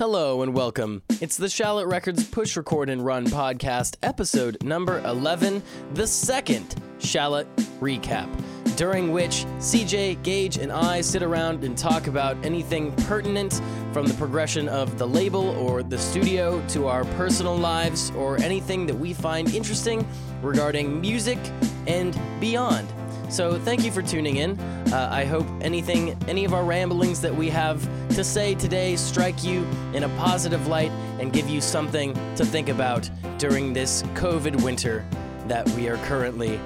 [0.00, 1.02] Hello and welcome.
[1.20, 7.46] It's the Shallot Records Push Record and Run podcast, episode number 11, the second Shallot
[7.80, 8.26] recap,
[8.76, 13.60] during which CJ, Gage, and I sit around and talk about anything pertinent
[13.92, 18.86] from the progression of the label or the studio to our personal lives or anything
[18.86, 20.08] that we find interesting
[20.40, 21.38] regarding music
[21.86, 22.88] and beyond.
[23.30, 24.58] So thank you for tuning in.
[24.92, 27.80] Uh, I hope anything, any of our ramblings that we have
[28.16, 29.64] to say today strike you
[29.94, 30.90] in a positive light
[31.20, 33.08] and give you something to think about
[33.38, 35.06] during this COVID winter
[35.46, 36.60] that we are currently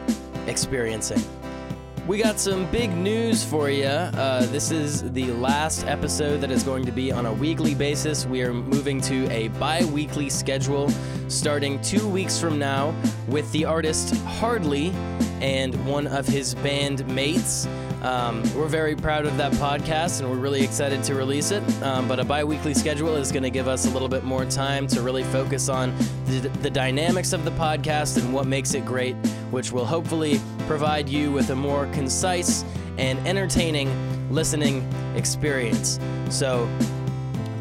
[0.46, 1.22] experiencing.
[2.06, 3.86] We got some big news for you.
[3.86, 8.26] Uh, this is the last episode that is going to be on a weekly basis.
[8.26, 10.90] We are moving to a bi weekly schedule
[11.28, 12.94] starting two weeks from now
[13.26, 14.90] with the artist Hardly
[15.40, 17.66] and one of his band mates.
[18.02, 21.62] Um, we're very proud of that podcast and we're really excited to release it.
[21.82, 24.44] Um, but a bi weekly schedule is going to give us a little bit more
[24.44, 28.84] time to really focus on the, the dynamics of the podcast and what makes it
[28.84, 29.16] great,
[29.54, 32.64] which will hopefully provide you with a more concise
[32.98, 33.88] and entertaining
[34.28, 36.00] listening experience.
[36.28, 36.68] So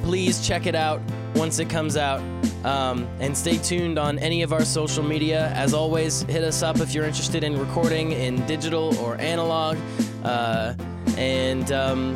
[0.02, 1.00] please check it out
[1.36, 2.20] once it comes out.
[2.66, 5.50] Um, and stay tuned on any of our social media.
[5.50, 9.78] As always, hit us up if you're interested in recording in digital or analog.
[10.24, 10.74] Uh,
[11.18, 12.16] and um,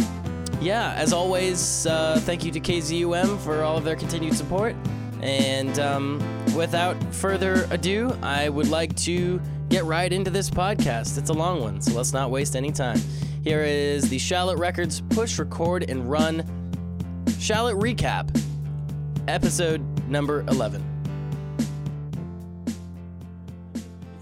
[0.61, 4.73] yeah, as always, uh, thank you to KZUM for all of their continued support.
[5.21, 6.19] And um,
[6.55, 11.17] without further ado, I would like to get right into this podcast.
[11.17, 12.99] It's a long one, so let's not waste any time.
[13.43, 16.43] Here is the Shallot Records Push, Record, and Run
[17.39, 18.29] Shallot Recap,
[19.27, 20.83] episode number 11.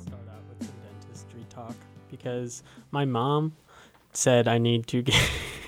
[0.06, 1.76] start out with some dentistry talk
[2.10, 3.56] because my mom
[4.14, 5.16] said I need to get,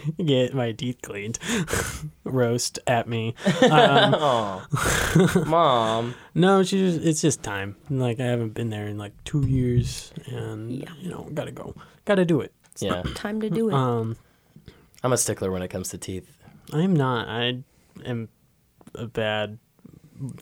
[0.26, 1.40] get my teeth cleaned.
[2.24, 3.36] Roast at me.
[3.68, 6.16] Um, oh, mom.
[6.34, 7.76] no, she just, it's just time.
[7.90, 12.26] Like I haven't been there in like two years, and you know, gotta go, gotta
[12.26, 12.54] do it.
[12.80, 13.74] Yeah, Time to do it.
[13.74, 14.16] Um,
[15.04, 16.30] I'm a stickler when it comes to teeth.
[16.72, 17.28] I'm not.
[17.28, 17.64] I
[18.06, 18.30] am
[18.96, 19.60] a bad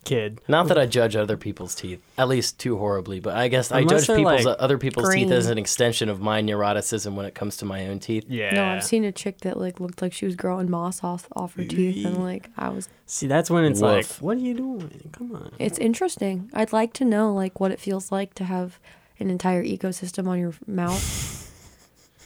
[0.03, 0.41] kid.
[0.47, 3.83] Not that I judge other people's teeth, at least too horribly, but I guess I
[3.83, 7.57] judge people's like, other people's teeth as an extension of my neuroticism when it comes
[7.57, 8.25] to my own teeth.
[8.27, 8.53] Yeah.
[8.53, 11.55] no, I've seen a chick that like looked like she was growing moss off off
[11.55, 12.89] her teeth, and like I was.
[13.05, 15.09] See, that's when it's like, what are you doing?
[15.11, 15.51] Come on.
[15.59, 16.49] It's interesting.
[16.53, 18.79] I'd like to know like what it feels like to have
[19.19, 21.44] an entire ecosystem on your mouth.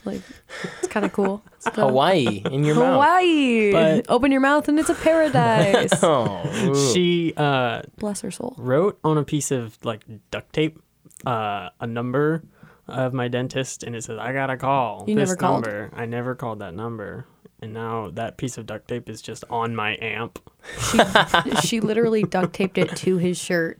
[0.05, 0.21] Like,
[0.79, 1.43] it's kind of cool.
[1.59, 2.93] So- Hawaii in your mouth.
[2.93, 3.71] Hawaii.
[3.71, 5.91] But- Open your mouth and it's a paradise.
[6.03, 6.91] Oh.
[6.93, 8.55] She uh, Bless her soul.
[8.57, 10.79] wrote on a piece of like duct tape
[11.25, 12.43] uh, a number
[12.87, 15.65] of my dentist, and it says I gotta call You this never called?
[15.65, 15.91] number.
[15.93, 17.25] I never called that number,
[17.61, 20.39] and now that piece of duct tape is just on my amp.
[20.91, 20.99] She,
[21.67, 23.79] she literally duct taped it to his shirt.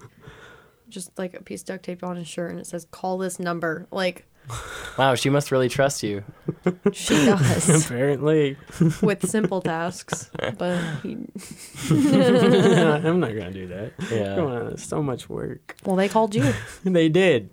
[0.90, 3.40] Just like a piece of duct tape on his shirt, and it says "Call this
[3.40, 4.28] number." Like
[4.98, 6.24] wow, she must really trust you.
[6.92, 8.58] she does Apparently,
[9.02, 11.18] with simple tasks, but he,
[11.90, 13.94] I'm not gonna do that.
[14.36, 15.76] Come on, it's so much work.
[15.86, 16.54] well, they called you.
[16.84, 17.50] they did.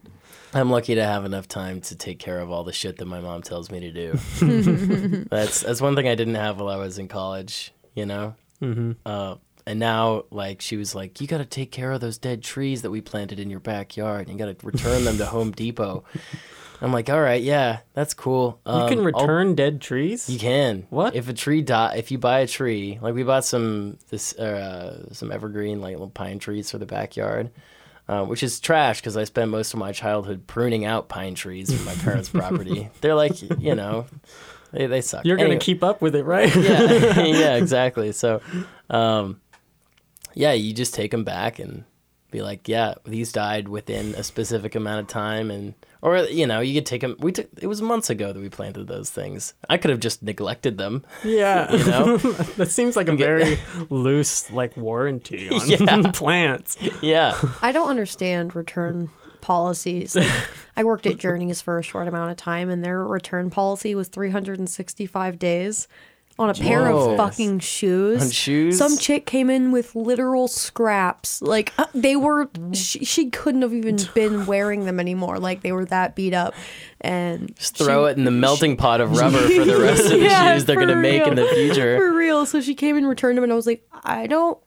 [0.55, 3.21] I'm lucky to have enough time to take care of all the shit that my
[3.21, 5.25] mom tells me to do.
[5.31, 7.73] that's that's one thing I didn't have while I was in college.
[7.95, 8.35] You know.
[8.63, 8.93] Mm-hmm.
[9.05, 9.37] Uh,
[9.67, 12.83] and now, like, she was like, "You got to take care of those dead trees
[12.83, 14.29] that we planted in your backyard.
[14.29, 16.05] You got to return them to Home Depot."
[16.83, 18.61] I'm like, "All right, yeah, that's cool.
[18.67, 20.29] You Um, can I'll- return dead trees.
[20.29, 20.87] You can.
[20.91, 21.15] What?
[21.15, 21.95] if a tree die?
[21.97, 26.11] If you buy a tree, like we bought some this uh, some evergreen like little
[26.11, 27.51] pine trees for the backyard,
[28.09, 31.73] uh, which is trash because I spent most of my childhood pruning out pine trees
[31.75, 32.91] from my parents' property.
[33.01, 34.07] They're like, you know,
[34.73, 35.25] they they suck.
[35.25, 36.55] You're gonna keep up with it, right?
[36.55, 38.13] yeah, yeah, exactly.
[38.13, 38.43] So,
[38.91, 39.41] um,
[40.35, 41.85] yeah, you just take them back and
[42.31, 45.73] be like, yeah, these died within a specific amount of time, and
[46.07, 47.17] or you know, you could take them.
[47.19, 49.55] We took it was months ago that we planted those things.
[49.69, 51.05] I could have just neglected them.
[51.25, 52.17] Yeah, You know?
[52.57, 53.59] that seems like a very
[53.91, 56.11] loose like warranty on Yeah.
[56.13, 56.79] plants.
[57.03, 59.11] Yeah, I don't understand return
[59.41, 60.15] policies.
[60.17, 60.31] Like,
[60.77, 64.09] I worked at Journeys for a short amount of time, and their return policy was
[64.09, 65.89] 365 days
[66.39, 68.23] on a pair of fucking shoes.
[68.23, 68.77] On shoes?
[68.79, 71.41] Some chick came in with literal scraps.
[71.41, 75.39] Like uh, they were, she, she couldn't have even been wearing them anymore.
[75.39, 76.55] Like they were that beat up,
[77.01, 80.19] and just throw it in the melting pot of rubber for the rest of the
[80.19, 81.97] Yeah, shoes they're gonna make in the future.
[81.99, 82.45] for real.
[82.47, 84.59] So she came and returned them, and I was like, I don't.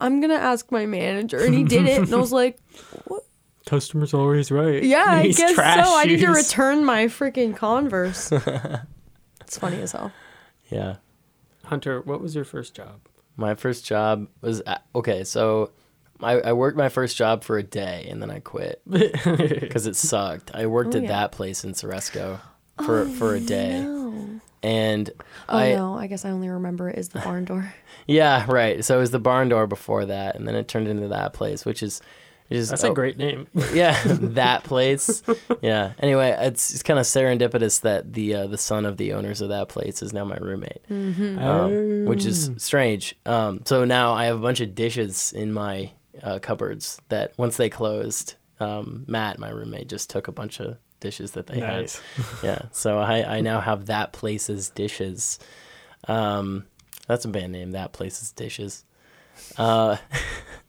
[0.00, 2.58] I'm gonna ask my manager, and he did it, and I was like,
[3.04, 3.24] what?
[3.66, 4.82] Customer's always right.
[4.82, 5.54] Yeah, I guess so.
[5.54, 8.32] trash I need to return my freaking Converse.
[9.40, 10.10] it's funny as hell.
[10.72, 10.96] Yeah.
[11.64, 13.00] Hunter, what was your first job?
[13.36, 14.62] My first job was
[14.94, 15.24] okay.
[15.24, 15.70] So
[16.20, 19.96] I, I worked my first job for a day and then I quit because it
[19.96, 20.50] sucked.
[20.54, 21.08] I worked Oh, at yeah.
[21.10, 22.40] that place in Ceresco
[22.84, 24.40] for oh, for a day, No.
[24.62, 25.10] and
[25.48, 27.74] Oh I no, I guess I only remember it as the barn door.
[28.06, 28.84] yeah right.
[28.84, 31.64] So it was the barn door before that, and then it turned into that place,
[31.64, 32.00] which is.
[32.52, 33.46] Is, That's oh, a great name.
[33.72, 35.22] yeah, that place.
[35.60, 35.92] Yeah.
[35.98, 39.48] Anyway, it's, it's kind of serendipitous that the uh, the son of the owners of
[39.48, 43.14] that place is now my roommate, um, which is strange.
[43.26, 47.56] Um, so now I have a bunch of dishes in my uh, cupboards that once
[47.56, 51.98] they closed, um, Matt, my roommate, just took a bunch of dishes that they Nice.
[52.16, 52.26] had.
[52.44, 52.62] Yeah.
[52.72, 55.38] So I, I now have that place's dishes.
[56.06, 56.66] Um,
[57.06, 57.72] that's a band name.
[57.72, 58.84] That place's dishes.
[59.56, 59.96] Uh,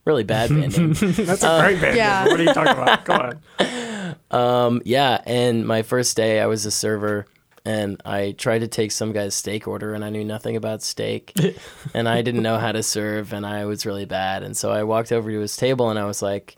[0.05, 0.93] really bad band name.
[0.93, 1.97] That's a great band.
[1.97, 2.23] yeah.
[2.23, 2.31] name.
[2.31, 3.05] What are you talking about?
[3.05, 3.39] Go on.
[4.29, 7.27] Um, yeah, and my first day I was a server
[7.65, 11.33] and I tried to take some guy's steak order and I knew nothing about steak
[11.93, 14.83] and I didn't know how to serve and I was really bad and so I
[14.83, 16.57] walked over to his table and I was like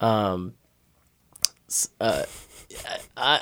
[0.00, 0.54] um
[2.00, 2.22] uh
[3.16, 3.40] I,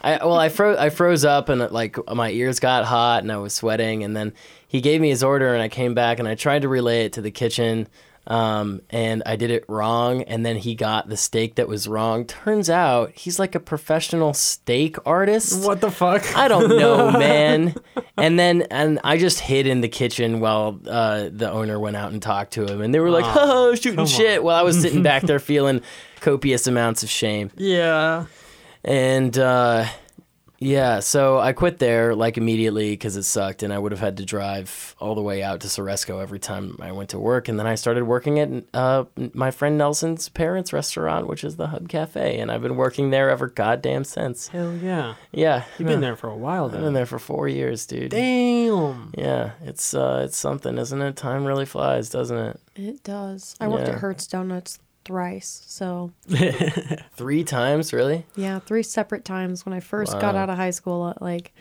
[0.00, 3.38] I well I froze I froze up and like my ears got hot and I
[3.38, 4.32] was sweating and then
[4.66, 7.14] he gave me his order and I came back and I tried to relay it
[7.14, 7.88] to the kitchen
[8.28, 12.26] um, and I did it wrong and then he got the steak that was wrong.
[12.26, 15.64] Turns out he's like a professional steak artist.
[15.64, 16.36] What the fuck?
[16.36, 17.74] I don't know, man.
[18.18, 22.12] And then and I just hid in the kitchen while uh, the owner went out
[22.12, 24.78] and talked to him and they were like, "Oh, shooting come shit." While I was
[24.80, 25.80] sitting back there feeling
[26.20, 27.50] copious amounts of shame.
[27.56, 28.26] yeah.
[28.84, 29.86] And uh,
[30.60, 34.16] yeah, so I quit there like immediately because it sucked, and I would have had
[34.16, 37.46] to drive all the way out to Ceresco every time I went to work.
[37.48, 41.68] And then I started working at uh, my friend Nelson's parents' restaurant, which is the
[41.68, 44.48] Hub Cafe, and I've been working there ever goddamn since.
[44.48, 45.14] Hell yeah.
[45.32, 48.10] Yeah, You've been there for a while I've been there for four years, dude.
[48.10, 49.12] Damn.
[49.16, 51.14] Yeah, it's uh, it's something, isn't it?
[51.16, 52.60] Time really flies, doesn't it?
[52.74, 53.54] It does.
[53.60, 53.94] I worked Yeah.
[53.94, 54.78] at Hurts Donuts
[55.08, 56.12] thrice, so
[57.16, 58.24] Three times, really?
[58.36, 61.02] yeah, three separate times when I first got out of high school.
[61.02, 61.52] uh, Like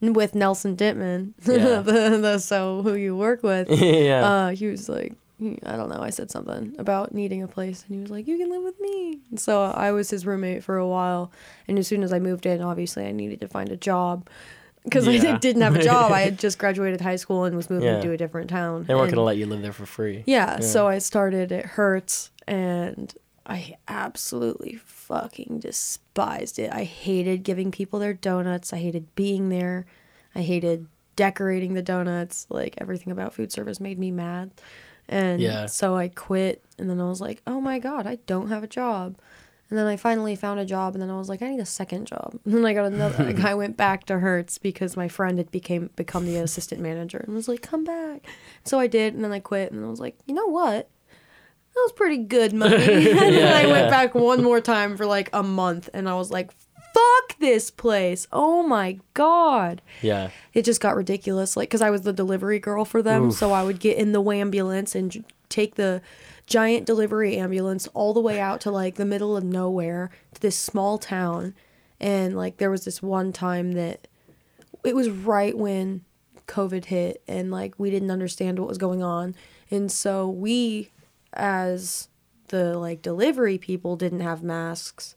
[0.00, 1.80] with Nelson Dittman, Yeah.
[1.80, 3.70] the, the so who you work with.
[3.80, 4.24] yeah.
[4.26, 5.14] Uh, he was like,
[5.64, 6.00] I don't know.
[6.00, 8.80] I said something about needing a place, and he was like, "You can live with
[8.80, 11.30] me." And so I was his roommate for a while,
[11.68, 14.28] and as soon as I moved in, obviously I needed to find a job
[14.84, 15.34] because Yeah.
[15.34, 16.12] I didn't have a job.
[16.12, 18.00] I had just graduated high school and was moving Yeah.
[18.00, 18.84] to a different town.
[18.84, 20.22] they weren't gonna let you live there for free.
[20.26, 23.14] yeah, so I started at Hurts and
[23.46, 26.72] I absolutely fucking despised it.
[26.72, 28.72] I hated giving people their donuts.
[28.72, 29.84] I hated being there.
[30.34, 30.86] I hated
[31.16, 32.46] decorating the donuts.
[32.48, 34.50] Like everything about food service made me mad.
[35.08, 35.66] And Yeah.
[35.66, 38.66] so I quit and then I was like, "Oh my god, I don't have a
[38.66, 39.16] job."
[39.70, 41.66] And then I finally found a job and then I was like, "I need a
[41.66, 45.08] second job." And then I got another like, I went back to Hurts because my
[45.08, 48.26] friend had became become the assistant manager and was like, "Come back."
[48.64, 50.88] So I did and then I quit and then I was like, "You know what?
[51.74, 52.74] That was pretty good money.
[53.10, 53.72] and then Yeah, I yeah.
[53.72, 56.52] went back one more time for like a month and I was like,
[56.94, 58.28] fuck this place.
[58.32, 59.82] Oh my God.
[60.00, 60.30] Yeah.
[60.52, 61.56] It just got ridiculous.
[61.56, 63.32] Like, because I was the delivery girl for them.
[63.32, 66.00] So I would get in the ambulance and j- take the
[66.46, 70.56] giant delivery ambulance all the way out to like the middle of nowhere to this
[70.56, 71.54] small town.
[72.00, 74.06] And like, there was this one time that
[74.84, 76.02] it was right when
[76.46, 79.34] COVID hit and like we didn't understand what was going on.
[79.70, 80.90] And so we,
[81.34, 82.08] as
[82.48, 85.16] the like delivery people, didn't have masks,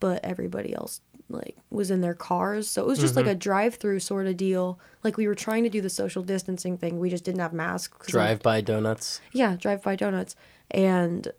[0.00, 2.68] but everybody else like was in their cars.
[2.68, 3.32] So it was just like mm-hmm.
[3.32, 4.78] a drive through sort of deal.
[5.02, 6.98] Like we were trying to do the social distancing thing.
[6.98, 8.06] We just didn't have masks.
[8.06, 9.20] Drive by donuts.
[9.32, 10.36] yeah, drive by donuts.
[10.70, 11.32] And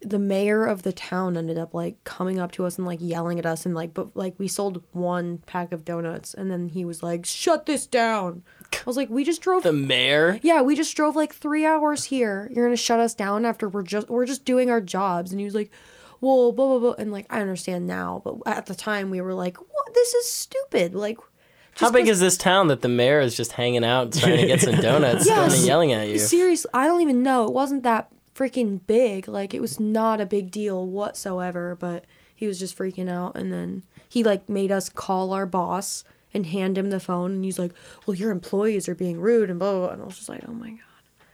[0.00, 3.38] the mayor of the town ended up like coming up to us and like yelling
[3.38, 6.84] at us and like but like we sold one pack of donuts and then he
[6.84, 8.42] was like, Shut this down.
[8.76, 10.38] I was like, We just drove The mayor.
[10.42, 12.50] Yeah, we just drove like three hours here.
[12.54, 15.44] You're gonna shut us down after we're just we're just doing our jobs and he
[15.44, 15.70] was like,
[16.20, 19.34] Well, blah blah blah and like I understand now, but at the time we were
[19.34, 20.94] like, What this is stupid.
[20.94, 21.18] Like
[21.76, 24.60] How big is this town that the mayor is just hanging out trying to get
[24.60, 25.56] some donuts Yes.
[25.58, 26.18] and yelling at you?
[26.18, 27.46] Seriously, I don't even know.
[27.46, 29.28] It wasn't that freaking big.
[29.28, 33.52] Like it was not a big deal whatsoever, but he was just freaking out and
[33.52, 36.02] then he like made us call our boss
[36.34, 37.72] and hand him the phone and he's like,
[38.06, 39.88] "Well, your employees are being rude and blah blah." blah.
[39.94, 40.78] And I was just like, "Oh my god."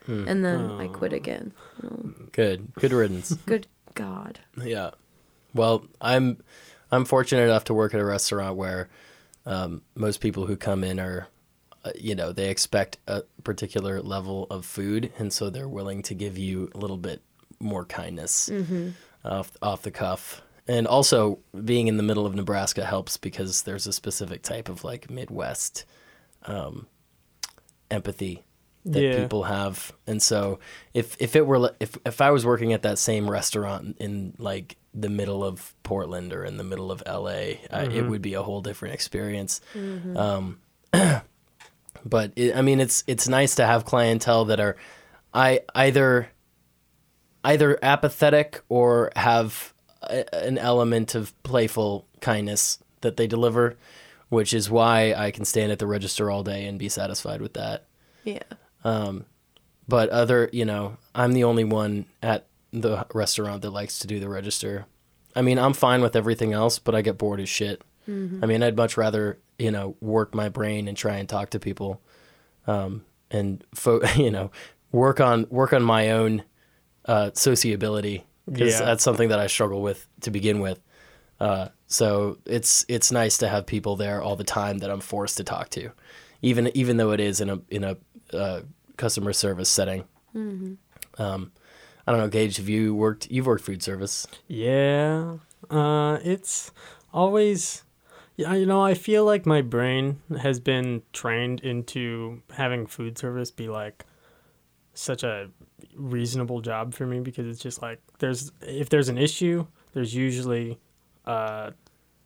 [0.05, 0.27] Hmm.
[0.27, 1.53] And then I quit again.
[2.31, 2.73] Good.
[2.75, 3.33] Good riddance.
[3.45, 4.39] Good god.
[4.63, 4.91] yeah.
[5.53, 6.41] Well, I'm
[6.91, 8.89] I'm fortunate enough to work at a restaurant where
[9.45, 11.27] um, most people who come in are,
[11.85, 16.13] uh, you know, they expect a particular level of food, and so they're willing to
[16.13, 17.21] give you a little bit
[17.59, 18.49] more kindness
[19.23, 20.41] off off the cuff.
[20.69, 24.83] And also, being in the middle of Nebraska helps because there's a specific type of
[24.83, 25.83] like Midwest
[26.45, 26.85] um,
[27.89, 28.43] empathy
[28.85, 29.15] that Yeah.
[29.15, 29.91] people have.
[30.05, 30.59] And so
[30.93, 34.77] if if it were if if I was working at that same restaurant in like
[34.93, 38.43] the middle of Portland or in the middle of LA, I, it would be a
[38.43, 39.61] whole different experience.
[40.15, 40.59] Um,
[42.05, 44.75] but it, I mean, it's it's nice to have clientele that are,
[45.33, 46.29] I either
[47.43, 49.73] either apathetic or have
[50.09, 53.77] a, an element of playful kindness that they deliver,
[54.29, 57.53] which is why I can stand at the register all day and be satisfied with
[57.53, 57.85] that.
[58.23, 58.43] Yeah.
[59.87, 64.19] But other, you know, I'm the only one at the restaurant that likes to do
[64.19, 64.85] the register.
[65.35, 67.81] I mean, I'm fine with everything else, but I get bored as shit.
[68.43, 71.59] I mean, I'd much rather, you know, work my brain and try and talk to
[71.59, 72.01] people,
[72.67, 74.51] um, and fo- you know,
[74.91, 76.43] work on work on my own
[77.05, 78.85] uh, sociability because Yeah.
[78.85, 80.79] that's something that I struggle with to begin with.
[81.39, 85.37] Uh, so it's it's nice to have people there all the time that I'm forced
[85.37, 85.91] to talk to,
[86.41, 87.97] even even though it is in a in a
[88.33, 88.61] uh,
[88.97, 90.03] customer service setting.
[90.35, 91.51] Um,
[92.05, 92.57] I don't know, Gage.
[92.57, 93.29] Have you worked?
[93.31, 94.27] You've worked food service.
[94.47, 95.37] Yeah.
[95.69, 96.71] Uh, it's
[97.13, 97.83] always,
[98.35, 103.51] yeah, you know, I feel like my brain has been trained into having food service
[103.51, 104.05] be like
[104.93, 105.49] such a
[105.95, 110.79] reasonable job for me because it's just like there's if there's an issue, there's usually
[111.25, 111.73] a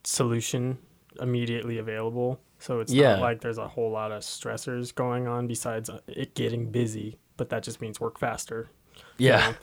[0.04, 0.78] solution
[1.22, 2.40] immediately available.
[2.60, 3.14] So it's Yeah.
[3.16, 7.18] not like there's a whole lot of stressors going on besides uh, it getting busy,
[7.38, 8.70] but that just means work faster.
[9.18, 9.38] you Yeah.
[9.50, 9.56] know?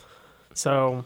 [0.54, 1.04] So,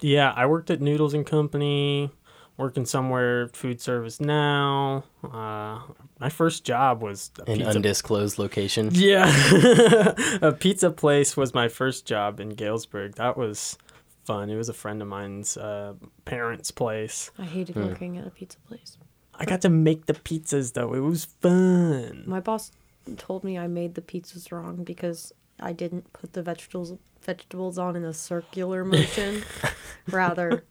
[0.00, 2.10] yeah, I worked at Noodles and Company,
[2.56, 5.04] working somewhere food service now.
[5.24, 5.80] Uh,
[6.20, 7.70] my first job was a An pizza.
[7.70, 8.90] undisclosed location.
[8.92, 9.26] yeah,
[10.42, 13.14] a pizza place was my first job in Galesburg.
[13.16, 13.76] That was
[14.24, 14.50] fun.
[14.50, 15.94] It was a friend of mine's uh,
[16.24, 17.30] parents' place.
[17.38, 18.96] I hated working at a pizza place.
[19.36, 20.94] I got to make the pizzas though.
[20.94, 22.22] It was fun.
[22.26, 22.70] My boss
[23.16, 27.96] told me I made the pizzas wrong because I didn't put the vegetables vegetables on
[27.96, 29.42] in a circular motion,
[30.10, 30.64] rather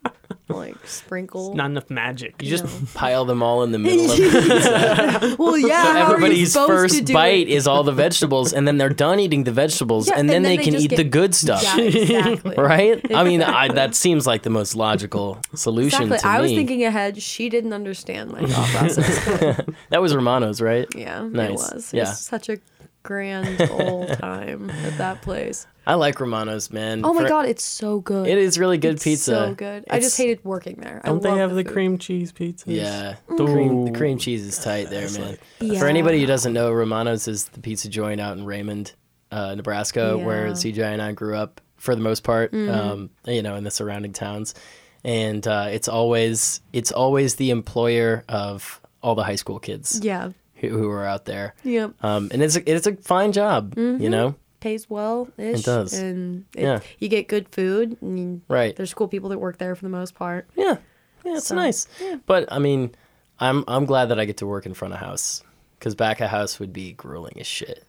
[0.50, 1.53] like sprinkle.
[1.55, 2.41] Not enough magic.
[2.41, 2.88] You just No.
[2.93, 5.81] pile them all in the middle of the well, yeah.
[5.83, 7.50] how are you Everybody's supposed to first do bite it?
[7.50, 10.45] is all the vegetables, and then they're done eating the vegetables, Yeah, and then and
[10.45, 11.63] they then they can just eat get- the good stuff.
[11.63, 12.55] Yeah, exactly.
[12.57, 13.13] Right?
[13.15, 16.19] I mean, I, that seems like the most logical solution Exactly.
[16.19, 16.41] to I me.
[16.43, 17.22] was thinking ahead.
[17.22, 19.62] She didn't understand my thought process.
[19.89, 20.88] that was Romano's, right?
[20.95, 21.50] yeah, Nice.
[21.50, 21.93] it was.
[21.93, 22.03] It Yeah.
[22.10, 22.57] was such a
[23.03, 25.67] grand old time at that place.
[25.86, 27.03] I like Romano's, man.
[27.03, 28.27] Oh my For- god, it's so good.
[28.27, 29.31] It is really good It's pizza.
[29.31, 29.83] So good.
[29.89, 31.01] I just hated working there.
[31.03, 31.74] Don't they have the, food.
[31.74, 32.72] cream cheese pizza?
[32.72, 35.38] Yeah, the cream, the cream cheese is tight there, man.
[35.60, 35.79] Yeah.
[35.79, 38.93] For anybody who doesn't know, Romano's is the pizza joint out in Raymond,
[39.31, 42.53] uh, Nebraska, where CJ and I grew up for the most part.
[42.53, 42.72] Mm-hmm.
[42.72, 44.55] Um, you know, in the surrounding towns,
[45.03, 50.29] and uh, it's always it's always the employer of all the high school kids Yeah.
[50.70, 51.53] Who, who are out there.
[51.63, 51.93] Yep.
[52.03, 54.36] Um, and it's a, it's a fine job, you know.
[54.60, 55.60] Pays well ish.
[55.60, 55.93] It does.
[55.93, 56.79] And it, Yeah.
[57.00, 57.98] you get good food.
[58.01, 58.75] And you- Right.
[58.75, 60.48] There's cool people that work there for the most part.
[60.55, 60.77] Yeah,
[61.25, 61.88] yeah, it's So, nice.
[62.25, 62.96] But I mean,
[63.39, 65.43] I'm I'm glad that I get to work in front of house
[65.79, 67.84] because back of house would be grueling as shit.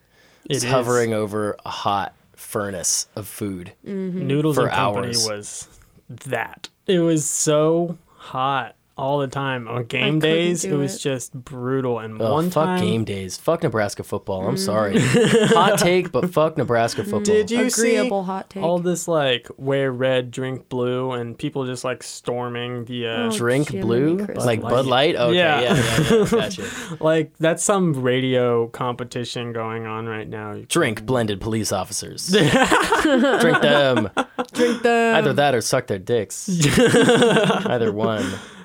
[0.46, 0.70] It It's is.
[0.70, 3.72] hovering over a hot furnace of food.
[3.84, 5.68] Noodles For and Company was
[6.08, 6.68] that.
[6.86, 9.66] It was so hot all the time.
[9.66, 11.98] On game days, it do was just brutal.
[11.98, 13.36] And Oh, one fuck time, game days.
[13.36, 14.46] Fuck Nebraska football.
[14.46, 14.98] I'm sorry.
[15.00, 17.20] Hot take, but fuck Nebraska football.
[17.22, 18.62] Did you Agreeable see hot take.
[18.62, 23.30] all this like wear red, drink blue, and people just like storming the uh, Oh,
[23.36, 24.44] drink Jiminy blue Christmas.
[24.46, 25.16] like Bud Bud Light?
[25.16, 25.74] Okay, yeah, Yeah.
[25.74, 26.64] yeah, yeah, gotcha.
[27.00, 30.60] like that's some radio competition going on right now.
[30.68, 32.28] Drink blended police officers.
[33.02, 34.10] Drink them.
[34.52, 35.16] Drink them.
[35.16, 36.48] Either that or suck their dicks.
[36.78, 38.24] Either one.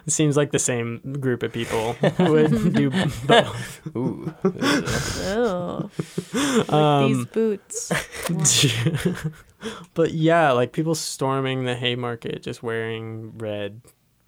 [0.10, 2.90] It seems like the same group of people would do
[3.28, 3.82] both.
[3.96, 4.34] Ooh.
[4.44, 5.92] Oh.
[6.34, 7.92] Like Um, these boots.
[9.94, 13.82] but yeah, like people storming the Haymarket, just wearing red,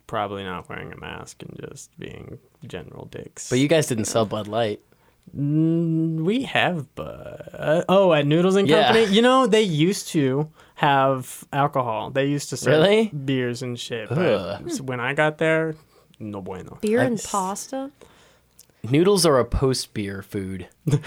[0.05, 3.49] probably not wearing a mask, and just being general dicks.
[3.49, 4.81] But you guys didn't sell Bud Light.
[5.35, 8.87] Mm, we have, but uh, oh, at Noodles and Yeah.
[8.93, 10.47] Company, you know they used to
[10.81, 12.09] have alcohol.
[12.09, 13.07] They used to serve Really?
[13.09, 14.09] beers and shit.
[14.09, 14.79] But Ugh.
[14.81, 15.75] when I got there,
[16.19, 16.79] no bueno.
[16.81, 17.91] Beer and That's- pasta.
[18.83, 20.67] Noodles are a post beer food.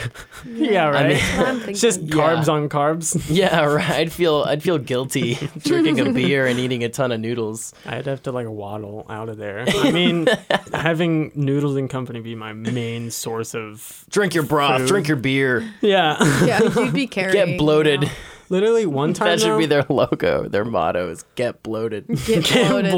[0.46, 1.08] Yeah, right.
[1.08, 2.18] mean- That's what I'm it's just thinking.
[2.20, 2.52] carbs Yeah.
[2.52, 3.26] on carbs.
[3.28, 3.90] Yeah, right.
[3.90, 7.74] I'd feel I'd feel guilty drinking a beer and eating a ton of noodles.
[7.84, 9.64] I'd have to like waddle out of there.
[9.66, 10.28] I mean,
[10.72, 14.88] having Noodles and Company be my main source of Drink your broth, Food.
[14.88, 16.16] drink your beer, yeah.
[16.44, 17.32] Yeah, you'd be carrying.
[17.46, 18.08] get bloated.
[18.48, 20.48] You know, Literally one time That should be their logo.
[20.48, 22.06] Their motto is get bloated.
[22.26, 22.92] Get get bloated.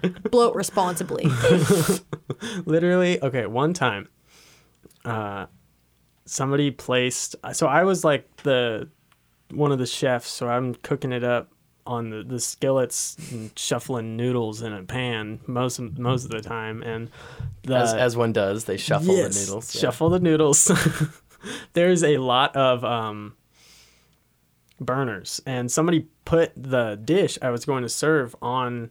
[0.00, 0.30] bloated.
[0.30, 1.24] Bloat responsibly.
[2.66, 4.08] Literally, okay, one time,
[5.04, 5.46] uh,
[6.24, 7.36] somebody placed.
[7.52, 8.88] So I was like the
[9.50, 11.50] one of the chefs, so I'm cooking it up
[11.86, 16.40] on the, the skillets and shuffling noodles in a pan most of, most of the
[16.40, 17.08] time, and
[17.62, 19.74] the, as, as one does, they shuffle Yes, the noodles.
[19.74, 19.80] yeah.
[19.82, 20.70] Shuffle the noodles.
[21.74, 23.36] There's a lot of um,
[24.80, 28.90] burners, and somebody put the dish I was going to serve on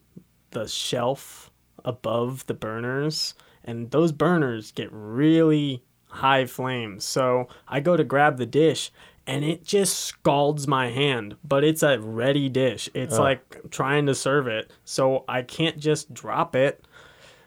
[0.52, 1.52] the shelf
[1.84, 7.04] above the burners, and those burners get really high flames.
[7.04, 8.92] So I go to grab the dish.
[9.28, 12.88] And it just scalds my hand, but it's a ready dish.
[12.94, 14.70] It's like trying to serve it.
[14.84, 16.86] So I can't just drop it.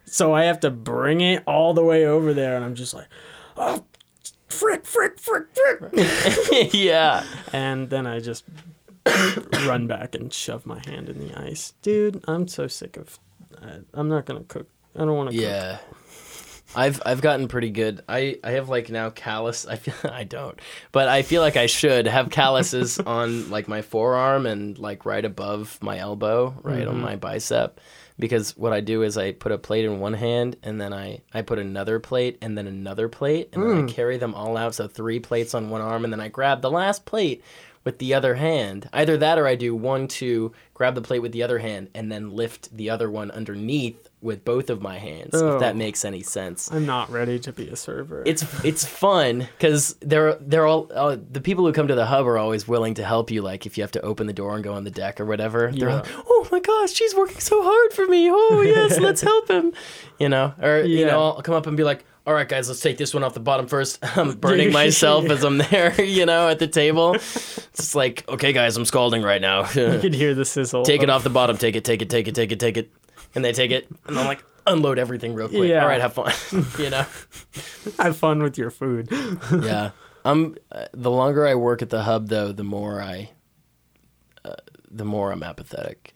[0.04, 3.06] So I have to bring it all the way over there, and I'm just like,
[3.56, 3.84] oh,
[4.48, 6.72] frick, frick, frick, frick.
[6.72, 7.24] yeah.
[7.52, 8.44] and then I just
[9.66, 11.74] run back and shove my hand in the ice.
[11.82, 13.18] Dude, I'm so sick of.
[13.60, 14.68] Uh, I'm not gonna cook.
[14.94, 15.44] I don't want to cook.
[15.44, 15.78] Yeah.
[16.76, 18.02] I've I've gotten pretty good.
[18.08, 19.66] I, I have like now callus.
[19.66, 20.58] I feel I don't,
[20.92, 25.24] but I feel like I should have calluses on like my forearm and like right
[25.24, 27.80] above my elbow, right on my bicep,
[28.18, 31.20] because what I do is I put a plate in one hand and then I
[31.32, 33.88] I put another plate and then another plate and then I mm.
[33.88, 34.74] carry them all out.
[34.74, 37.42] So three plates on one arm and then I grab the last plate
[37.84, 38.88] with the other hand.
[38.92, 42.10] Either that or I do one, two, grab the plate with the other hand and
[42.12, 45.30] then lift the other one underneath with both of my hands.
[45.34, 45.58] If Oh.
[45.60, 46.70] that makes any sense.
[46.72, 48.22] I'm not ready to be a server.
[48.26, 52.26] It's it's fun because they're they're all uh, the people who come to the hub
[52.26, 53.42] are always willing to help you.
[53.42, 55.70] Like if you have to open the door and go on the deck or whatever,
[55.72, 58.28] they're like, "Oh my gosh, she's working so hard for me.
[58.30, 59.72] Oh yes, let's help him."
[60.18, 62.80] You know, or you know, I'll come up and be like, "All right, guys, let's
[62.80, 63.98] take this one off the bottom first.
[64.18, 67.14] I'm burning myself as I'm there, you know, at the table.
[67.14, 69.62] It's like, okay, guys, I'm scalding right now.
[69.70, 70.84] you could hear the sizzle.
[70.84, 71.56] take it off the bottom.
[71.56, 71.84] Take it.
[71.84, 72.10] Take it.
[72.10, 72.34] Take it.
[72.34, 72.60] Take it.
[72.60, 72.92] Take it.
[73.34, 75.70] And they take it, and I'm like, unload everything real quick.
[75.70, 75.80] Yeah.
[75.82, 76.32] All right, have fun.
[76.78, 77.06] you know.
[77.98, 79.08] Have fun with your food.
[79.62, 79.92] yeah.
[80.24, 83.30] I'm uh, the longer I work at the hub though, the more I
[84.44, 84.56] uh,
[84.90, 86.14] the more I'm apathetic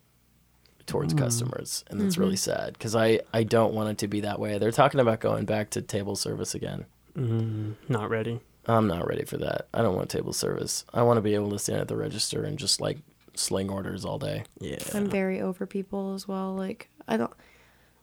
[0.93, 1.25] towards mm-hmm.
[1.25, 2.53] customers and that's really mm-hmm.
[2.53, 4.59] sad cuz I I don't want it to be that way.
[4.59, 6.87] They're talking about going back to table service again.
[7.17, 7.93] Mm-hmm.
[7.93, 8.41] not ready.
[8.67, 9.69] I'm not ready for that.
[9.75, 10.85] I don't want table service.
[10.95, 12.99] I want to be able to stand at the register and just like
[13.35, 14.45] sling orders all day.
[14.61, 14.79] Yeah.
[14.95, 16.55] I'm very over people as well.
[16.55, 17.33] Like I don't,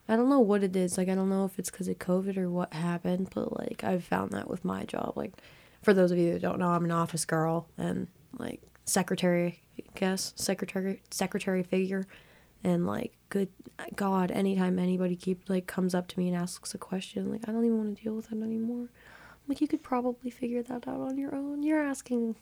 [0.07, 0.97] I don't know what it is.
[0.97, 4.03] Like I don't know if it's because of COVID or what happened, but like I've
[4.03, 5.13] found that with my job.
[5.15, 5.33] Like
[5.81, 9.83] for those of you that don't know, I'm an office girl and like secretary, I
[9.97, 12.05] guess secretary secretary figure,
[12.63, 13.49] and like good
[13.95, 17.51] God, anytime anybody keep like comes up to me and asks a question, like I
[17.51, 18.89] don't even want to deal with it anymore.
[19.47, 21.63] Like you could probably figure that out on your own.
[21.63, 22.35] You're asking,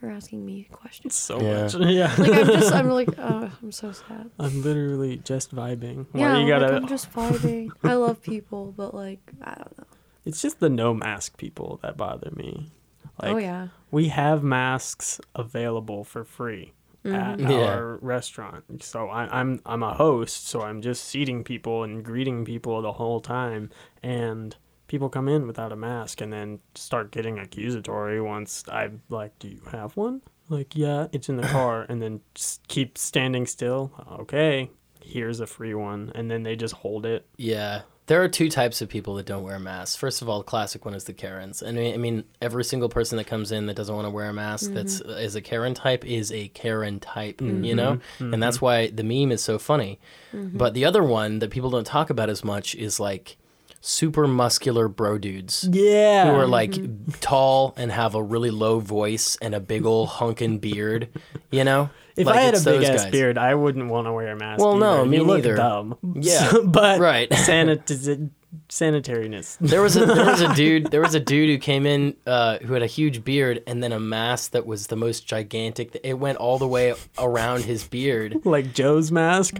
[0.00, 1.14] you're asking me questions.
[1.14, 1.62] so Yeah.
[1.62, 1.74] much.
[1.88, 2.14] Yeah.
[2.18, 4.30] Like I'm just, I'm like, oh, I'm so sad.
[4.38, 6.06] I'm literally just vibing.
[6.12, 6.66] Why Yeah, you gotta.
[6.66, 7.70] like I'm just vibing.
[7.84, 9.84] I love people, but like I don't know.
[10.24, 12.72] It's just the no mask people that bother me.
[13.20, 16.72] Oh, like, oh yeah, we have masks available for free
[17.04, 17.50] at mm-hmm.
[17.50, 17.74] Yeah.
[17.74, 18.82] our restaurant.
[18.82, 22.92] So I, I'm I'm a host, so I'm just seating people and greeting people the
[22.92, 23.70] whole time,
[24.02, 29.38] and people come in without a mask and then start getting accusatory once I'm like,
[29.38, 32.20] "Do you have one?" Like, yeah, it's in the car, and then
[32.68, 33.92] keep standing still.
[34.20, 34.70] Okay,
[35.02, 37.26] here's a free one, and then they just hold it.
[37.36, 37.82] Yeah.
[38.06, 39.94] There are two types of people that don't wear masks.
[39.94, 41.62] First of all, the classic one is the Karens.
[41.62, 44.32] And I mean, every single person that comes in that doesn't want to wear a
[44.32, 44.74] mask mm-hmm.
[44.74, 47.76] that's uh, is a Karen type is a Karen type, you mm-hmm.
[47.76, 48.00] know?
[48.18, 48.64] And that's mm-hmm.
[48.64, 50.00] why the meme is so funny.
[50.32, 53.36] But the other one that people don't talk about as much is like
[53.80, 55.68] super muscular bro dudes.
[55.70, 56.74] Yeah, Who are like
[57.20, 61.08] tall and have a really low voice and a big old hunkin' beard,
[61.50, 61.90] you know?
[62.16, 63.10] If Like, I had a big ass guys.
[63.12, 64.60] beard, I wouldn't want to wear a mask.
[64.62, 65.06] Well, no, either.
[65.06, 65.56] me you look neither.
[65.56, 65.96] dumb.
[66.14, 67.28] Yeah, but right.
[67.30, 68.30] sanit-
[68.68, 69.56] sanitariness.
[69.60, 72.58] There was a there was a dude there was a dude who came in uh,
[72.58, 75.98] who had a huge beard and then a mask that was the most gigantic.
[76.04, 78.42] It went all the way around his beard.
[78.44, 79.56] like Joe's mask.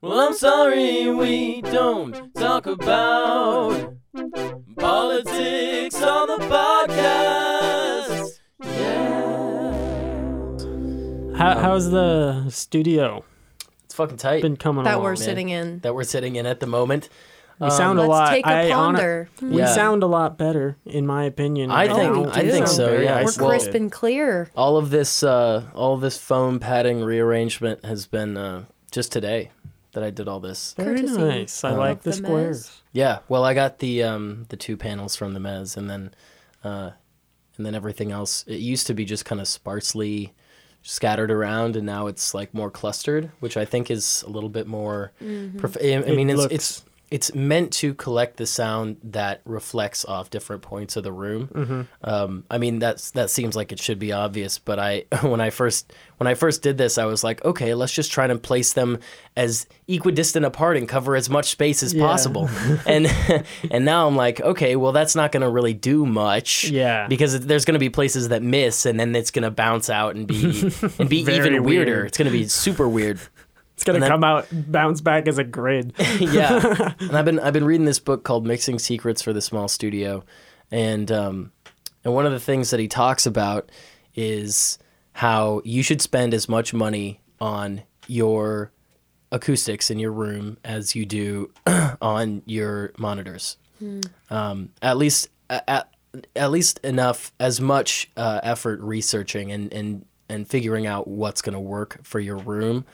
[0.00, 3.94] Well, I'm sorry we don't talk about
[4.76, 7.91] politics on the podcast.
[11.42, 13.24] How, how's the studio
[13.84, 15.02] it's fucking tight been coming that along?
[15.04, 15.16] we're man.
[15.16, 15.78] sitting in.
[15.80, 17.08] that we're sitting in at the moment.
[17.60, 18.30] We sound a Let's lot.
[18.30, 19.54] take a I honor- ponder.
[19.54, 19.74] we Yeah.
[19.74, 21.70] sound a lot better, in my opinion.
[21.70, 22.32] I right think- now.
[22.32, 23.22] I think so, yeah.
[23.24, 24.50] We're Well- crisp and clear.
[24.56, 29.50] All of this uh, all of this foam padding rearrangement has been uh, just today
[29.92, 30.74] that I did all this.
[30.76, 31.62] very courtesy nice.
[31.64, 32.82] I of like the, the squares.
[32.92, 36.14] Yeah, well, I got the um the two panels from the Mez, and then
[36.64, 36.90] uh,
[37.56, 38.44] and then everything else.
[38.48, 40.32] It used to be just kind of sparsely
[40.82, 44.66] scattered around, and now it's like more clustered, which I think is a little bit
[44.66, 45.12] more.
[45.22, 45.58] Mm-hmm.
[45.58, 49.42] Prof- I, I It mean, it's looks- it's it's meant to collect the sound that
[49.44, 51.86] reflects off different points of the room.
[52.02, 55.50] Um, I mean, that's that seems like it should be obvious, but I when I
[55.50, 58.72] first when I first did this, I was like, okay, let's just try to place
[58.72, 58.98] them
[59.36, 62.06] as equidistant apart and cover as much space as Yeah.
[62.06, 62.48] possible.
[62.86, 63.06] and
[63.70, 66.64] and now I'm like, okay, well, that's not going to really do much.
[66.70, 67.08] Yeah.
[67.08, 70.14] because there's going to be places that miss, and then it's going to bounce out
[70.16, 71.92] and be and be even weirder.
[71.92, 72.06] weird.
[72.08, 73.20] It's going to be super weird.
[73.82, 75.92] It's gonna then- come out bounce back as a grid.
[76.20, 79.66] yeah, and I've been I've been reading this book called Mixing Secrets for the Small
[79.66, 80.24] Studio,
[80.70, 81.50] and um,
[82.04, 83.70] and one of the things that he talks about
[84.14, 84.78] is
[85.14, 88.70] how you should spend as much money on your
[89.32, 91.50] acoustics in your room as you do
[92.00, 93.56] on your monitors.
[94.30, 95.88] Um, at least at,
[96.36, 101.54] at least enough as much uh, effort researching and and and figuring out what's going
[101.54, 102.84] to work for your room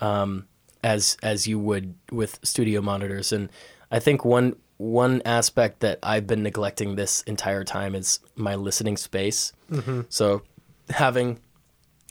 [0.00, 0.46] um,
[0.84, 3.32] as as you would with studio monitors.
[3.32, 3.50] And
[3.90, 8.96] I think one one aspect that I've been neglecting this entire time is my listening
[8.96, 9.52] space.
[10.08, 10.42] So
[10.90, 11.40] having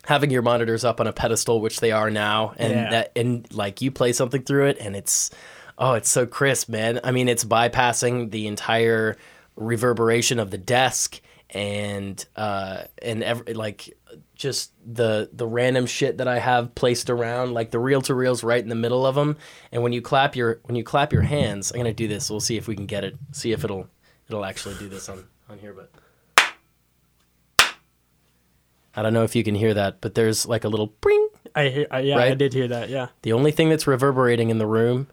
[0.05, 2.89] having your monitors up on a pedestal, which they are now, and Yeah.
[2.91, 5.31] that and like you play something through it, and it's
[5.79, 6.99] oh, it's so crisp, man.
[7.03, 9.15] I mean, it's bypassing the entire
[9.55, 11.19] reverberation of the desk
[11.49, 13.96] and uh and every like
[14.37, 18.43] just the the random shit that I have placed around like the reel to reels
[18.43, 19.35] right in the middle of them
[19.71, 22.29] and when you clap your when you clap your hands I'm going to do this
[22.29, 23.87] we'll see if we can get it see if it'll
[24.29, 25.91] it'll actually do this on on here but
[28.95, 31.69] I don't know if you can hear that but there's like a little bring I
[31.69, 32.89] hear, I, yeah, I did hear that.
[32.89, 33.07] Yeah.
[33.23, 35.07] the only thing that's reverberating in the room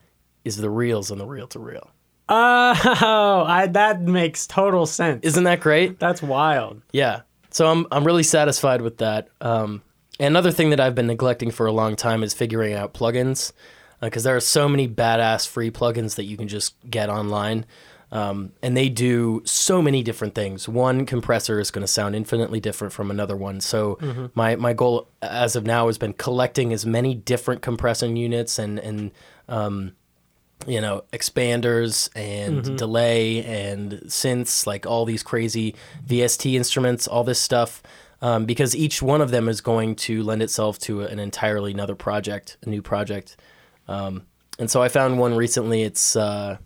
[0.45, 1.91] is the reels on the reel to reel
[2.29, 5.21] Oh, I, that makes total sense.
[5.25, 6.81] isn't that great That's wild.
[6.93, 7.23] Yeah.
[7.55, 9.29] So I'm I'm really satisfied with that.
[9.40, 9.83] Um,
[10.19, 13.53] another thing that I've been neglecting for a long time is figuring out plugins,
[14.01, 17.64] because there are so many badass free plugins that you can just get online,
[18.11, 20.69] um, and they do so many different things.
[20.69, 23.61] One compressor is going to sound infinitely different from another one.
[23.61, 23.99] So
[24.35, 28.81] my my goal as of now has been collecting as many different compressing units and
[28.81, 29.12] and
[29.49, 29.93] um,
[30.67, 35.75] you know expanders and delay and synths like all these crazy
[36.07, 37.83] vst instruments all this stuff
[38.25, 41.95] um, because each one of them is going to lend itself to an entirely another
[41.95, 43.37] project a new project.
[43.87, 44.23] Um,
[44.59, 45.83] and so i found one recently.
[45.83, 46.57] It's uh,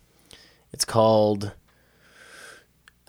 [0.72, 1.52] it's called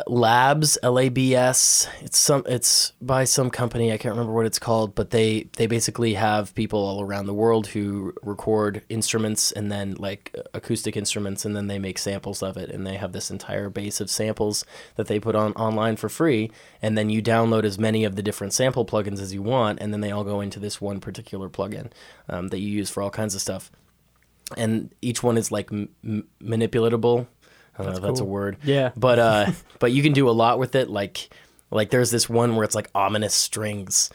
[0.07, 5.09] labs labs it's some it's by some company i can't remember what it's called but
[5.09, 10.35] they they basically have people all around the world who record instruments and then like
[10.53, 13.99] acoustic instruments and then they make samples of it and they have this entire base
[13.99, 16.49] of samples that they put on online for free
[16.81, 19.91] and then you download as many of the different sample plugins as you want and
[19.93, 21.91] then they all go into this one particular plugin
[22.29, 23.71] um, that you use for all kinds of stuff.
[24.57, 25.89] And each one is like m-
[26.41, 27.27] manipulatable
[27.79, 28.57] I don't know if that's a word.
[28.63, 28.91] Yeah.
[28.97, 30.89] but uh but you can do a lot with it.
[30.89, 31.29] Like
[31.71, 34.09] like there's this one where it's like ominous strings.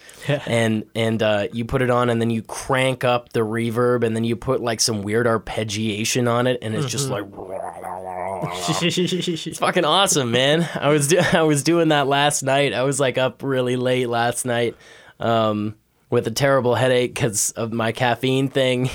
[0.46, 4.14] And and uh you put it on and then you crank up the reverb and
[4.16, 7.24] then you put like some weird arpeggiation on it and it's just like
[8.83, 10.68] it's fucking awesome man.
[10.74, 12.72] I was do- i was doing that last night.
[12.72, 14.77] I was like up really late last night
[15.20, 15.77] um
[16.11, 18.90] with a terrible headache because of my caffeine thing.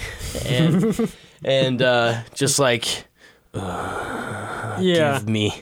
[0.46, 1.12] And
[1.44, 3.06] and uh just like
[4.82, 5.18] yeah.
[5.20, 5.54] give me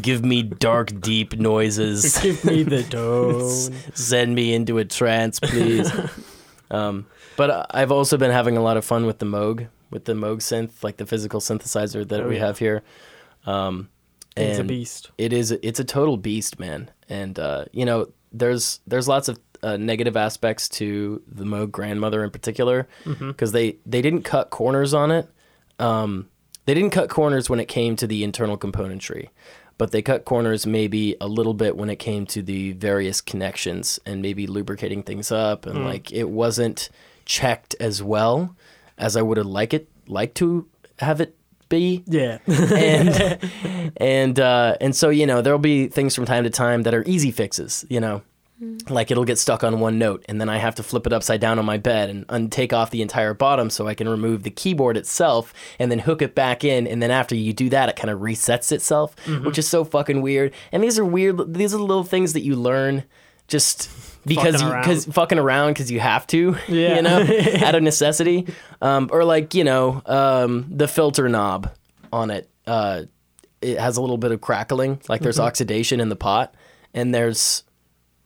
[0.00, 3.72] give me dark deep noises Give me the tone.
[3.94, 5.90] send me into a trance please
[6.70, 10.12] um, but i've also been having a lot of fun with the moog with the
[10.14, 12.46] moog synth like the physical synthesizer that Oh, we yeah.
[12.46, 12.82] have here
[13.46, 13.88] um,
[14.36, 15.10] It's a beast.
[15.18, 19.38] it is it's a total beast man and uh, you know there's there's lots of
[19.62, 22.86] uh, negative aspects to the moog grandmother in particular
[23.18, 25.28] because they they didn't cut corners on it
[25.80, 26.28] um,
[26.68, 29.30] they didn't cut corners when it came to the internal componentry,
[29.78, 33.98] but they cut corners maybe a little bit when it came to the various connections
[34.04, 36.90] and maybe lubricating things up and like it wasn't
[37.24, 38.54] checked as well
[38.98, 41.34] as I would have liked it like to have it
[41.70, 42.04] be.
[42.06, 42.36] Yeah.
[42.46, 43.38] and
[43.96, 47.02] and uh, and so you know there'll be things from time to time that are
[47.06, 48.20] easy fixes you know
[48.90, 51.40] like it'll get stuck on one note and then i have to flip it upside
[51.40, 54.42] down on my bed and un- take off the entire bottom so i can remove
[54.42, 57.88] the keyboard itself and then hook it back in and then after you do that
[57.88, 61.72] it kind of resets itself which is so fucking weird and these are weird these
[61.72, 63.04] are the little things that you learn
[63.46, 63.88] just
[64.26, 64.82] because Fucking you around.
[64.82, 66.96] because fucking around because you have to Yeah.
[66.96, 67.20] you know
[67.66, 68.46] out of necessity
[68.82, 71.70] um, or like you know um, the filter knob
[72.12, 73.02] on it uh,
[73.62, 76.54] it has a little bit of crackling like there's oxidation in the pot
[76.92, 77.62] and there's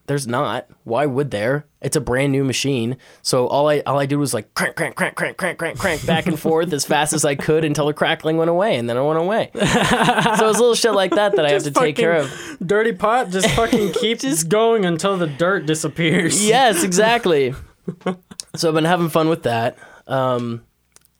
[0.05, 0.67] there's not.
[0.83, 1.65] Why would there?
[1.81, 2.97] It's a brand new machine.
[3.21, 6.05] So all I all I did was like crank, crank, crank, crank, crank, crank, crank
[6.05, 8.97] back and forth as fast as I could until the crackling went away, and then
[8.97, 9.49] it went away.
[9.55, 12.57] so it's little shit like that that I have to take care of.
[12.65, 16.45] Dirty pot just fucking keeps going until the dirt disappears.
[16.45, 17.55] yes, exactly.
[18.55, 19.77] so I've been having fun with that.
[20.07, 20.65] Um,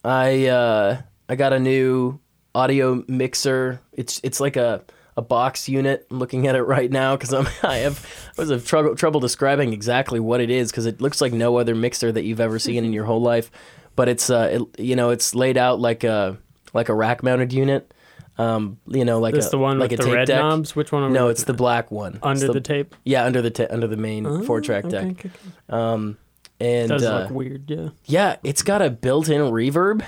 [0.03, 2.19] I uh, I got a new
[2.53, 3.81] audio mixer.
[3.93, 4.83] It's it's like a
[5.15, 6.07] a box unit.
[6.09, 8.05] I'm looking at it right now because I'm I have
[8.37, 11.57] I was have trouble trouble describing exactly what it is because it looks like no
[11.57, 13.51] other mixer that you've ever seen in your whole life.
[13.95, 16.37] But it's uh it, you know it's laid out like a
[16.73, 17.93] like a rack mounted unit.
[18.35, 20.39] Um, you know like This a the one like with a the tape red deck.
[20.41, 20.75] knobs?
[20.75, 21.13] Which one?
[21.13, 22.17] No, it's the black one.
[22.23, 22.95] Under the, tape.
[23.05, 25.25] yeah under the ta- under the main four track Okay, deck.
[25.27, 25.29] okay.
[25.69, 26.17] Um,
[26.59, 27.89] and Does uh, look weird, yeah.
[28.05, 30.03] yeah, it's got a built-in reverb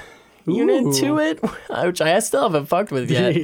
[0.45, 1.39] unit to it,
[1.85, 3.35] which I still haven't fucked with yet.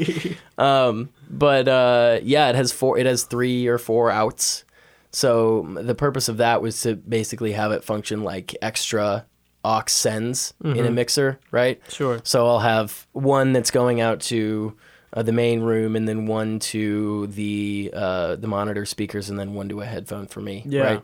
[0.58, 2.98] um, but uh, yeah, it has four.
[2.98, 4.64] It has three or four outs.
[5.12, 9.26] So the purpose of that was to basically have it function like extra
[9.64, 11.82] aux sends in a mixer, right?
[11.90, 12.20] Sure.
[12.24, 14.76] So I'll have one that's going out to
[15.14, 19.54] uh, the main room, and then one to the uh, the monitor speakers, and then
[19.54, 20.82] one to a headphone for me, Yeah.
[20.84, 21.02] right?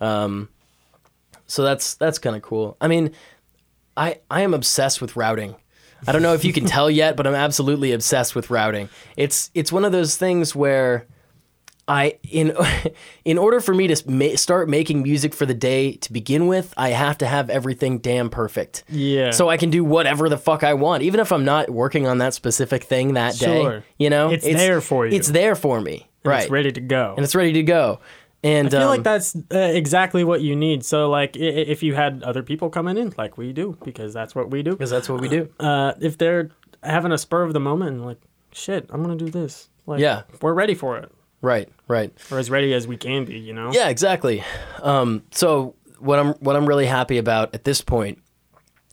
[0.00, 0.48] Um,
[1.46, 2.76] so that's that's kind of cool.
[2.80, 3.12] I mean,
[3.96, 5.56] I I am obsessed with routing.
[6.06, 8.88] I don't know if you can tell yet, but I'm absolutely obsessed with routing.
[9.16, 11.06] It's it's one of those things where
[11.86, 12.54] I in
[13.24, 16.72] in order for me to ma- start making music for the day to begin with,
[16.76, 18.84] I have to have everything damn perfect.
[18.88, 19.30] Yeah.
[19.30, 22.18] So I can do whatever the fuck I want, even if I'm not working on
[22.18, 23.82] that specific thing that day.
[23.98, 25.14] You know, It's there for you.
[25.16, 26.42] It's there for me, And right?
[26.42, 27.14] It's ready to go.
[27.16, 28.00] and it's ready to go.
[28.44, 30.84] And I feel um, like that's uh, exactly what you need.
[30.84, 34.34] So, like, i- if you had other people coming in, like we do, because that's
[34.34, 34.72] what we do.
[34.72, 35.48] because that's what we do.
[35.58, 36.50] Uh, if they're
[36.82, 38.20] having a spur of the moment, and like,
[38.52, 39.70] shit, I'm gonna do this.
[39.86, 40.22] Like, Yeah.
[40.42, 41.10] we're ready for it,
[41.42, 42.12] Right, right.
[42.30, 43.38] or as ready as we can be.
[43.38, 43.70] You know.
[43.72, 44.44] Yeah, exactly.
[44.82, 48.18] Um, so what I'm what I'm really happy about at this point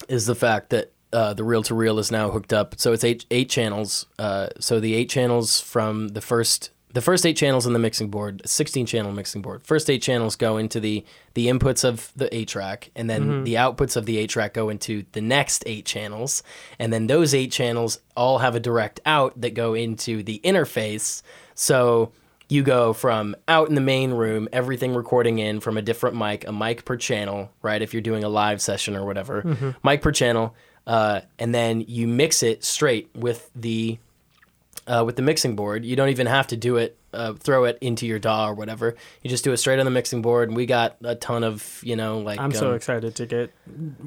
[0.08, 2.74] is the fact that uh, the reel to reel is now hooked up.
[2.78, 4.06] So it's eight eight channels.
[4.18, 8.08] Uh, so the eight channels from the first the first eight channels in the mixing
[8.08, 9.62] board, sixteen channel mixing board.
[9.64, 13.54] First eight channels go into the the inputs of the eight track, and then the
[13.54, 16.42] outputs of the eight track go into the next eight channels,
[16.78, 21.22] and then those eight channels all have a direct out that go into the interface.
[21.54, 22.12] So
[22.48, 26.46] you go from out in the main room, everything recording in from a different mic,
[26.46, 27.80] a mic per channel, right?
[27.80, 30.54] If you're doing a live session or whatever, mic per channel,
[30.86, 33.98] uh, and then you mix it straight with the
[34.86, 35.84] uh, with the mixing board.
[35.84, 38.94] You don't even have to do it, uh, throw it into your DAW or whatever.
[39.22, 41.80] You just do it straight on the mixing board, and we got a ton of
[41.84, 43.52] you know like I'm so um, excited to get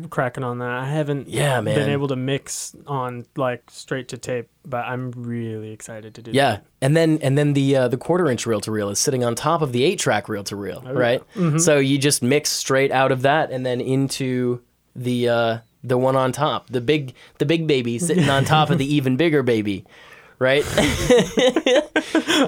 [0.10, 0.70] cracking on that.
[0.70, 1.76] I haven't Yeah, man.
[1.76, 6.32] been able to mix on like straight to tape, but I'm really excited to do
[6.32, 6.66] Yeah, that.
[6.82, 9.36] and then and then the uh, the quarter inch reel to reel is sitting on
[9.36, 11.22] top of the eight track reel to reel, right?
[11.60, 14.62] So you just mix straight out of that and then into
[14.96, 18.78] the uh, the one on top, the big the big baby sitting on top of
[18.80, 19.86] the even bigger baby,
[20.40, 20.64] right?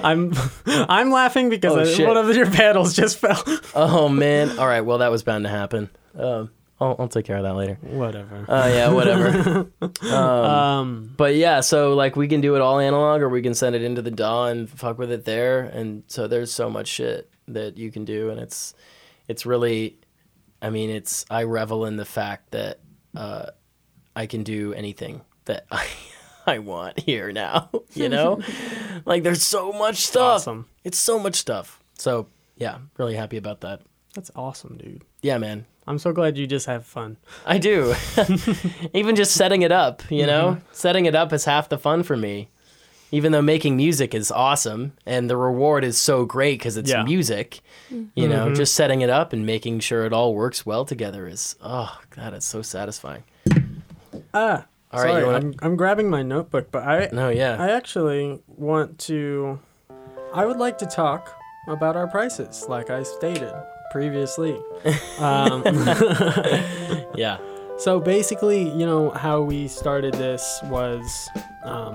[0.04, 0.32] I'm
[0.66, 2.06] I'm laughing because Oh, I- shit.
[2.06, 3.42] one of your pedals just fell.
[3.74, 4.58] oh man!
[4.58, 5.90] All right, well that was bound to happen.
[6.16, 7.74] Um, I'll, I'll take care of that later.
[7.82, 8.44] Whatever.
[8.48, 9.66] Oh yeah, whatever.
[10.12, 13.74] Um, But yeah, so like we can do it all analog, or we can send
[13.74, 15.60] it into the DAW and fuck with it there.
[15.62, 18.74] And so there's so much shit that you can do, and it's
[19.26, 19.98] it's really,
[20.62, 22.78] I mean, it's I revel in the fact that
[23.16, 23.46] uh,
[24.14, 25.86] I can do anything that I
[26.48, 27.70] I want here now.
[27.94, 28.40] You know,
[29.06, 30.36] like there's so much stuff.
[30.36, 30.66] awesome.
[30.84, 31.82] It's so much stuff.
[31.98, 33.80] So yeah, really happy about that.
[34.14, 35.02] That's awesome, dude.
[35.22, 35.64] Yeah, man.
[35.86, 37.16] I'm so glad you just have fun.
[37.46, 37.94] I do.
[38.94, 40.58] Even just setting it up, you know?
[40.72, 42.50] Setting it up is half the fun for me.
[43.10, 47.04] Even though making music is awesome and the reward is so great because it's Yeah.
[47.04, 47.60] music,
[48.14, 51.56] you know, just setting it up and making sure it all works well together is,
[51.62, 53.24] oh, God, it's so satisfying.
[54.34, 57.56] Ah, All right, sorry, wanna- I'm, I'm grabbing my notebook, but I No, yeah.
[57.58, 59.60] I actually want to.
[60.32, 61.34] I would like to talk
[61.66, 63.52] about our prices, like I stated
[63.90, 64.58] previously.
[65.18, 65.62] um,
[67.14, 67.38] yeah.
[67.78, 71.28] so basically, you know, how we started this was
[71.64, 71.94] um,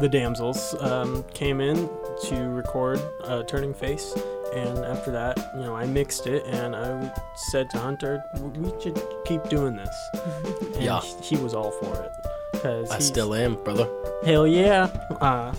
[0.00, 1.88] the damsels um, came in
[2.24, 4.14] to record uh, Turning Face.
[4.54, 7.12] And after that, you know, I mixed it and I
[7.50, 9.96] said to Hunter, we should keep doing this.
[10.74, 11.00] And Yeah.
[11.22, 12.12] he was all for it.
[12.62, 13.88] Cause I still am, brother.
[14.24, 14.84] Hell yeah.
[15.20, 15.52] Uh,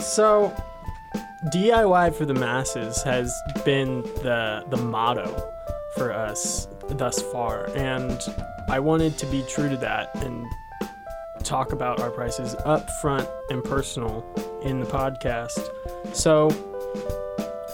[0.00, 0.52] so,
[1.52, 3.32] DIY for the masses has
[3.64, 5.52] been the the motto
[5.96, 8.18] for us thus far, and
[8.68, 10.46] I wanted to be true to that and
[11.44, 14.24] talk about our prices up front and personal
[14.62, 15.60] in the podcast.
[16.14, 16.48] So,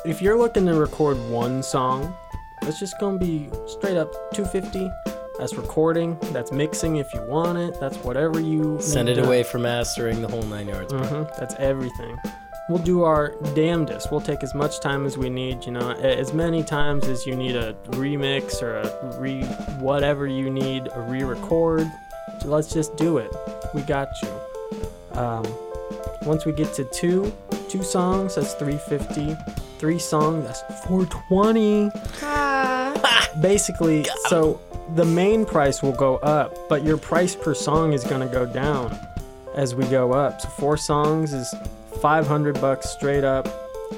[0.09, 2.15] if you're looking to record one song,
[2.63, 4.91] that's just gonna be straight up 250.
[5.39, 6.19] That's recording.
[6.33, 7.79] That's mixing if you want it.
[7.79, 10.93] That's whatever you Send it away for mastering the whole nine yards.
[10.93, 12.19] Mhm, That's everything.
[12.69, 14.11] We'll do our damnedest.
[14.11, 17.37] We'll take as much time as we need, you know, as many times as you
[17.37, 19.43] need a remix or a re
[19.79, 21.91] whatever you need, a re-record.
[22.41, 23.31] So let's just do it.
[23.75, 25.19] We got you.
[25.19, 25.45] Um,
[26.23, 27.33] once we get to two,
[27.69, 29.37] two songs, that's 350.
[29.79, 31.91] Three songs, that's 420
[32.23, 33.31] ah.
[33.41, 34.61] basically so
[34.97, 38.45] the main price will go up but your price per song is going to go
[38.45, 38.99] down
[39.55, 40.41] as we go up.
[40.41, 41.55] So four songs is
[42.01, 43.47] 500 bucks straight up.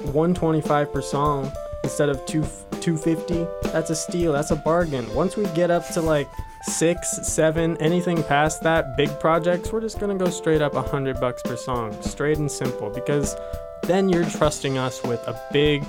[0.05, 1.51] 125 per song
[1.83, 2.43] instead of two
[2.79, 5.11] 250 that's a steal that's a bargain.
[5.13, 6.27] Once we get up to like
[6.63, 11.41] six seven anything past that big projects we're just to go straight up 100 bucks
[11.43, 11.91] per song.
[12.01, 13.35] Straight and simple because
[13.83, 15.83] then you're trusting us with a big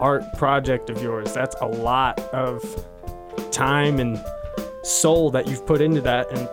[0.00, 1.32] art project of yours.
[1.32, 2.62] That's a lot of
[3.50, 4.22] time and
[4.82, 6.48] soul that you've put into that, and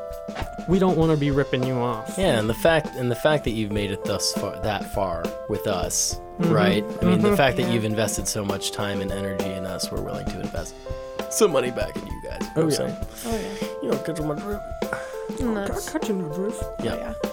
[0.67, 2.15] we don't want to be ripping you off.
[2.17, 5.23] Yeah, and the fact and the fact that you've made it thus far that far
[5.49, 6.51] with us, mm-hmm.
[6.51, 6.83] right?
[6.83, 7.35] I mean, the mm-hmm.
[7.35, 10.75] fact that you've invested so much time and energy in us, we're willing to invest
[11.29, 12.41] some money back in you guys.
[12.55, 12.95] Oh, I'm yeah.
[13.25, 13.67] Oh yeah.
[13.81, 15.41] You know, catch my drift.
[15.41, 16.61] And that's- Cut you in the roof.
[16.83, 16.93] Yeah.
[16.93, 17.31] Oh, yeah.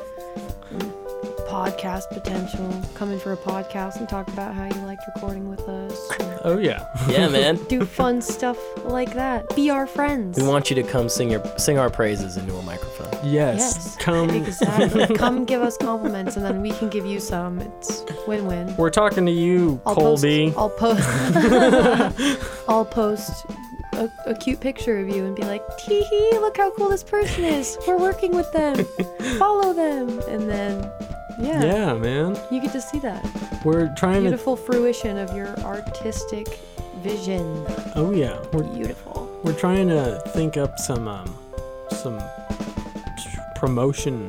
[1.54, 2.68] Podcast potential.
[2.94, 6.10] Come in for a podcast and talk about how you liked recording with us.
[6.46, 6.86] Oh yeah.
[7.08, 7.56] Yeah, man.
[7.68, 9.56] Do fun stuff like that.
[9.56, 10.36] Be our friends.
[10.38, 13.08] We want you to come sing your sing our praises into a microphone.
[13.24, 13.58] Yes.
[13.58, 13.96] Yes.
[13.96, 14.28] Come.
[14.28, 15.06] Exactly.
[15.16, 17.60] Come give us compliments and then we can give you some.
[17.60, 18.76] It's win-win.
[18.76, 20.52] We're talking to you, I'll Colby.
[20.54, 22.68] Post, I'll post.
[22.68, 23.46] I'll post
[23.94, 26.30] a, a cute picture of you and be like, "Tee hee!
[26.32, 27.78] Look how cool this person is.
[27.86, 28.84] We're working with them.
[29.38, 30.90] Follow them." And then,
[31.38, 32.36] yeah, yeah, man.
[32.50, 33.22] you get to see that
[33.64, 36.46] We're trying beautiful fruition of your artistic
[37.02, 37.42] vision.
[37.96, 38.38] Oh yeah.
[38.52, 39.28] We're Beautiful.
[39.42, 41.38] we're trying to think up some um
[41.90, 42.18] some
[43.56, 44.28] promotion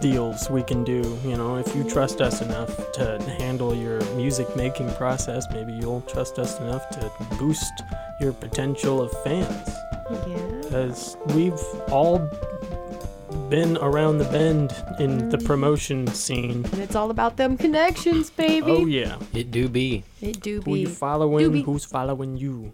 [0.00, 4.46] deals we can do you know if you trust us enough to handle your music
[4.56, 7.72] making process maybe you'll trust us enough to boost
[8.20, 9.68] your potential of fans
[10.26, 10.36] Yeah.
[10.62, 11.60] because we've
[11.90, 12.18] all
[13.50, 18.70] been around the bend in the promotion scene And it's all about them connections, baby.
[18.70, 20.04] oh yeah It do be.
[20.20, 20.70] It do be.
[20.70, 20.80] who be.
[20.82, 21.64] you following Doobie.
[21.64, 22.72] who's following you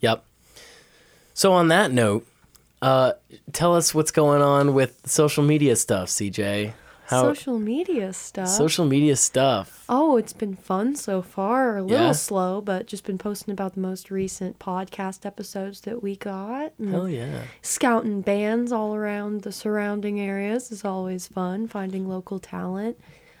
[0.00, 0.24] Yep.
[1.34, 2.26] So on that note,
[2.82, 3.12] uh,
[3.52, 6.72] tell us what's going on with social media stuff, CJ.
[7.08, 8.48] How Social media stuff.
[8.48, 9.84] social media stuff.
[9.88, 11.78] Oh, it's been fun so far.
[11.78, 12.12] A little Yeah?
[12.12, 16.72] slow, but just been posting about the most recent podcast episodes that we got.
[16.78, 17.44] Hell yeah.
[17.62, 21.66] Scouting bands all around the surrounding areas is always fun.
[21.66, 22.98] Finding local talent.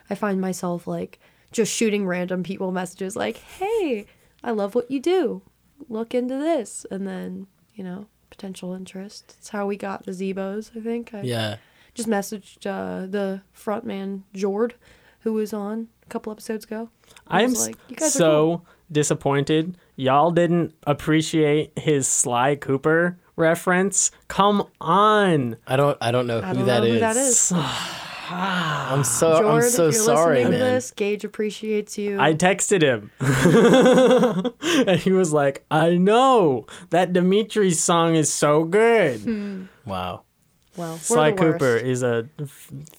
[0.08, 1.18] I find myself like
[1.52, 4.06] just shooting random people messages like, hey,
[4.42, 5.42] I love what you do.
[5.90, 6.86] Look into this.
[6.90, 9.34] And then, you know, potential interest.
[9.38, 11.12] It's how we got the Zebos, I think.
[11.12, 11.56] I Yeah.
[11.98, 14.74] Just messaged uh, the frontman, Jord,
[15.20, 16.90] who was on a couple episodes ago.
[17.26, 19.76] I I am like, "You guys are so cool." disappointed.
[19.96, 24.10] Y'all didn't appreciate his Sly Cooper reference.
[24.28, 25.56] Come on.
[25.66, 26.94] I don't I don't know I who don't that know is.
[26.94, 27.52] who that is.
[28.30, 30.68] I'm so Jord, I'm so if you're sorry, listening man.
[30.68, 32.20] to this, Gage appreciates you.
[32.20, 33.10] I texted him.
[34.86, 36.66] and he was like, I know.
[36.90, 39.20] That Dimitri song is so good.
[39.22, 39.64] Hmm.
[39.86, 40.24] Wow.
[40.78, 41.84] Well, we're Sly the Cooper worst.
[41.84, 42.28] is a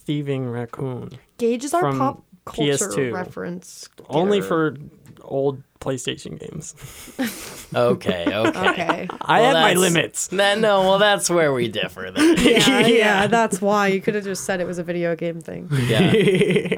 [0.06, 1.18] thieving raccoon.
[1.38, 3.14] Gage is our pop culture PS2.
[3.14, 3.90] reference.
[4.10, 4.76] Only for
[5.22, 6.76] old PlayStation games.
[7.76, 8.70] Okay, okay.
[8.72, 9.08] Okay.
[9.22, 10.28] I Well, have my limits.
[10.32, 12.36] That, no, well that's where we differ then.
[12.40, 12.88] yeah, Yeah.
[12.88, 15.70] yeah, that's why you could have just said it was a video game thing.
[15.72, 16.00] Yeah.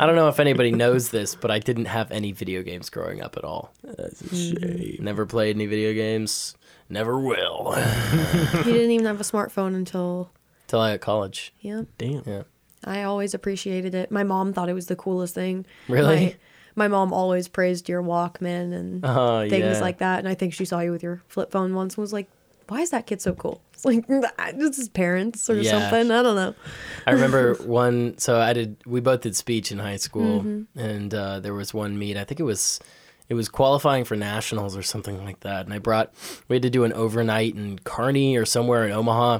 [0.01, 3.21] I don't know if anybody knows this, but I didn't have any video games growing
[3.21, 3.71] up at all.
[3.85, 4.81] That's a mm-hmm.
[4.81, 4.97] shame.
[4.99, 6.55] Never played any video games.
[6.89, 7.71] Never will.
[7.71, 10.29] he didn't even have a smartphone until
[10.71, 11.53] Till I at college.
[11.59, 11.81] yeah.
[11.97, 12.23] Damn.
[12.25, 12.43] Yeah.
[12.85, 14.09] I always appreciated it.
[14.09, 15.65] My mom thought it was the coolest thing.
[15.89, 16.37] Really?
[16.75, 19.79] My, my mom always praised your Walkman and Oh, things yeah.
[19.81, 20.19] like that.
[20.19, 22.29] And I think she saw you with your flip phone once and was like,
[22.69, 23.61] why is that kid so cool?
[23.73, 25.71] It's like, this is parents or Yeah.
[25.89, 26.09] something.
[26.11, 26.55] I don't know.
[27.05, 28.17] I remember one.
[28.17, 28.77] So I did.
[28.85, 30.79] We both did speech in high school, Mm-hmm.
[30.79, 32.15] and uh, there was one meet.
[32.15, 32.79] I think it was,
[33.27, 35.65] it was qualifying for nationals or something like that.
[35.65, 36.13] And I brought.
[36.47, 39.39] We had to do an overnight in Kearney or somewhere in Omaha.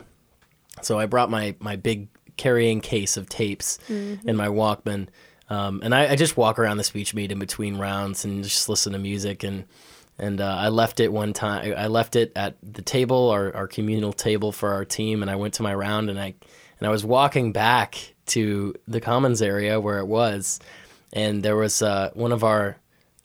[0.81, 2.07] So I brought my my big
[2.37, 3.77] carrying case of tapes
[4.25, 5.07] and my Walkman.
[5.49, 8.69] Um, and I, I just walk around the speech meet in between rounds and just
[8.69, 9.65] listen to music and
[10.17, 11.73] and uh, I left it one time.
[11.75, 15.35] I left it at the table, our, our communal table for our team, and I
[15.35, 16.35] went to my round and I
[16.79, 20.59] and I was walking back to the commons area where it was,
[21.11, 22.77] and there was uh, one of our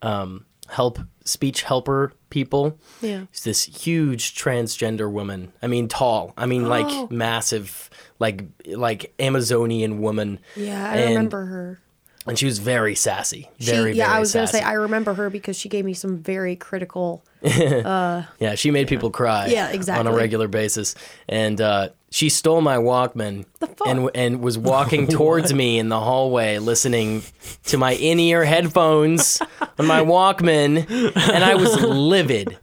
[0.02, 2.78] um, help speech helper people.
[3.00, 3.22] Yeah.
[3.30, 5.52] It's this huge transgender woman.
[5.62, 6.32] I mean, tall.
[6.36, 6.68] I mean, Oh.
[6.68, 10.38] like massive, like like Amazonian woman.
[10.54, 11.80] Yeah, I And- remember her.
[12.26, 13.48] And she was very sassy.
[13.58, 16.18] She, yeah, very I was gonna say I remember her because she gave me some
[16.18, 17.24] very critical.
[17.46, 19.46] Yeah, she made people cry.
[19.46, 20.00] Yeah, exactly.
[20.06, 20.94] On a regular basis,
[21.28, 23.44] and uh, she stole my Walkman
[23.86, 27.22] and and was walking towards me in the hallway, listening
[27.66, 29.40] to my in-ear headphones
[29.78, 32.58] on my Walkman, and I was livid.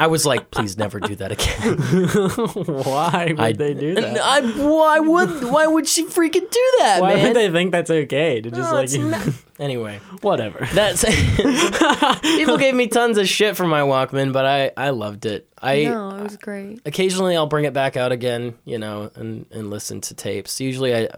[0.00, 1.76] I was like, "Please never do that again."
[2.84, 4.20] Why would I- they do And that?
[4.22, 7.22] I, why would why would she freaking do that, Why man?
[7.26, 9.28] would they think that's okay to just No, like it's not-
[9.58, 10.66] anyway, whatever?
[10.72, 11.04] that's
[12.22, 15.46] people gave me tons of shit for my Walkman, but I I loved it.
[15.60, 16.80] I no, it was great.
[16.86, 20.60] occasionally I'll bring it back out again, you know, and and listen to tapes.
[20.60, 21.08] Usually I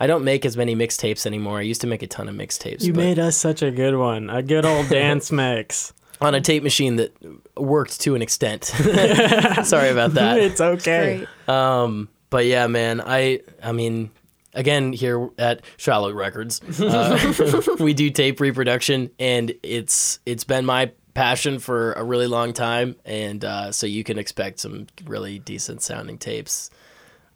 [0.00, 1.58] I don't make as many mixtapes anymore.
[1.58, 2.82] I used to make a ton of mixtapes.
[2.84, 5.92] You but made us such a good one, a good old dance mix.
[6.20, 7.16] On a tape machine that
[7.56, 8.64] worked to an extent.
[9.64, 10.38] Sorry about that.
[10.38, 11.26] it's okay.
[11.46, 14.10] Um, but yeah, man, I I mean,
[14.54, 20.92] again here at Shallot Records, uh, we do tape reproduction, and it's it's been my
[21.14, 25.82] passion for a really long time, and uh, so you can expect some really decent
[25.82, 26.70] sounding tapes.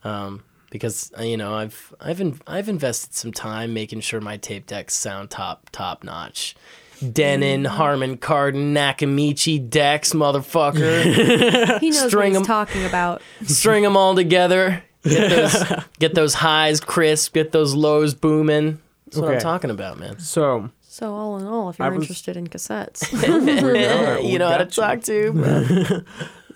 [0.05, 4.37] Um, because uh, you know I've I've in, I've invested some time making sure my
[4.39, 6.57] tape decks sound top top notch.
[7.03, 11.79] Denon, Harman Kardon, Nakamichi decks, motherfucker.
[11.81, 12.43] He knows String what 'em.
[12.43, 13.23] he's talking about.
[13.45, 14.83] string them all together.
[15.05, 15.65] Get those,
[15.99, 17.35] get those highs crisp.
[17.35, 18.81] Get those lows booming.
[19.07, 20.19] That's what I'm talking about, man.
[20.21, 23.11] So So all in all, if you're was- interested in cassettes,
[24.31, 26.05] you know how to talk to.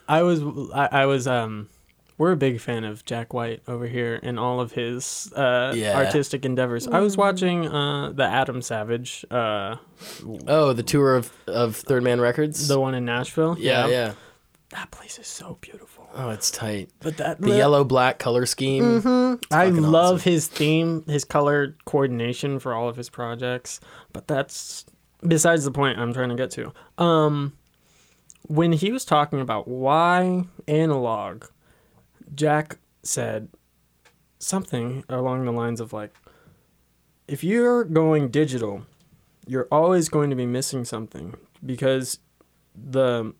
[0.08, 0.40] I was
[0.74, 1.68] I, I was um
[2.18, 5.96] we're a big fan of Jack White over here and all of his uh, Yeah.
[5.96, 6.86] artistic endeavors.
[6.88, 9.76] I was watching uh, the Adam Savage, uh,
[10.46, 12.68] Oh, the tour of, of Third Man Records.
[12.68, 13.56] the one in Nashville.
[13.58, 14.12] yeah, yeah.
[14.70, 16.08] that place is so beautiful.
[16.14, 16.88] Oh, it's tight.
[17.00, 19.38] But that The yellow black color scheme.
[19.50, 20.30] I love awesome.
[20.32, 23.80] his theme, his color coordination for all of his projects.
[24.14, 24.86] But that's
[25.26, 26.72] besides the point I'm trying to get to.
[26.96, 27.52] Um,
[28.48, 31.44] when he was talking about why analog,
[32.36, 33.48] Jack said
[34.38, 36.14] something along the lines of like,
[37.26, 38.86] if you're going digital,
[39.46, 41.34] you're always going to be missing something
[41.64, 42.18] because
[42.74, 43.32] the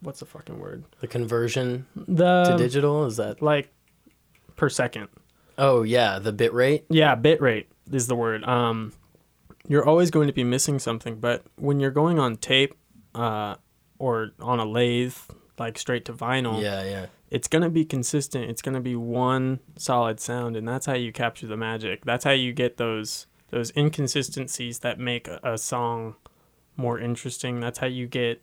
[0.00, 3.42] what's the fucking word The conversion the to digital is that?
[3.42, 3.68] like
[4.56, 5.08] per second
[5.58, 6.84] Oh yeah, the bit rate.
[6.88, 8.42] Yeah, bitrate is the word.
[8.42, 8.92] Um,
[9.68, 12.74] you're always going to be missing something, but when you're going on tape,
[13.14, 13.54] uh,
[14.00, 15.14] or on a lathe,
[15.56, 17.06] like straight to vinyl, Yeah, yeah.
[17.34, 18.48] It's gonna be consistent.
[18.48, 22.04] It's gonna be one solid sound, and that's how you capture the magic.
[22.04, 26.14] That's how you get those those inconsistencies that make a, a song
[26.76, 27.58] more interesting.
[27.58, 28.40] That's how you get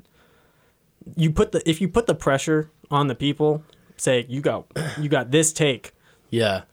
[1.15, 3.63] you put the if you put the pressure on the people,
[3.95, 4.65] say you got
[4.99, 5.93] you got this take.
[6.29, 6.63] Yeah.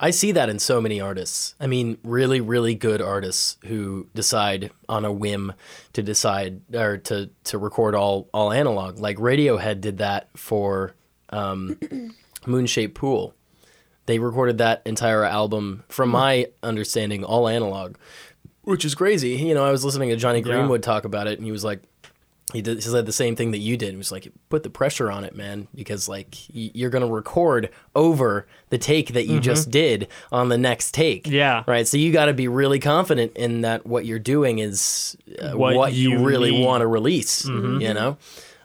[0.00, 1.54] I see that in so many artists.
[1.58, 5.54] I mean, really, really good artists who decide on a whim
[5.92, 9.00] to decide or to, to record all, all analog.
[9.00, 10.94] Like Radiohead did that for
[11.30, 11.78] um,
[12.46, 13.34] Moonshaped Pool.
[14.06, 17.96] They recorded that entire album, from my understanding, all analog,
[18.62, 19.30] which is crazy.
[19.36, 21.82] You know, I was listening to Jonny Greenwood talk about it, and he was like,
[22.54, 23.90] he did he said the same thing that you did.
[23.90, 27.68] He was like, put the pressure on it, man, because like y- you're gonna record
[27.94, 31.26] over the take that you just did on the next take.
[31.26, 31.64] Yeah.
[31.66, 31.86] Right.
[31.86, 35.76] So you got to be really confident in that what you're doing is uh, what,
[35.76, 37.44] What you, you really want to release.
[37.44, 38.16] You know,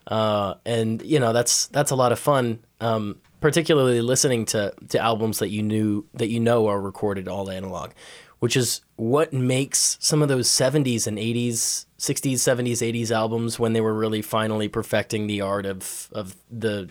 [0.08, 2.60] uh, and you know that's that's a lot of fun.
[2.80, 7.50] Um, particularly listening to to albums that you knew that you know are recorded all
[7.50, 7.92] analog,
[8.40, 13.74] which is what makes some of those 70s and 80s, 60s, 70s, 80s albums when
[13.74, 16.90] they were really finally perfecting the art of of the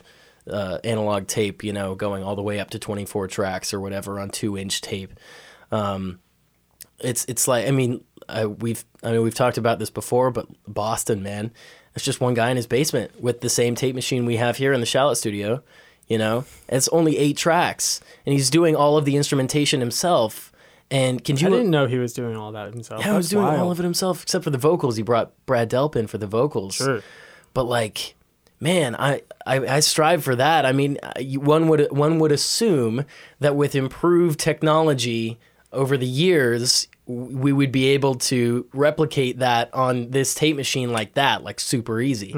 [0.51, 4.19] uh, analog tape, you know, going all the way up to 24 tracks or whatever
[4.19, 5.13] on two inch tape.
[5.71, 6.21] Um,
[7.01, 10.47] it's it's like I mean I, we've I mean we've talked about this before, but
[10.67, 11.53] Boston, man,
[11.95, 14.73] it's just one guy in his basement with the same tape machine we have here
[14.73, 15.63] in the Shallot studio.
[16.09, 20.53] You know, it's only eight tracks, and he's doing all of the instrumentation himself.
[20.91, 21.47] And can you?
[21.47, 23.01] I didn't know he was doing all that himself.
[23.01, 24.97] Yeah, he was doing all of it himself except for the vocals.
[24.97, 26.75] He brought Brad Delp in for the vocals.
[26.75, 27.03] Sure.
[27.55, 28.15] But like,
[28.61, 30.67] man, I, I, I strive for that.
[30.67, 30.99] I mean,
[31.37, 33.05] one would one would assume
[33.41, 35.39] that with improved technology
[35.73, 41.15] over the years, we would be able to replicate that on this tape machine like
[41.15, 42.33] that, like super easy.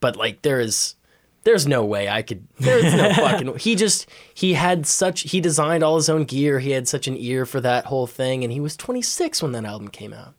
[0.00, 0.94] But like, there is.
[1.42, 2.46] There's no way I could.
[2.58, 3.56] There's no fucking.
[3.56, 5.22] He just he had such.
[5.22, 6.58] He designed all his own gear.
[6.58, 9.64] He had such an ear for that whole thing, and he was 26 when that
[9.64, 10.34] album came out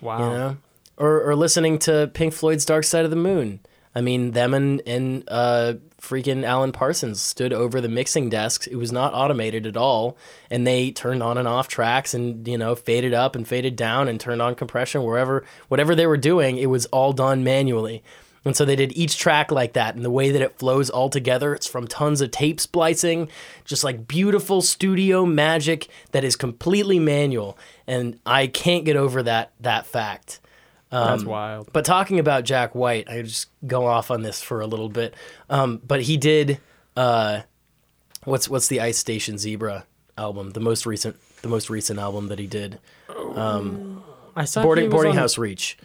[0.00, 0.18] Wow.
[0.18, 0.56] you know
[0.96, 3.60] or or listening to Pink Floyd's Dark Side of the Moon.
[3.94, 8.66] I mean, them and and uh, freaking Alan Parsons stood over the mixing desks.
[8.66, 10.16] It was not automated at all,
[10.50, 14.08] and they turned on and off tracks, and you know, faded up and faded down,
[14.08, 16.56] and turned on compression wherever whatever they were doing.
[16.56, 18.02] It was all done manually.
[18.44, 21.10] And so they did each track like that, and the way that it flows all
[21.10, 23.28] together, it's from tons of tape splicing,
[23.64, 27.58] just like beautiful studio magic that is completely manual.
[27.86, 30.40] And I can't get over that that fact.
[30.90, 31.70] That's wild.
[31.72, 35.14] But talking about Jack White, I just go off on this for a little bit.
[35.50, 36.58] Um, but he did
[36.96, 37.42] uh,
[38.24, 39.84] what's what's the Ice Station Zebra
[40.16, 42.78] album, the most recent the most recent album that he did,
[44.36, 45.78] I saw Boarding Boarding on- House Reach.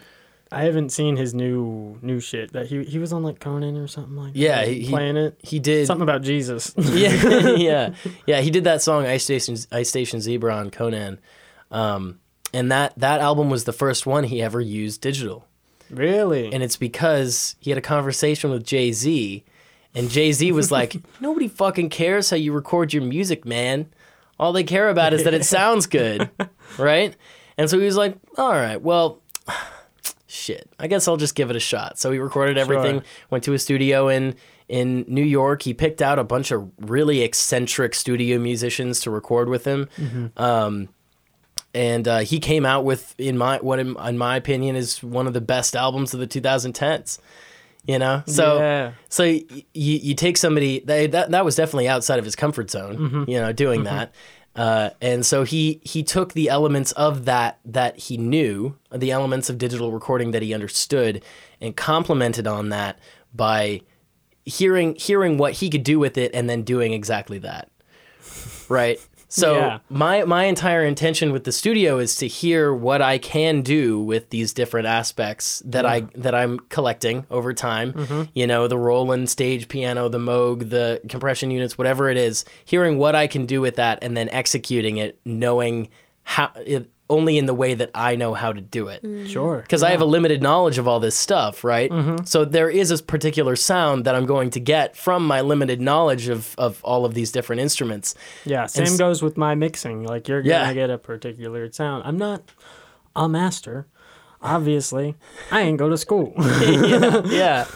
[0.51, 2.53] I haven't seen his new new shit.
[2.53, 4.67] That he he was on like Conan or something like Yeah, that.
[4.67, 5.39] he- he- playing it.
[5.41, 6.73] He did Something about Jesus.
[6.77, 7.93] yeah, yeah,
[8.27, 8.41] yeah.
[8.41, 11.19] He did that song "Ice Station Ice Station Zebra" on Conan,
[11.71, 12.19] um,
[12.53, 15.47] and that that album was the first one he ever used digital,
[15.89, 16.51] really?
[16.53, 19.43] and it's because he had a conversation with Jay Z,
[19.95, 23.87] and Jay Z was like, "Nobody fucking cares how you record your music, man.
[24.39, 26.29] All they care about is that it sounds good,
[26.77, 27.15] right?"
[27.57, 29.21] And so he was like, "All right, well."
[30.25, 31.99] Shit, I guess I'll just give it a shot.
[31.99, 33.03] So he recorded everything, Sure.
[33.29, 34.35] went to a studio in
[34.67, 35.61] in New York.
[35.61, 39.87] He picked out a bunch of really eccentric studio musicians to record with him.
[40.35, 40.89] Um,
[41.73, 45.27] and uh, he came out with in my what in, in my opinion is one
[45.27, 47.19] of the best albums of the 2010s.
[47.85, 48.91] You know, so Yeah.
[49.09, 49.43] so you
[49.73, 53.25] you take somebody that that, that was definitely outside of his comfort zone.
[53.27, 54.13] You know, doing that.
[54.55, 59.49] Uh, and so he he took the elements of that that he knew, the elements
[59.49, 61.23] of digital recording that he understood,
[61.59, 62.99] and complemented on that
[63.33, 63.81] by
[64.45, 67.69] hearing hearing what he could do with it and then doing exactly that.
[68.69, 68.99] Right?
[69.35, 69.79] So Yeah.
[69.89, 74.29] my my entire intention with the studio is to hear what I can do with
[74.29, 77.93] these different aspects that I that I'm collecting over time.
[77.93, 78.21] Mm-hmm.
[78.35, 82.99] You know, the Roland stage piano, the Moog, the compression units, whatever it is, hearing
[82.99, 85.89] what I can do with that and then executing it knowing
[86.21, 89.27] how it, only in the way that I know how to do it mm.
[89.27, 89.61] Sure.
[89.61, 91.89] because I have a limited knowledge of all this stuff, right?
[91.89, 92.25] Mm-hmm.
[92.25, 96.27] So there is this particular sound that I'm going to get from my limited knowledge
[96.27, 98.15] of, of all of these different instruments.
[98.45, 100.03] Yeah, same s- goes with my mixing.
[100.03, 102.03] Like you're gonna get a particular sound.
[102.05, 102.41] I'm not
[103.15, 103.87] a master,
[104.41, 105.15] obviously.
[105.51, 106.33] I ain't go to school.
[106.37, 107.65] yeah.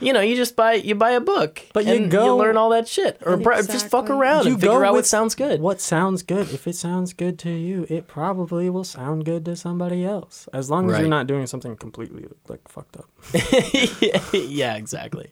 [0.00, 2.86] You know, you just buy you buy a book, But you go- learn all that
[2.88, 5.60] shit, or br- just fuck around You and figure out what sounds good.
[5.60, 6.52] what sounds good.
[6.52, 10.48] If it sounds good to you, it probably will sound good to somebody else.
[10.52, 11.00] As long as Right.
[11.00, 13.06] you're not doing something completely like fucked up.
[14.32, 15.28] yeah, exactly.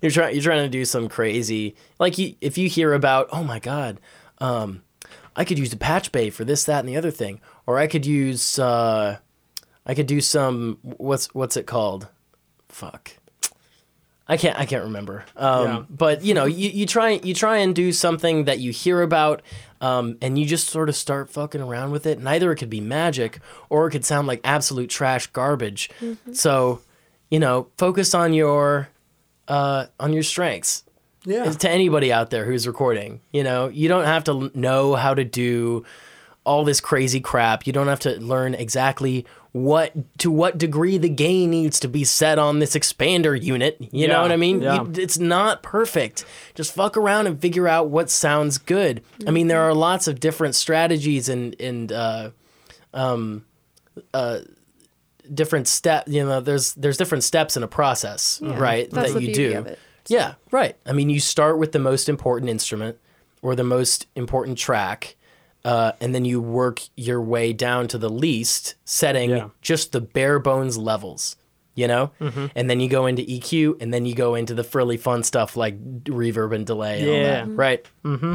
[0.00, 3.44] You're trying you're trying to do some crazy like you, if you hear about oh
[3.44, 4.00] my god,
[4.38, 4.82] um,
[5.34, 7.86] I could use a patch bay for this, that, and the other thing, or I
[7.86, 9.18] could use uh,
[9.84, 12.08] I could do some what's what's it called?
[12.68, 13.12] Fuck.
[14.28, 15.24] I can't I can't remember.
[15.36, 15.82] Um, Yeah.
[15.88, 19.42] But you know, you, you try you try and do something that you hear about,
[19.80, 22.18] um, and you just sort of start fucking around with it.
[22.18, 25.90] And either it could be magic or it could sound like absolute trash garbage.
[26.32, 26.80] So,
[27.30, 28.88] you know, focus on your
[29.48, 30.82] uh, on your strengths
[31.24, 31.50] Yeah.
[31.52, 33.20] to anybody out there who's recording.
[33.32, 35.84] You know, you don't have to know how to do
[36.44, 37.66] all this crazy crap.
[37.66, 39.24] You don't have to learn exactly
[39.64, 43.78] what to what degree the gain needs to be set on this expander unit.
[43.90, 44.60] You know what I mean?
[44.60, 44.82] yeah.
[44.82, 46.24] You- it's not perfect.
[46.54, 49.02] Just fuck around and figure out what sounds good.
[49.26, 52.30] I mean, there are lots of different strategies and and uh,
[52.92, 53.46] um,
[54.12, 54.40] uh,
[55.32, 56.04] different step.
[56.06, 58.90] You know, there's there's different steps in a process, right?
[58.90, 59.58] That you do.
[59.58, 59.78] of it.
[60.08, 60.76] Yeah, right.
[60.86, 62.96] I mean, you start with the most important instrument
[63.42, 65.15] or the most important track,
[65.66, 69.48] uh, and then you work your way down to the least, setting Yeah.
[69.60, 71.36] just the bare bones levels,
[71.74, 72.12] you know?
[72.20, 72.46] Mm-hmm.
[72.54, 75.56] And then you go into EQ, and then you go into the frilly fun stuff
[75.56, 77.44] like reverb and delay and all Yeah.
[77.44, 77.86] that, right?
[78.04, 78.34] Mm-hmm.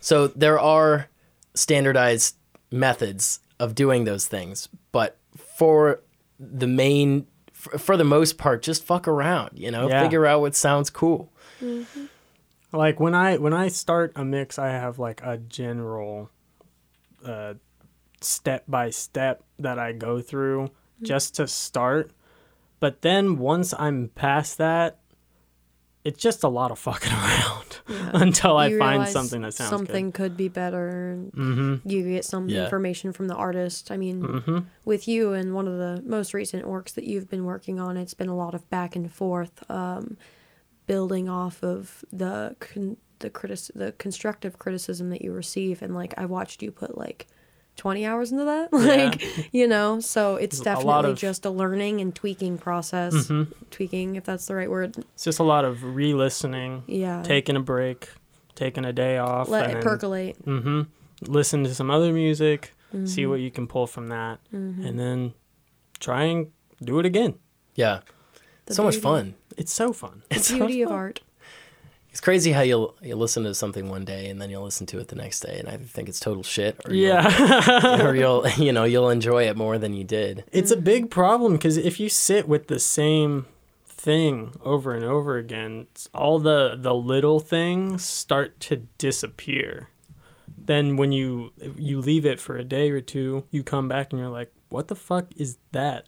[0.00, 1.08] So there are
[1.54, 2.36] standardized
[2.70, 6.00] methods of doing those things, but for
[6.40, 9.88] the main, for, for the most part, just fuck around, you know?
[9.88, 10.02] Yeah.
[10.02, 11.30] Figure out what sounds cool.
[12.72, 16.30] like when I when I start a mix, I have like a general
[17.24, 17.54] uh
[18.20, 20.70] step by step that I go through
[21.02, 22.12] just to start.
[22.80, 24.98] But then once I'm past that,
[26.04, 27.80] it's just a lot of fucking around
[28.14, 29.76] until I find something that sounds good.
[29.78, 31.16] something could be better.
[31.36, 31.88] Mm-hmm.
[31.88, 32.64] You get some Yeah.
[32.64, 33.90] information from the artist.
[33.92, 34.58] I mean, Mm-hmm.
[34.84, 38.14] with you and one of the most recent works that you've been working on, it's
[38.14, 40.16] been a lot of back and forth, um,
[40.86, 45.80] building off of the con- the critic- the constructive criticism that you receive.
[45.82, 47.26] And like I watched you put like
[47.76, 52.02] 20 hours into that like you know so it's A definitely of- just a learning
[52.02, 53.32] and tweaking process
[53.70, 57.60] tweaking if that's the right word It's just a lot of re-listening, yeah taking a
[57.60, 58.10] break,
[58.54, 60.82] taking a day off, let and it percolate Mm-hmm.
[61.32, 63.06] Listen to some other music, Mm-hmm.
[63.06, 65.32] see what you can pull from that, and then
[65.98, 66.48] try and
[66.84, 67.36] do it again.
[67.74, 68.00] Yeah.
[68.66, 69.34] The so much fun.
[69.56, 70.24] It's so fun.
[70.28, 70.98] the It's so beauty of fun.
[70.98, 71.20] art
[72.12, 74.98] It's crazy how you'll you listen to something one day and then you'll listen to
[75.00, 78.02] it the next day and I think it's total shit or you'll, Yeah.
[78.06, 80.44] or you'll you know you'll enjoy it more than you did.
[80.52, 83.46] it's a big problem because if you sit with the same
[83.86, 89.88] thing over and over again, all the the little things start to disappear.
[90.64, 94.20] Then when you you leave it for a day or two, you come back and
[94.20, 96.06] you're like, "What the fuck is that?"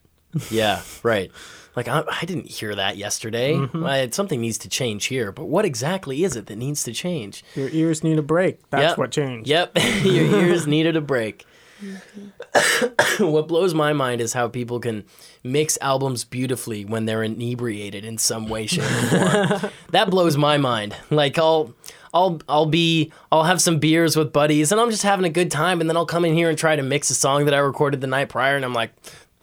[0.51, 1.30] Yeah, right.
[1.76, 3.55] Like I, I didn't hear that yesterday.
[3.55, 3.85] Mm-hmm.
[3.85, 7.45] I, something needs to change here, but what exactly is it that needs to change?
[7.57, 8.59] Your ears need a break.
[8.70, 8.99] That's Yep.
[8.99, 9.49] what changed.
[9.49, 11.45] Yep, your ears needed a break.
[11.82, 13.24] Mm-hmm.
[13.32, 15.05] what blows my mind is how people can
[15.43, 19.72] mix albums beautifully when they're inebriated in some way, shape, or form.
[19.91, 20.95] that blows my mind.
[21.11, 21.74] Like I'll,
[22.14, 25.51] I'll, I'll be, I'll have some beers with buddies, and I'm just having a good
[25.51, 27.59] time, and then I'll come in here and try to mix a song that I
[27.59, 28.93] recorded the night prior, and I'm like,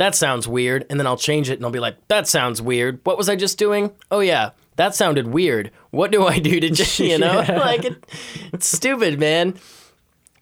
[0.02, 2.99] that sounds weird, and then I'll change it, and I'll be like, that sounds weird.
[3.04, 3.91] What was I just doing?
[4.10, 4.49] Oh yeah.
[4.78, 5.70] That sounded weird.
[5.91, 8.04] What do I do to, ch- you know, like it,
[8.52, 9.60] it's stupid, man.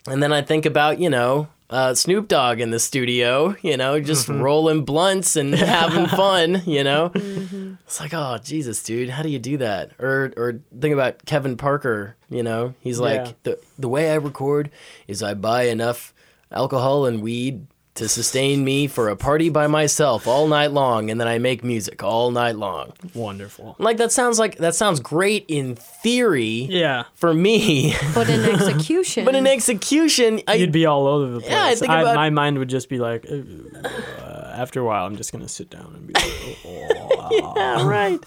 [0.08, 4.00] And then I think about, you know, uh, Snoop Dogg in the studio, you know,
[4.00, 7.12] just rolling blunts and having fun, you know.
[7.14, 9.92] It's like, oh Jesus, dude, how do you do that?
[10.00, 13.32] Or or think about Kevin Parker, you know, he's like Yeah.
[13.44, 14.72] the the way I record
[15.08, 16.14] is I buy enough
[16.52, 17.68] alcohol and weed
[18.00, 21.64] to sustain me for a party by myself all night long, and then I make
[21.64, 22.92] music all night long.
[23.14, 23.76] Wonderful.
[23.80, 27.04] Like that sounds like that sounds great in theory Yeah.
[27.14, 31.52] for me, but in execution but in execution, I You'd be all over the place.
[31.52, 35.16] Yeah, I think about- my mind would just be like, uh, after a while, I'm
[35.16, 38.20] just gonna sit down and be like, oh, yeah, right.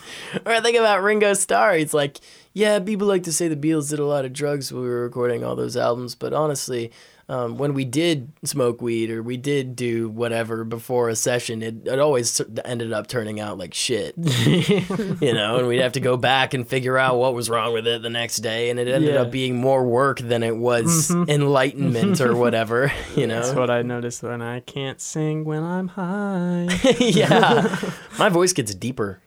[0.46, 1.74] Or I think about Ringo Starr.
[1.74, 2.18] He's like,
[2.54, 5.02] yeah, people like to say the Beatles did a lot of drugs when we were
[5.02, 6.90] recording all those albums, but honestly,
[7.32, 11.86] um, when we did smoke weed or we did do whatever before a session, it,
[11.86, 16.18] it always ended up turning out like shit, you know, and we'd have to go
[16.18, 19.14] back and figure out what was wrong with it the next day, and it ended
[19.14, 19.22] Yeah.
[19.22, 23.40] up being more work than it was enlightenment or whatever, you know.
[23.40, 26.68] That's what I noticed when I can't sing when I'm high.
[26.98, 27.78] yeah,
[28.18, 29.20] my voice gets deeper.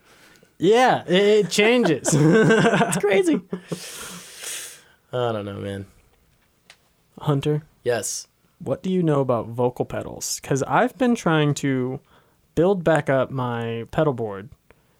[0.59, 2.09] yeah, it changes.
[2.13, 3.41] It's crazy.
[5.11, 5.87] I don't know, man.
[7.19, 8.27] Hunter, Yes.
[8.59, 10.39] what do you know about vocal pedals?
[10.41, 11.99] Because I've been trying to
[12.55, 14.49] build back up my pedal board,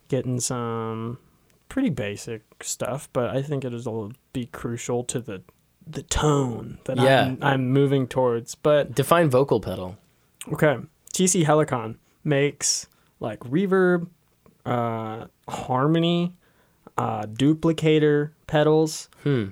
[0.08, 1.18] getting some
[1.68, 5.42] pretty basic stuff, but I think it'll be crucial to the
[5.88, 7.26] the tone that Yeah.
[7.26, 8.56] I'm, I'm moving towards.
[8.56, 9.98] But Define vocal pedal.
[10.52, 10.78] Okay.
[11.14, 12.88] TC Helicon makes
[13.20, 14.08] like reverb,
[14.66, 16.36] uh, harmony,
[16.98, 19.10] uh, duplicator pedals.
[19.24, 19.50] Hmm.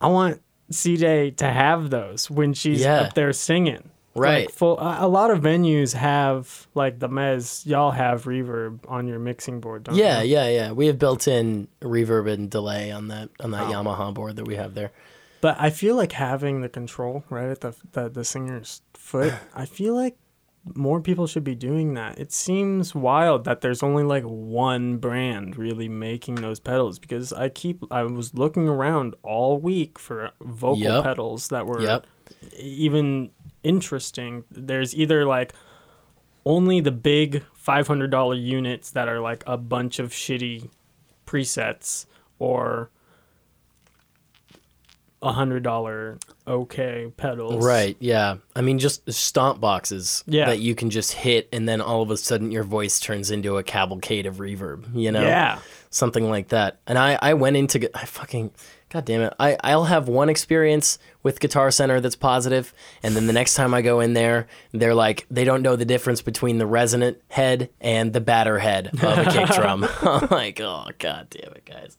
[0.00, 0.40] I want
[0.70, 3.00] CJ to have those when she's Yeah.
[3.02, 3.90] up there singing.
[4.16, 4.46] Right.
[4.46, 7.66] Like full, a lot of venues have like the Mez.
[7.66, 10.34] Y'all have reverb on your mixing board, don't Yeah, you?
[10.34, 10.72] yeah, yeah.
[10.72, 13.72] We have built-in reverb and delay on that on that Oh.
[13.72, 14.92] Yamaha board that we have there.
[15.40, 19.34] But I feel like having the control right at the the, the singer's foot.
[19.54, 20.16] I feel like
[20.74, 22.18] more people should be doing that.
[22.18, 27.50] It seems wild that there's only like one brand really making those pedals because I
[27.50, 31.04] keep I was looking around all week for vocal Yep.
[31.04, 32.06] pedals that were Yep.
[32.58, 33.30] even
[33.62, 34.44] interesting.
[34.50, 35.52] There's either like
[36.46, 40.68] only the big $500 units that are like a bunch of shitty
[41.26, 42.06] presets
[42.38, 42.90] or
[45.24, 47.64] a hundred dollar okay pedals.
[47.64, 47.96] Right.
[47.98, 48.36] Yeah.
[48.54, 50.46] I mean, just stomp boxes Yeah.
[50.46, 53.56] that you can just hit, and then all of a sudden your voice turns into
[53.56, 54.94] a cavalcade of reverb.
[54.94, 55.22] You know.
[55.22, 55.58] Yeah.
[55.90, 56.78] something like that.
[56.86, 58.50] And I, I went into, I fucking,
[58.90, 59.32] god damn it.
[59.38, 63.72] I, I'll have one experience with Guitar Center that's positive, and then the next time
[63.72, 67.70] I go in there, they're like, they don't know the difference between the resonant head
[67.80, 69.86] and the batter head of a kick drum.
[70.02, 71.96] I'm like, oh, god damn it, guys.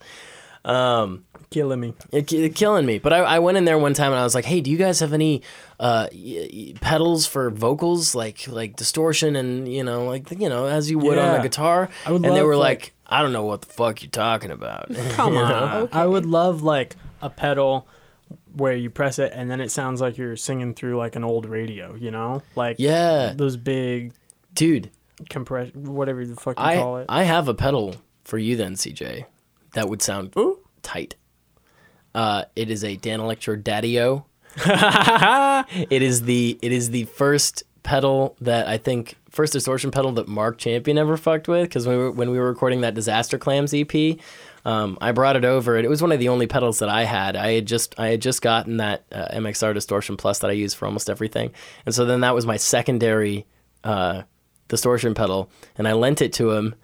[1.52, 1.94] Killing me.
[2.12, 2.98] It, it killing me.
[3.00, 4.78] But I, I went in there one time and I was like, "Hey, do you
[4.78, 5.42] guys have any
[5.80, 10.66] uh, y- y- pedals for vocals, like like distortion and you know, like you know,
[10.66, 13.32] as you would on a guitar?" I would and they were like- like, "I don't
[13.32, 15.50] know what the fuck you're talking about." Come on.
[15.50, 15.90] know?
[15.94, 17.88] I would love like a pedal
[18.56, 21.46] where you press it and then it sounds like you're singing through like an old
[21.46, 22.42] radio, you know?
[22.56, 24.14] Like Yeah, those big
[24.54, 24.90] dude.
[25.30, 27.06] compress whatever the fuck you I call it.
[27.10, 29.26] I have a pedal for you then, CJ.
[29.76, 30.60] That would sound Ooh.
[30.82, 31.16] tight.
[32.14, 34.26] Uh, it is a Danelectro Daddy-O
[34.66, 40.30] it is the it is the first pedal that I think first distortion pedal that
[40.30, 43.38] Mark Champion ever fucked with because when we were, when we were recording that Disaster
[43.38, 44.18] Clams EP,
[44.64, 47.04] um, I brought it over and it was one of the only pedals that I
[47.04, 47.36] had.
[47.36, 50.74] I had just I had just gotten that uh, MXR Distortion Plus that I use
[50.74, 51.52] for almost everything,
[51.86, 53.46] and so then that was my secondary
[53.84, 54.22] uh,
[54.70, 56.76] distortion pedal, and I lent it to him,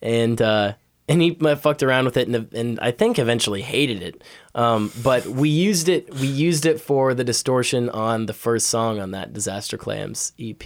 [0.00, 0.40] and.
[0.40, 0.74] Uh,
[1.08, 4.22] and he fucked around with it and, and I think eventually hated it.
[4.54, 9.00] Um, but we used it we used it for the distortion on the first song
[9.00, 10.62] on that Disaster Clams EP,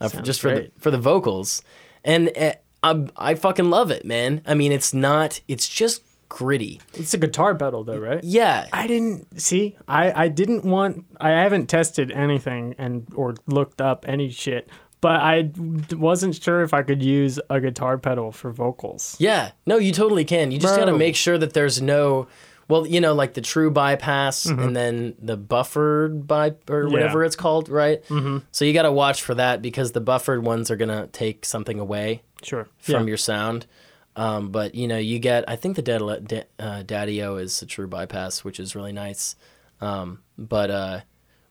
[0.00, 1.62] uh, for, Sounds just for the for the vocals,
[2.04, 2.52] and uh,
[2.82, 4.42] I I fucking love it, man.
[4.46, 6.80] I mean, it's not it's just gritty.
[6.94, 8.24] It's a guitar pedal though, right?
[8.24, 9.76] Yeah, I didn't see.
[9.86, 11.04] I I didn't want.
[11.20, 14.68] I haven't tested anything and or looked up any shit.
[15.02, 15.50] But I
[15.90, 19.16] wasn't sure if I could use a guitar pedal for vocals.
[19.18, 20.50] Yeah, no, you totally can.
[20.52, 22.28] You just got to make sure that there's no,
[22.68, 24.62] well, you know, like the true bypass Mm-hmm.
[24.62, 28.02] and then the buffered by or whatever it's called, right?
[28.04, 28.38] Mm-hmm.
[28.52, 31.78] So you got to watch for that because the buffered ones are gonna take something
[31.80, 32.68] away Sure.
[32.78, 33.08] from yeah.
[33.08, 33.66] your sound.
[34.14, 35.48] Um, but you know, you get.
[35.48, 39.34] I think the Dad- uh, Daddy-O is a true bypass, which is really nice.
[39.80, 41.00] Um, but uh,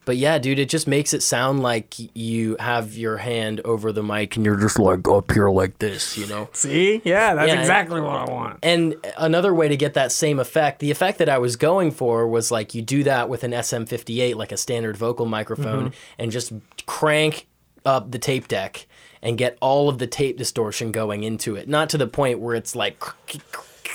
[0.06, 4.02] but yeah, dude, it just makes it sound like you have your hand over the
[4.02, 6.50] mic and you're just like up here like this, you know.
[6.54, 7.02] See?
[7.06, 7.60] Yeah, that's Yeah.
[7.60, 8.60] exactly what I want.
[8.64, 12.28] And another way to get that same effect, the effect that I was going for
[12.28, 15.96] was like you do that with an SM58, like a standard vocal microphone, mm-hmm.
[16.20, 16.52] and just
[16.86, 17.48] crank
[17.86, 18.88] up the tape deck
[19.22, 21.68] and get all of the tape distortion going into it.
[21.70, 23.00] Not to the point where it's like,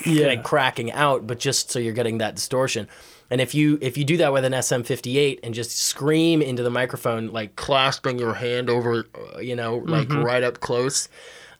[0.05, 0.27] Yeah.
[0.27, 2.87] like cracking out, but just so you're getting that distortion.
[3.31, 6.71] And if you if you do that with an SM58 and just scream into the
[6.71, 11.09] microphone, like clasping your hand over, uh, you know, like right up close,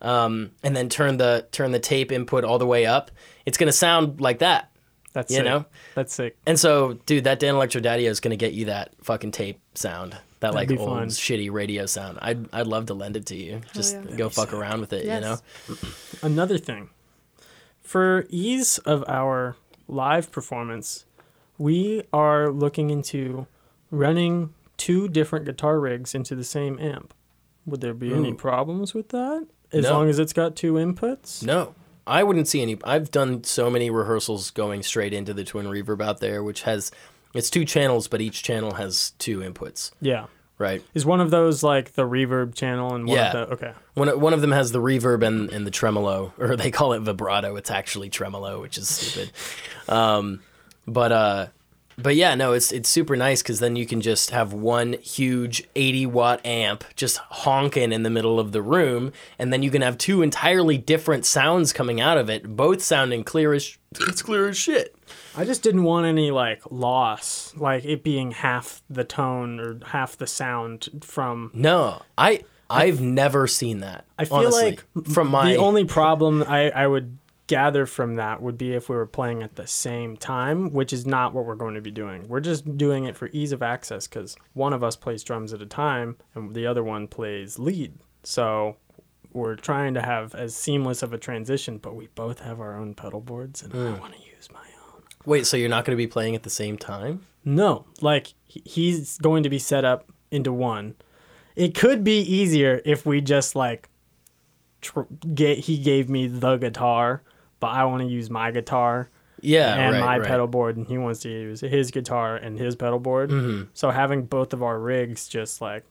[0.01, 3.11] um, and then turn the turn the tape input all the way up,
[3.47, 4.71] it's gonna sound like that.
[5.13, 5.45] That's You sick.
[5.47, 5.65] know?
[5.95, 6.37] That's sick.
[6.47, 10.55] And so, dude, that Danelectro Daddy is gonna get you that fucking tape sound, that
[10.55, 11.09] like old fun.
[11.09, 12.19] shitty radio sound.
[12.23, 13.63] I'd I'd love to lend it to you.
[13.73, 14.17] Just yeah.
[14.17, 15.43] go fuck around with it, Yes.
[15.69, 15.81] you know.
[16.23, 16.91] Another thing,
[17.83, 19.57] for ease of our
[19.89, 21.06] live performance,
[21.59, 23.47] we are looking into
[23.91, 27.15] running two different guitar rigs into the same amp.
[27.65, 29.47] Would there be any problems with that?
[29.73, 29.93] As No.
[29.93, 31.43] long as it's got two inputs?
[31.43, 31.75] No,
[32.07, 32.79] I wouldn't see any.
[32.85, 36.93] I've done so many rehearsals going straight into the twin reverb out there, which has
[37.35, 40.27] it's two channels, but each channel has two inputs, Yeah.
[40.59, 40.83] right?
[40.95, 43.33] Is one of those like the reverb channel and one Yeah.
[43.37, 43.73] of the okay.
[43.95, 47.01] One one of them has the reverb and, and the tremolo, or they call it
[47.01, 47.57] vibrato.
[47.57, 49.33] It's actually tremolo, which is stupid.
[49.89, 50.41] Um,
[50.87, 51.47] but uh,
[51.99, 55.67] but yeah, no, it's it's super nice because then you can just have one huge
[55.75, 59.83] 80 watt amp just honking in the middle of the room, and then you can
[59.83, 64.49] have two entirely different sounds coming out of it, both sounding clear as it's clear
[64.49, 64.95] as shit.
[65.37, 70.17] I just didn't want any like loss, like it being half the tone or half
[70.19, 74.05] the sound from No, I I've never seen that.
[74.19, 77.17] I feel honestly, like from my the only problem I, I would
[77.47, 81.07] gather from that would be if we were playing at the same time, which is
[81.07, 82.27] not what we're going to be doing.
[82.29, 85.63] We're just doing it for ease of access because one of us plays drums at
[85.63, 87.95] a time and the other one plays lead.
[88.25, 88.77] So
[89.33, 92.95] we're trying to have as seamless of a transition, but we both have our own
[92.95, 93.79] pedal boards and Hmm.
[93.95, 94.59] I want to use my
[94.95, 95.03] own.
[95.25, 95.47] wait.
[95.47, 97.27] So you're not going to be playing at the same time?
[97.45, 100.97] No, like he's going to be set up into one.
[101.55, 103.89] It could be easier if we just like
[104.81, 107.23] tr- get he gave me the guitar,
[107.61, 109.09] but I want to use my guitar
[109.41, 110.27] Yeah, and right, my right.
[110.29, 113.31] pedal board, and he wants to use his guitar and his pedal board.
[113.31, 113.69] Mm-hmm.
[113.75, 115.85] So having both of our rigs just like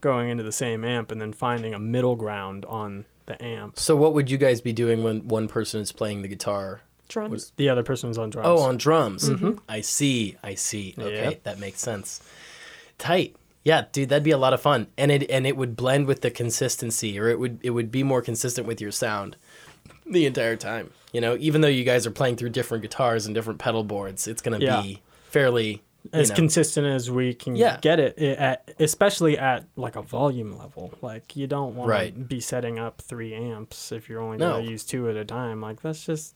[0.00, 3.78] going into the same amp and then finding a middle ground on the amp.
[3.78, 6.80] So what would you guys be doing when one person is playing the guitar?
[7.08, 7.52] Drums.
[7.56, 8.48] The other person is on drums.
[8.48, 9.30] Oh, on drums.
[9.68, 10.36] I see.
[10.42, 10.94] I see.
[10.98, 11.42] Okay, Yep.
[11.44, 12.20] that makes sense.
[12.98, 13.36] Tight.
[13.64, 16.22] Yeah, dude, that'd be a lot of fun, and it and it would blend with
[16.22, 19.36] the consistency, or it would it would be more consistent with your sound
[20.04, 20.90] the entire time.
[21.12, 24.26] You know, even though you guys are playing through different guitars and different pedal boards,
[24.26, 24.80] it's gonna Yeah.
[24.82, 25.82] be fairly
[26.12, 27.78] as know- consistent as we can Yeah.
[27.80, 30.92] get it, i- at, especially at like a volume level.
[31.02, 32.14] Like you don't want Right.
[32.14, 34.52] to be setting up three amps if you're only No.
[34.54, 35.60] going to use two at a time.
[35.60, 36.34] Like that's just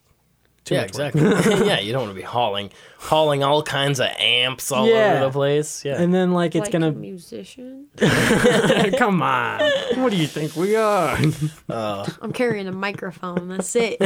[0.67, 1.15] too yeah, much work.
[1.15, 1.65] exactly.
[1.67, 5.13] yeah, you don't want to be hauling hauling all kinds of amps all Yeah.
[5.13, 5.85] over the place.
[5.85, 6.01] Yeah.
[6.01, 7.87] And then like it's like a gonna musician.
[8.97, 9.61] come on.
[9.95, 11.17] What do you think we are?
[11.69, 13.47] Uh, I'm carrying a microphone.
[13.47, 13.97] That's it.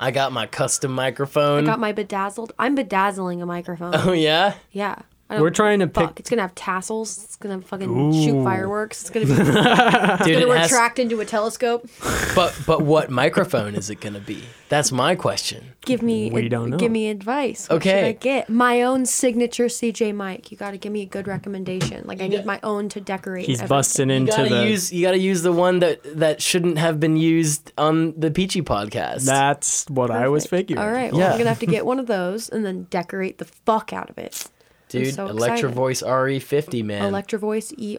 [0.00, 1.64] I got my custom microphone.
[1.64, 2.52] I got my bedazzled.
[2.58, 3.92] I'm bedazzling a microphone.
[3.94, 4.54] oh yeah.
[4.70, 4.96] Yeah.
[5.30, 6.08] I don't We're trying to fuck.
[6.16, 6.20] pick.
[6.20, 7.22] It's gonna have tassels.
[7.22, 8.42] It's gonna fucking shoot Ooh.
[8.44, 9.00] fireworks.
[9.02, 11.88] It's gonna be Dude, gonna it has, retract into a telescope.
[12.34, 14.42] but but what microphone is it gonna be?
[14.68, 15.72] That's my question.
[15.82, 16.76] Give me We don't know.
[16.78, 17.68] give me advice.
[17.68, 18.08] What should Okay.
[18.08, 20.50] I get my own signature CJ mic.
[20.52, 22.04] You got to give me a good recommendation.
[22.06, 23.46] Like I need my own to decorate.
[23.46, 23.68] He's everything.
[23.68, 24.66] busting You into gotta the.
[24.68, 28.62] use you gotta use the one that that shouldn't have been used on the Peachy
[28.62, 29.24] podcast.
[29.26, 30.68] That's what I was Perfect.
[30.70, 30.82] figuring.
[30.84, 31.32] All right, well Yeah.
[31.32, 34.18] I'm gonna have to get one of those and then decorate the fuck out of
[34.18, 34.48] it.
[34.94, 37.04] I'm Dude, so Electro Voice RE50, man.
[37.04, 37.98] Electro Voice E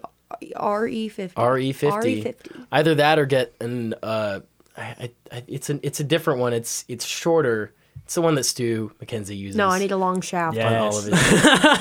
[0.56, 1.36] R E fifty.
[1.36, 1.74] RE50.
[1.74, 2.66] RE50.
[2.72, 4.40] Either that or get an uh,
[4.78, 6.54] I, I, I, it's an it's a different one.
[6.54, 7.74] It's it's shorter.
[8.06, 9.56] It's the one that Stu Mackenzie uses.
[9.58, 10.58] No, I need a long shaft.
[10.58, 10.68] Yeah.
[10.68, 11.12] on all of it.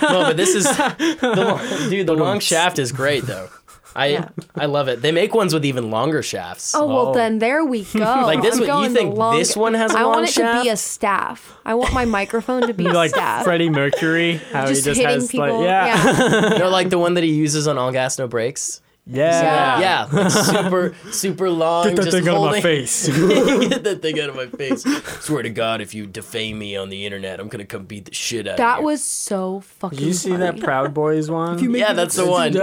[0.02, 2.06] no, but this is the long, dude.
[2.06, 3.48] The long shaft is great though.
[3.97, 4.28] I Yeah.
[4.57, 5.03] I love it.
[5.03, 6.74] They make ones with even longer shafts.
[6.74, 7.14] Oh well, Oh.
[7.14, 7.99] then there we go.
[8.01, 10.38] Like this I'm one- you think long- this one has a I long shaft?
[10.38, 11.57] I want it to be a staff.
[11.64, 13.45] I want my microphone to be a like staff.
[13.45, 15.59] Freddie Mercury, how just, he just hitting has people.
[15.61, 18.80] like yeah, No, like the one that he uses on All Gas No Brakes.
[19.11, 21.86] Yeah, Yeah, like super super long.
[21.88, 23.08] Get that just thing out of my face.
[23.68, 24.82] Get that thing out of my face.
[25.20, 28.14] Swear to God, if you defame me on the internet, I'm gonna come beat the
[28.14, 28.64] shit out of you.
[28.64, 29.98] That was so fucking.
[29.98, 30.61] Did you see that.
[30.61, 31.56] Proud Boys one?
[31.56, 32.52] If you make yeah, that's the one.
[32.52, 32.62] you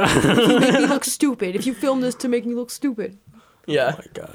[0.59, 1.55] make me look stupid.
[1.55, 3.17] If you film this to make me look stupid,
[3.65, 3.95] Yeah.
[3.95, 4.31] Oh my God.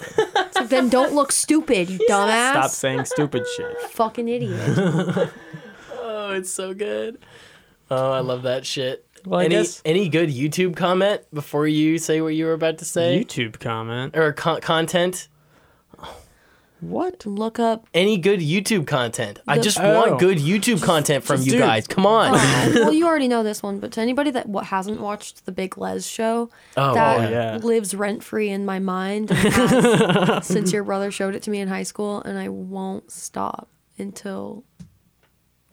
[0.47, 2.51] it's like, then don't look stupid, you dumbass.
[2.53, 3.81] Stop saying stupid shit.
[3.91, 4.61] Fucking idiot.
[6.05, 7.19] Oh, it's so good.
[7.91, 9.07] Oh, I love that shit.
[9.25, 12.79] Well, I any guess- any good YouTube comment before you say what you were about
[12.79, 14.17] to say YouTube comment.
[14.17, 15.29] or con- content?
[16.81, 17.25] What?
[17.25, 17.87] Look up.
[17.95, 19.41] Any good YouTube content?
[19.47, 20.01] I The- just Oh.
[20.01, 21.59] want good YouTube content from you do.
[21.61, 21.87] guys.
[21.87, 22.33] Come on.
[22.35, 25.53] Oh, well, you already know this one, but to anybody that what hasn't watched the
[25.53, 27.57] Big Lez show, Oh, that oh, yeah.
[27.63, 31.61] lives rent free in my mind and has since your brother showed it to me
[31.61, 34.65] in high school, and I won't stop until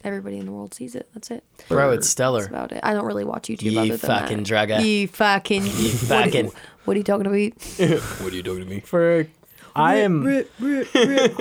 [0.03, 1.09] everybody in the world sees it.
[1.13, 1.43] That's it.
[1.67, 2.45] Bro, it's That's stellar.
[2.45, 2.79] about it.
[2.83, 4.47] I don't really watch YouTube Ye other than fucking that.
[4.69, 4.83] draga.
[4.83, 5.65] Ye fucking.
[5.65, 5.81] You What,
[6.11, 6.45] are fucking.
[6.45, 6.51] you-
[6.85, 7.99] what are you talking about?
[8.21, 8.79] What are you doing to me?
[8.79, 9.27] For
[9.75, 10.25] I am.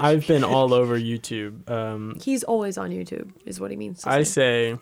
[0.01, 1.69] I've been all over YouTube.
[1.71, 4.03] Um, He's always on YouTube, is what he means.
[4.03, 4.75] To I say.
[4.75, 4.79] say,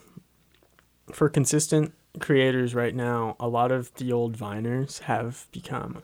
[1.13, 6.03] for consistent creators right now, a lot of the old Viners have become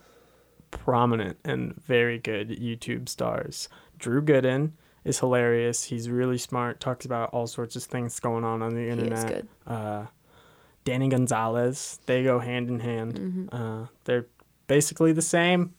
[0.70, 3.68] prominent and very good YouTube stars.
[3.98, 4.72] Drew Gooden
[5.04, 5.84] is hilarious.
[5.84, 6.80] He's really smart.
[6.80, 9.18] Talks about all sorts of things going on on the He internet.
[9.18, 9.48] is good.
[9.66, 10.06] Uh,
[10.84, 11.98] Danny Gonzalez.
[12.06, 13.14] They go hand in hand.
[13.14, 13.54] Mm-hmm.
[13.82, 14.26] Uh, they're
[14.66, 15.74] basically the same,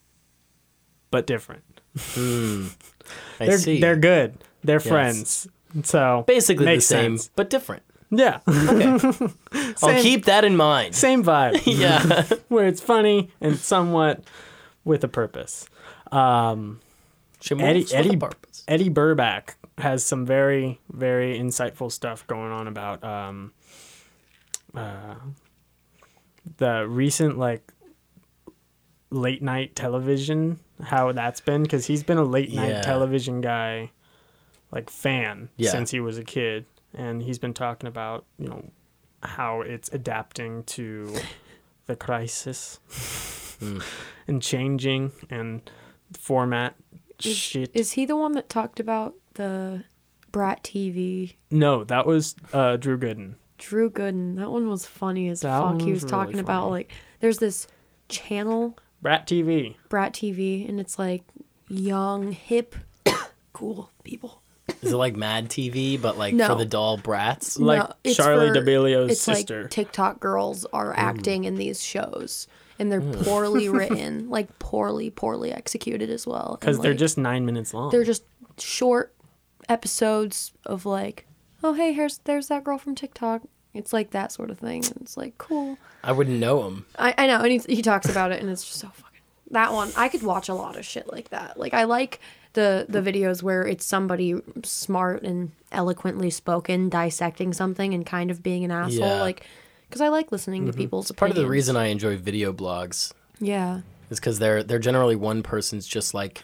[1.11, 1.63] but different.
[1.99, 2.67] Hmm.
[3.39, 3.79] I They're see.
[3.79, 4.37] they're good.
[4.63, 5.47] They're friends.
[5.83, 7.31] So basically the same, sense.
[7.35, 7.83] but different.
[8.11, 8.91] Yeah, Okay.
[9.81, 10.93] I'll keep that in mind.
[10.95, 11.61] same vibe.
[11.65, 12.23] Yeah.
[12.47, 14.23] where it's funny and somewhat
[14.85, 15.67] with a purpose.
[16.11, 16.79] Um,
[17.43, 18.19] She Eddie moves with a Eddie.
[18.69, 23.51] Eddy Burback has some very very insightful stuff going on about um,
[24.73, 25.15] uh,
[26.57, 27.73] the recent like
[29.09, 32.81] late night television, how that's been because he's been a late night Yeah.
[32.81, 33.91] television guy,
[34.71, 35.71] like fan Yeah.
[35.71, 38.69] since he was a kid, and he's been talking about you know
[39.21, 41.13] how it's adapting to
[41.87, 42.79] the crisis
[43.59, 43.79] Hmm.
[44.27, 45.69] and changing and
[46.17, 46.75] format
[47.25, 47.71] Is, shit.
[47.73, 49.83] is he the one that talked about the
[50.31, 51.35] Brat TV?
[51.51, 53.35] no, that was uh, Drew Gooden.
[53.57, 54.35] Drew Gooden.
[54.37, 55.65] That one was funny as That fuck.
[55.71, 57.67] one He was was really talking about like there's this
[58.09, 59.75] channel Brat TV.
[59.89, 61.23] Brat TV, and it's like
[61.69, 62.75] young, hip,
[63.53, 64.41] cool people.
[64.81, 66.47] Is it like Mad TV, but like No.
[66.47, 67.57] for the doll brats?
[67.59, 69.63] Like No, Charlie for- D'Amelio's it's sister.
[69.63, 72.47] like TikTok girls are acting in these shows,
[72.79, 73.23] and they're mm.
[73.23, 76.57] poorly written, like poorly, poorly executed as well.
[76.59, 77.91] Because they're just nine minutes long.
[77.91, 78.23] they're just
[78.57, 79.13] short
[79.69, 81.25] episodes of like,
[81.63, 83.43] oh hey, here's there's that girl from TikTok.
[83.73, 84.85] It's like that sort of thing.
[84.85, 85.77] And it's like cool.
[86.03, 86.85] I wouldn't know him.
[86.97, 89.21] I, I know, and he, he talks about it, and it's just so fucking.
[89.51, 91.59] That one, I could watch a lot of shit like that.
[91.59, 92.19] Like I like
[92.53, 98.41] the the videos where it's somebody smart and eloquently spoken dissecting something and kind of
[98.43, 99.07] being an asshole.
[99.07, 99.21] Yeah.
[99.21, 99.45] Like,
[99.93, 101.11] because I like listening to people's.
[101.11, 103.81] Part of the reason I enjoy video blogs Yeah.
[104.09, 106.43] is because they're they're generally one person's just like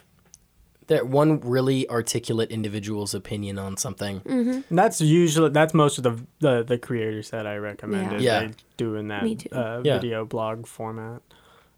[0.86, 4.20] they're one really articulate individual's opinion on something.
[4.20, 4.64] Mm.
[4.70, 8.20] And that's usually that's most of the the, the creators that I recommended.
[8.20, 8.46] Yeah.
[8.46, 9.48] They do in that Me too.
[9.52, 9.98] Uh, Yeah.
[9.98, 11.22] video blog format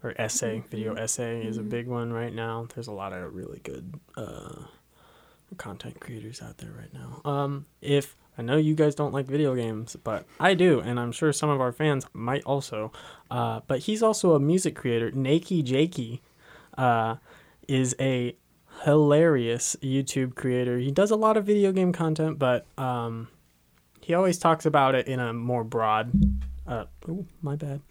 [0.03, 0.57] or essay.
[0.59, 0.67] Mm-hmm.
[0.69, 2.67] Video essay is a big one right now.
[2.75, 4.63] There's a lot of really good uh,
[5.57, 7.21] content creators out there right now.
[7.29, 11.11] Um, if I know you guys don't like video games, but I do, and I'm
[11.11, 12.91] sure some of our fans might also.
[13.29, 15.11] Uh, but he's also a music creator.
[15.11, 16.21] Nakey Jakey
[16.77, 17.17] uh,
[17.67, 18.35] is a
[18.83, 20.77] hilarious YouTube creator.
[20.77, 23.27] He does a lot of video game content, but um,
[24.01, 26.11] he always talks about it in a more broad
[26.65, 27.81] uh oh my bad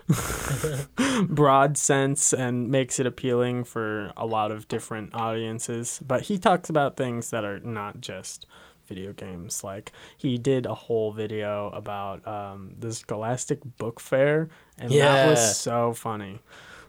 [1.28, 6.70] broad sense and makes it appealing for a lot of different audiences but he talks
[6.70, 8.46] about things that are not just
[8.86, 14.90] video games like he did a whole video about um the scholastic book fair and
[14.90, 16.40] that was so funny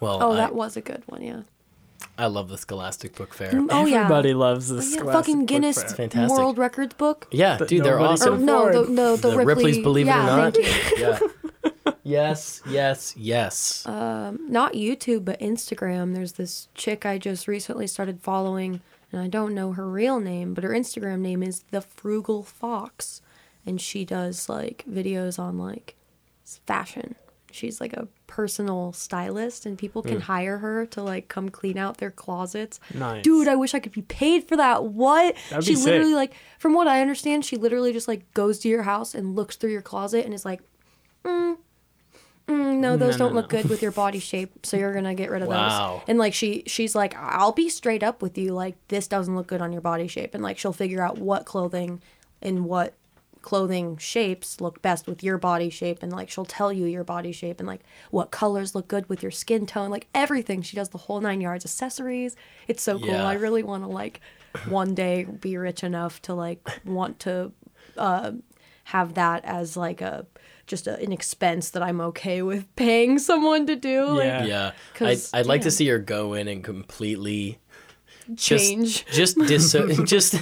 [0.00, 1.22] Well, Oh, I, that was a good one.
[1.22, 1.42] Yeah.
[2.16, 3.50] I love the Scholastic Book Fair.
[3.70, 3.98] Oh yeah.
[4.04, 5.90] everybody loves the Yeah, scholastic fucking book Guinness fair.
[5.92, 6.38] Fantastic.
[6.38, 7.28] World Records book.
[7.30, 8.44] Yeah, But dude, they're awesome.
[8.46, 10.54] No, the, no, the, the Ripley, Ripley's Believe yeah, It or Not.
[10.56, 11.30] Thank you.
[11.84, 11.92] yeah.
[12.02, 13.86] yes, yes, yes.
[13.86, 16.14] Um, not YouTube, but Instagram.
[16.14, 18.80] There's this chick I just recently started following,
[19.12, 23.22] and I don't know her real name, but her Instagram name is the Frugal Fox,
[23.66, 25.96] and she does like videos on like
[26.66, 27.16] fashion.
[27.52, 31.96] She's like a personal stylist, and people can hire her to like come clean out
[31.96, 32.78] their closets.
[32.94, 33.24] Nice.
[33.24, 34.84] Dude, I wish I could be paid for that.
[34.84, 35.34] What?
[35.50, 35.86] That'd she be sick.
[35.86, 39.34] literally like, from what I understand, she literally just like goes to your house and
[39.34, 40.60] looks through your closet and is like,
[41.24, 41.56] mm,
[42.50, 43.58] mm, no, those No, no, don't look no.
[43.60, 45.98] good with your body shape, so you're gonna get rid of Wow.
[45.98, 46.04] those.
[46.08, 48.52] And like she, she's like, I'll be straight up with you.
[48.52, 51.46] Like this doesn't look good on your body shape, and like she'll figure out what
[51.46, 52.00] clothing
[52.42, 52.94] and what
[53.42, 57.32] clothing shapes look best with your body shape and like she'll tell you your body
[57.32, 57.80] shape and like
[58.10, 61.40] what colors look good with your skin tone like everything she does the whole nine
[61.40, 62.36] yards accessories
[62.68, 63.26] it's so cool Yeah.
[63.26, 64.20] i really want to like
[64.68, 67.52] one day be rich enough to like want to
[67.96, 68.32] uh
[68.84, 70.26] have that as like a
[70.70, 74.44] just a, an expense that i'm okay with paying someone to do like Yeah.
[74.44, 74.66] yeah.
[74.68, 77.58] I'd, 'Cause, I'd like to see her go in and completely just,
[78.36, 79.72] change Just dis-
[80.04, 80.34] just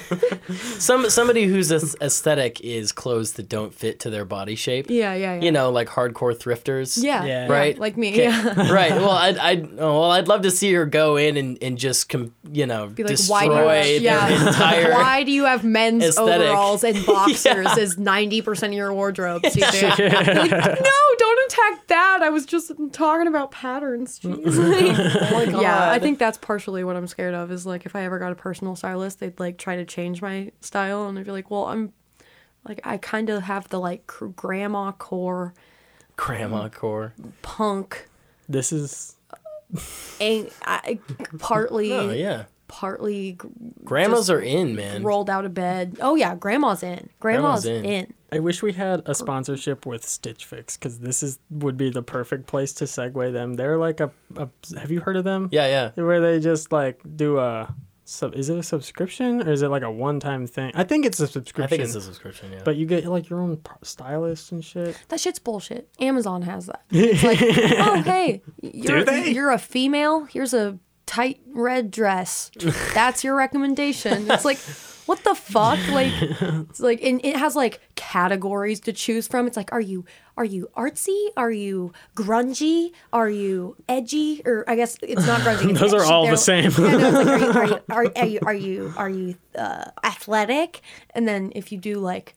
[0.81, 4.87] some somebody whose aes- aesthetic is clothes that don't fit to their body shape.
[4.91, 7.03] yeah yeah yeah You know, like hardcore thrifters.
[7.03, 7.47] yeah, Yeah.
[7.47, 7.79] yeah, Right.
[7.79, 8.23] like me Okay.
[8.25, 8.93] yeah right.
[8.93, 12.09] Well, I'd, I'd oh, well, I'd love to see her go in and, and just
[12.09, 14.93] com- you know be like, destroy why do you have, their yeah, entire.
[14.93, 16.47] why do you have men's aesthetic.
[16.49, 19.43] overalls and boxers as ninety percent of your wardrobe?
[19.43, 19.99] CJ?
[19.99, 22.21] You're like, no, don't attack that.
[22.23, 24.19] I was just talking about patterns.
[24.21, 25.33] Jeez.
[25.33, 27.51] Like, Oh Yeah, I think that's partially what I'm scared of.
[27.53, 30.53] Is like if I ever got a personal stylist, they'd like try to change my
[30.61, 31.93] style, and I'd be like, well, I'm
[32.67, 35.55] like I kind of have the like cr- grandma core
[36.17, 37.15] Grandma core.
[37.43, 38.09] punk.
[38.49, 39.17] This is
[40.21, 40.99] Ain't I,
[41.39, 42.45] partly Oh yeah.
[42.69, 43.39] Partly
[43.85, 45.03] Grandmas are in, man.
[45.03, 45.97] rolled out of bed.
[46.01, 47.09] Oh yeah, grandma's in.
[47.19, 47.85] Grandma's, Grandma's in.
[47.85, 48.15] in.
[48.31, 52.03] I wish we had a sponsorship with Stitch Fix because this is would be the
[52.03, 53.55] perfect place to segue them.
[53.55, 54.49] They're like a, a
[54.79, 55.49] have you heard of them?
[55.51, 56.03] Yeah, yeah.
[56.03, 58.35] Where they just like do a sub.
[58.35, 60.73] Is it a subscription or is it like a one time thing?
[60.75, 61.65] I think it's a subscription.
[61.65, 62.53] I think it's a subscription.
[62.53, 62.61] Yeah.
[62.65, 64.99] But you get like your own p- stylist and shit.
[65.09, 65.89] That shit's bullshit.
[66.01, 66.83] Amazon has that.
[66.91, 69.31] It's like, oh hey, you're, they?
[69.31, 70.25] you're a female.
[70.25, 70.79] Here's a
[71.09, 72.51] tight red dress.
[72.95, 74.31] That's your recommendation.
[74.31, 74.59] It's like,
[75.07, 75.79] what the fuck?
[75.89, 79.47] Like, it's like, and it has like categories to choose from.
[79.47, 80.05] It's like, are you
[80.37, 81.29] are you artsy?
[81.37, 82.93] Are you grungy?
[83.13, 84.43] Are you edgy?
[84.45, 85.71] Or I guess it's not grungy.
[85.71, 86.71] it's Those are all the They're- same.
[86.79, 90.83] Yeah, no, like, are you are you are you are you are you uh, athletic?
[91.15, 92.35] And then if you do like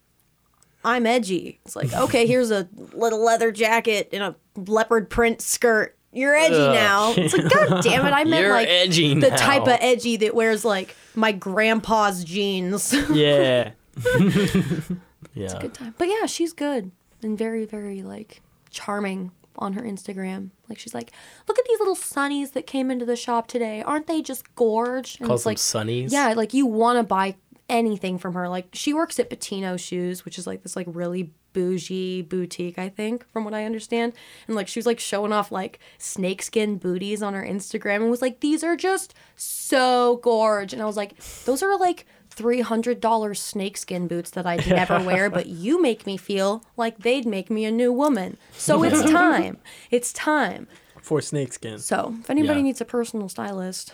[0.83, 1.59] I'm edgy.
[1.65, 5.95] It's like, okay, here's a little leather jacket and a leopard print skirt.
[6.11, 6.73] You're edgy Ugh.
[6.73, 7.13] now.
[7.17, 9.35] It's like, god damn it, I meant You're like edgy the now.
[9.35, 12.93] type of edgy that wears like my grandpa's jeans.
[13.11, 13.71] Yeah.
[14.05, 15.45] yeah.
[15.45, 15.95] It's a good time.
[15.97, 16.91] But yeah, she's good
[17.23, 20.49] and very, very like charming on her Instagram.
[20.69, 21.11] Like she's like,
[21.47, 23.81] look at these little sunnies that came into the shop today.
[23.81, 25.17] Aren't they just gorge?
[25.19, 26.11] And Calls it's them like sunnies.
[26.11, 27.35] Yeah, like you want to buy
[27.69, 28.49] anything from her.
[28.49, 32.89] Like she works at Patino Shoes, which is like this like really bougie boutique, I
[32.89, 34.13] think, from what I understand.
[34.47, 38.21] And like she was like showing off like snakeskin booties on her Instagram and was
[38.21, 40.73] like, these are just so gorge.
[40.73, 41.13] And I was like,
[41.45, 46.05] those are like three hundred dollars snakeskin boots that I'd never wear, but you make
[46.05, 48.37] me feel like they'd make me a new woman.
[48.53, 49.57] So it's time.
[49.89, 50.67] It's time.
[51.01, 51.79] For snakeskin.
[51.79, 52.63] So if anybody Yeah.
[52.65, 53.93] needs a personal stylist,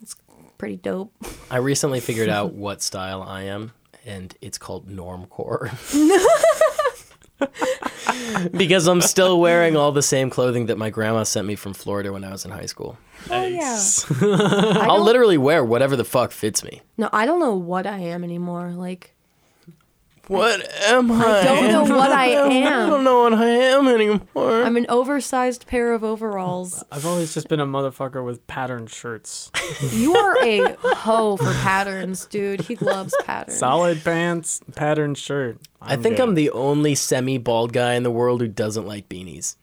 [0.00, 0.14] it's
[0.58, 1.12] pretty dope.
[1.50, 3.72] I recently figured out what style I am,
[4.04, 5.70] and it's called normcore.
[8.52, 12.12] because I'm still wearing all the same clothing that my grandma sent me from Florida
[12.12, 12.98] when I was in high school.
[13.30, 13.58] Oh yeah.
[13.58, 14.10] Nice.
[14.22, 16.82] I I'll literally wear whatever the fuck fits me.
[16.96, 18.70] No, I don't know what I am anymore.
[18.70, 19.14] Like,
[20.28, 21.40] What am I?
[21.40, 22.50] I don't know what I am.
[22.50, 22.88] I am.
[22.90, 24.62] don't know what I am anymore.
[24.64, 26.82] I'm an oversized pair of overalls.
[26.90, 29.50] I've always just been a motherfucker with patterned shirts.
[29.92, 32.62] You are a hoe for patterns, dude.
[32.62, 33.58] He loves patterns.
[33.58, 35.58] Solid pants, patterned shirt.
[35.82, 36.22] I think good.
[36.28, 39.56] I'm the only semi bald guy in the world who doesn't like beanies.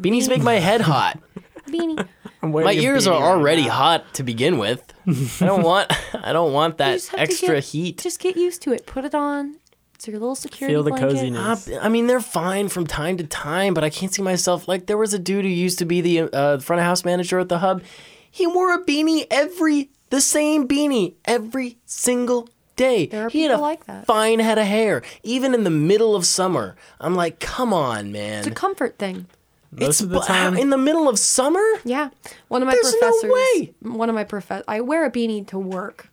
[0.00, 1.18] Beanies make my head hot.
[1.68, 2.06] Beanie.
[2.42, 3.70] My ears are beanie right already now.
[3.72, 4.82] hot to begin with.
[5.06, 7.98] I don't want I don't want that just have to extra get- heat.
[7.98, 8.86] Just get used to it.
[8.86, 9.56] Put it on.
[9.98, 11.08] It's your little security Feel the blanket.
[11.10, 11.68] coziness.
[11.68, 14.68] Uh, I mean, they're fine from time to time, but I can't see myself.
[14.68, 17.40] Like, there was a dude who used to be the uh, front of house manager
[17.40, 17.82] at the hub.
[18.30, 23.06] He wore a beanie every, the same beanie every single day.
[23.06, 24.06] There are he had a people like that.
[24.06, 26.76] fine head of hair, even in the middle of summer.
[27.00, 28.38] I'm like, come on, man.
[28.38, 29.26] It's a comfort thing.
[29.72, 31.64] Most of the time, in the middle of summer.
[31.84, 32.10] Yeah.
[32.46, 33.74] One of my There's no way.
[33.82, 34.64] One of my professors.
[34.68, 36.08] I wear a beanie to work,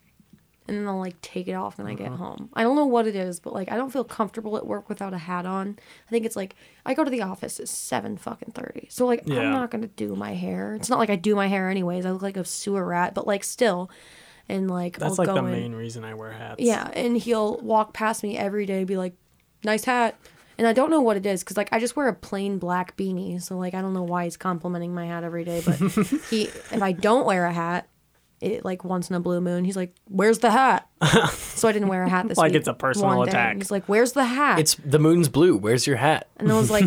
[0.68, 2.02] and then I'll like take it off when I Uh-huh.
[2.04, 2.48] get home.
[2.54, 5.12] I don't know what it is, but like I don't feel comfortable at work without
[5.14, 5.78] a hat on.
[6.06, 6.54] I think it's like
[6.84, 9.40] I go to the office at seven fucking thirty, so like Yeah.
[9.40, 10.74] I'm not gonna do my hair.
[10.74, 12.04] It's not like I do my hair anyways.
[12.06, 13.90] I look like a sewer rat, but like still,
[14.48, 15.52] and like that's I'll like go the in.
[15.52, 16.60] main reason I wear hats.
[16.60, 19.14] Yeah, and he'll walk past me every day, be like,
[19.64, 20.16] "Nice hat,"
[20.58, 22.96] and I don't know what it is because like I just wear a plain black
[22.96, 25.62] beanie, so like I don't know why he's complimenting my hat every day.
[25.64, 25.76] But
[26.30, 27.88] he, if I don't wear a hat,
[28.46, 30.88] it like once in a blue moon, he's like, "Where's the hat?"
[31.32, 32.60] so I didn't wear a hat this Like week.
[32.60, 33.30] it's a personal one day.
[33.30, 33.56] attack.
[33.56, 35.56] He's like, "Where's the hat?" It's the moon's blue.
[35.56, 36.28] Where's your hat?
[36.38, 36.84] and I was like,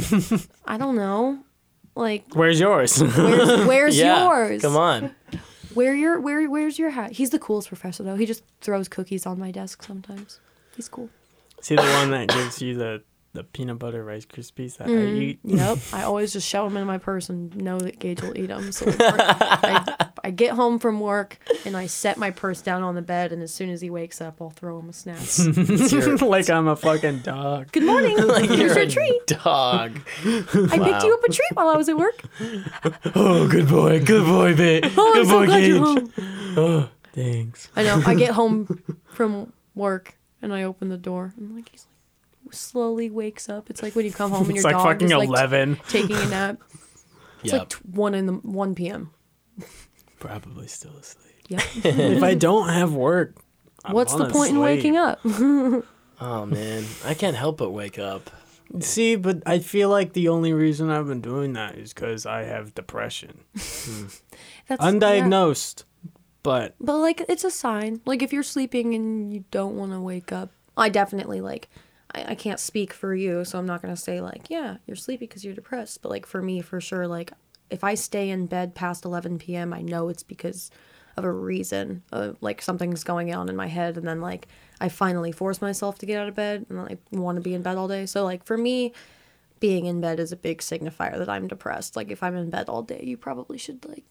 [0.65, 1.39] "I don't know."
[1.95, 3.01] Like, Where's yours?
[3.01, 4.61] where's, where's yeah, yours?
[4.61, 5.13] come on.
[5.73, 7.11] Where your where where's your hat?
[7.11, 8.15] He's the coolest professor though.
[8.15, 10.39] He just throws cookies on my desk sometimes.
[10.75, 11.09] He's cool.
[11.61, 13.03] See the one that gives you the
[13.33, 15.39] the peanut butter rice krispies that I mm, eat.
[15.43, 15.77] Yep.
[15.93, 18.71] I always just shove them in my purse and know that Gage will eat them.
[18.71, 23.01] So I, I get home from work and I set my purse down on the
[23.01, 25.19] bed, and as soon as he wakes up, I'll throw him a snack.
[26.29, 27.71] Like I'm a fucking dog.
[27.71, 28.17] Good morning.
[28.17, 29.27] Here's you're your a treat.
[29.27, 29.99] dog.
[30.23, 32.21] I picked you up a treat while I was at work.
[33.15, 34.85] Oh, good boy, good boy, babe.
[34.97, 36.13] Oh, I'm good so boy, glad you're Gage.
[36.13, 36.13] home.
[36.57, 37.69] Oh, thanks.
[37.75, 38.01] I know.
[38.05, 41.33] I get home from work and I open the door.
[41.37, 41.85] and like he's
[42.45, 43.69] like slowly wakes up.
[43.69, 45.33] It's like when you come home and It's your like dog fucking is like t-
[45.33, 45.79] eleven.
[45.89, 46.57] taking a nap.
[47.43, 47.59] It's Yep.
[47.59, 49.11] like t- one in the one p.m.
[50.19, 51.35] Probably still asleep.
[51.47, 51.61] Yep.
[51.83, 53.35] if I don't have work,
[53.83, 55.19] I What's the wanna point in waking up?
[55.25, 58.29] oh man, I can't help but wake up.
[58.81, 62.43] See, but I feel like the only reason I've been doing that is because I
[62.43, 64.05] have depression, hmm.
[64.67, 64.91] That's yeah.
[64.91, 65.85] undiagnosed.
[66.43, 68.01] But But like it's a sign.
[68.05, 71.69] Like if you're sleeping and you don't want to wake up, I definitely like.
[72.11, 75.25] I, I can't speak for you, so I'm not gonna say like, yeah, you're sleepy
[75.25, 76.01] because you're depressed.
[76.01, 77.31] But like for me, for sure, like
[77.69, 80.71] if I stay in bed past 11 p.m., I know it's because
[81.17, 82.03] of a reason.
[82.11, 84.47] Uh, like something's going on in my head, and then like
[84.79, 87.61] I finally force myself to get out of bed, and I want to be in
[87.61, 88.05] bed all day.
[88.05, 88.93] So like for me,
[89.59, 91.95] being in bed is a big signifier that I'm depressed.
[91.95, 94.05] Like if I'm in bed all day, you probably should like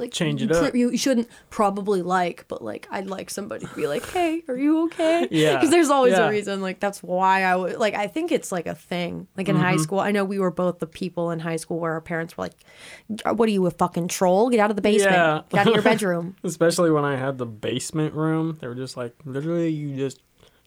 [0.00, 0.74] like Change it up.
[0.74, 4.84] You shouldn't probably like, but like I'd like somebody to be like, "Hey, are you
[4.86, 5.54] okay?" Yeah.
[5.56, 6.26] because there's always Yeah.
[6.26, 6.60] a reason.
[6.60, 7.94] Like that's why I would like.
[7.94, 9.28] I think it's like a thing.
[9.36, 9.64] Like in Mm-hmm.
[9.64, 12.36] high school, I know we were both the people in high school where our parents
[12.36, 14.50] were like, "What are you a fucking troll?
[14.50, 15.12] Get out of the basement.
[15.14, 15.42] Yeah.
[15.50, 18.96] Get out of your bedroom." especially when I had the basement room, they were just
[18.96, 20.20] like, literally, you just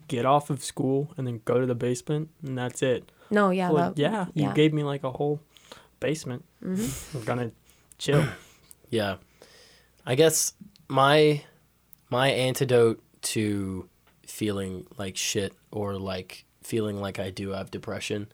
[0.08, 3.12] get off of school and then go to the basement, and that's it.
[3.32, 4.54] No, yeah, Like, that- yeah, you yeah.
[4.54, 5.40] gave me like a whole
[6.00, 6.44] basement.
[6.64, 7.18] Mm-hmm.
[7.18, 7.52] I'm gonna
[7.98, 8.26] chill.
[8.94, 9.16] Yeah.
[10.06, 10.54] I guess
[10.88, 11.42] my
[12.12, 13.02] my antidote
[13.34, 13.90] to
[14.28, 18.28] feeling like shit or like feeling like I do have depression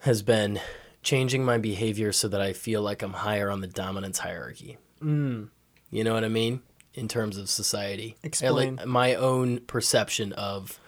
[0.00, 0.60] has been
[1.02, 4.78] changing my behavior so that I feel like I'm higher on the dominance hierarchy.
[5.02, 5.48] Mm.
[5.90, 6.62] You know what I mean?
[6.94, 8.16] In terms of society.
[8.22, 8.76] Explain.
[8.76, 10.78] like my own perception of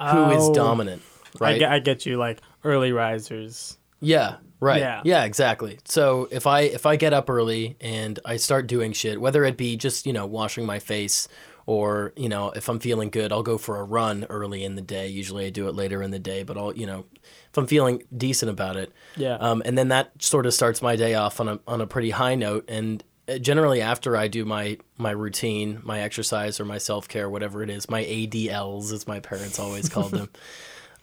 [0.00, 1.02] who is Oh, dominant,
[1.40, 1.58] I, right?
[1.58, 3.78] get, I get you, like early risers.
[4.00, 4.80] Yeah, right.
[4.80, 5.02] Yeah.
[5.04, 5.24] Yeah.
[5.24, 5.78] exactly.
[5.84, 9.56] So if I if I get up early and I start doing shit, whether it
[9.56, 11.28] be just, you know, washing my face
[11.66, 14.82] or, you know, if I'm feeling good, I'll go for a run early in the
[14.82, 15.08] day.
[15.08, 17.06] Usually I do it later in the day, but I'll, you know,
[17.50, 18.92] if I'm feeling decent about it.
[19.16, 19.34] Yeah.
[19.34, 22.10] Um, and then that sort of starts my day off on a on a pretty
[22.10, 26.78] high note and uh, generally after I do my my routine, my exercise or my
[26.78, 30.28] self-care, whatever it is, my ADLs as my parents always called them.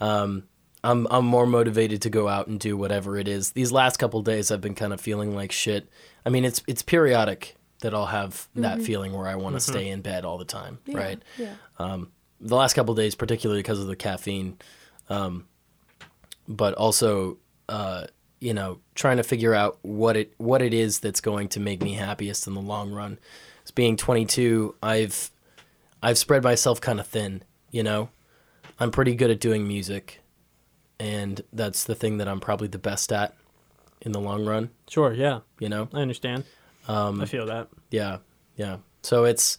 [0.02, 0.44] Um,
[0.84, 3.52] I'm I'm more motivated to go out and do whatever it is.
[3.52, 5.88] These last couple days I've been kind of feeling like shit.
[6.26, 9.90] I mean, it's it's periodic that I'll have that feeling where I want to stay
[9.90, 11.22] in bed all the time, right?
[11.38, 11.54] Yeah.
[11.80, 14.58] Um, The last couple days particularly because of the caffeine.
[15.10, 15.48] Um,
[16.48, 17.38] but also
[17.70, 18.08] uh,
[18.40, 21.82] you know, trying to figure out what it what it is that's going to make
[21.82, 23.18] me happiest in the long run.
[23.64, 25.32] As being 22, I've
[26.02, 28.10] I've spread myself kind of thin, you know.
[28.80, 30.22] I'm pretty good at doing music,
[31.04, 33.36] and that's the thing that I'm probably the best at
[34.02, 35.40] in the long run, Sure, yeah.
[35.60, 35.88] you know.
[35.94, 36.44] I understand.
[36.88, 37.68] Um, I feel that.
[37.92, 38.18] yeah,
[38.56, 38.78] yeah.
[39.02, 39.58] So it's,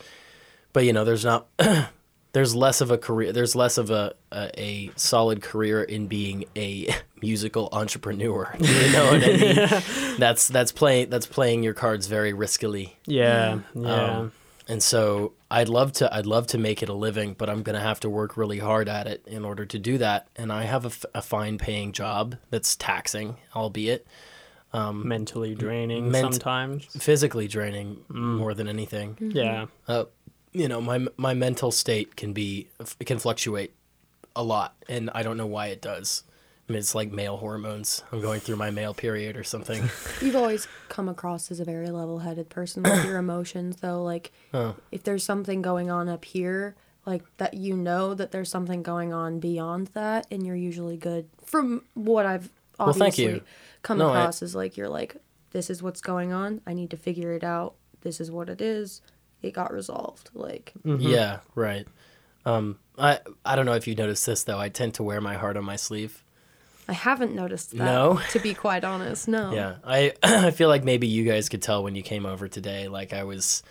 [0.73, 1.47] but you know, there's not,
[2.33, 6.45] there's less of a career, there's less of a, a a solid career in being
[6.57, 6.89] a
[7.23, 8.55] musical entrepreneur.
[8.61, 10.17] You know what I mean?
[10.19, 12.93] That's that's playing that's playing your cards very riskily.
[13.07, 14.19] Yeah, yeah.
[14.19, 14.33] Um,
[14.69, 17.81] and so I'd love to I'd love to make it a living, but I'm gonna
[17.81, 20.29] have to work really hard at it in order to do that.
[20.37, 24.07] And I have a, f- a fine paying job that's taxing, albeit
[24.73, 26.87] um, Mentally draining ment- sometimes.
[26.87, 28.15] physically draining mm.
[28.15, 29.15] more than anything.
[29.15, 29.31] Mm-hmm.
[29.31, 29.67] Yeah.
[29.87, 30.05] Uh,
[30.53, 32.69] you know, my my mental state can be
[33.05, 33.73] can fluctuate
[34.35, 36.25] a lot, and I don't know why it does.
[36.69, 38.03] I mean, it's like male hormones.
[38.11, 39.83] I'm going through my male period or something.
[40.23, 44.03] You've always come across as a very level-headed person with your emotions, though.
[44.03, 44.33] Like,
[44.91, 46.75] if there's something going on up here,
[47.05, 51.29] like that, you know that there's something going on beyond that, and you're usually good.
[51.45, 53.43] From what I've Well, obviously thank you.
[53.83, 55.17] come No, I- across, is like you're like,
[55.51, 56.63] this is what's going on.
[56.67, 57.75] I need to figure it out.
[58.01, 59.03] This is what it is.
[59.43, 60.31] It got resolved.
[60.33, 61.87] Like, Yeah, right.
[62.47, 64.59] Um, I I don't know if you noticed this though.
[64.59, 66.24] I tend to wear my heart on my sleeve.
[66.89, 67.85] I haven't noticed that.
[67.85, 68.21] No?
[68.31, 69.53] to be quite honest, no.
[69.53, 72.89] Yeah, I I feel like maybe you guys could tell when you came over today.
[72.89, 73.63] Like I was,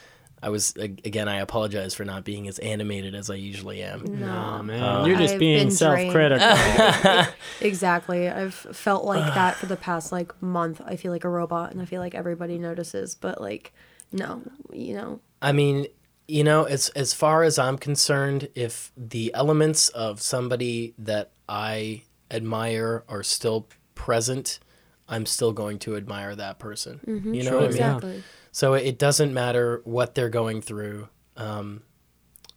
[0.42, 1.28] I was again.
[1.28, 4.04] I apologize for not being as animated as I usually am.
[4.20, 7.26] No, man, you're just I've being self-critical.
[7.62, 8.30] Exactly.
[8.30, 10.82] I've felt like that for the past like month.
[10.86, 13.74] I feel like a robot and I feel like everybody notices, but like
[14.12, 14.42] no,
[14.72, 15.20] you know.
[15.42, 15.88] I mean,
[16.28, 22.04] you know, as as far as I'm concerned, if the elements of somebody that I
[22.34, 24.60] admire are still present,
[25.08, 27.00] I'm still going to admire that person.
[27.06, 27.68] You know Sure, what I mean?
[27.72, 28.24] Exactly.
[28.52, 31.08] So it doesn't matter what they're going through.
[31.38, 31.84] Um,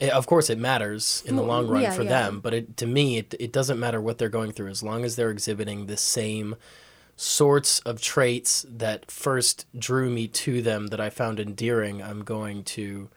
[0.01, 2.09] it- of course, it matters in the long run yeah, for yeah.
[2.09, 5.05] them, but it, to me, it, it doesn't matter what they're going through as long
[5.05, 6.57] as they're exhibiting the same
[7.17, 12.03] sorts of traits that first drew me to them that I found endearing.
[12.03, 13.09] I'm going to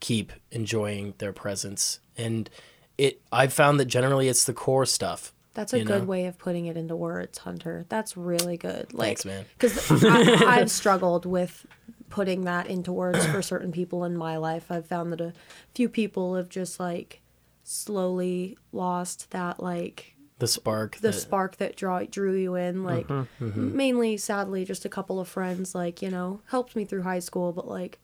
[0.00, 2.50] keep enjoying their presence, and
[2.96, 3.20] it.
[3.30, 5.32] I've found that generally it's the core stuff.
[5.58, 6.06] That's a you good know?
[6.06, 7.84] way of putting it into words, Hunter.
[7.88, 8.94] That's really good.
[8.94, 9.44] Like, Thanks, man.
[9.58, 9.90] Because
[10.44, 11.66] I've struggled with
[12.10, 14.70] putting that into words for certain people in my life.
[14.70, 15.32] I've found that a
[15.74, 17.22] few people have just like
[17.64, 20.94] slowly lost that like The spark.
[20.98, 23.76] the that- spark that draw drew you in mm-hmm, like mm-hmm.
[23.76, 27.52] mainly sadly just a couple of friends like you know helped me through high school
[27.52, 27.98] but like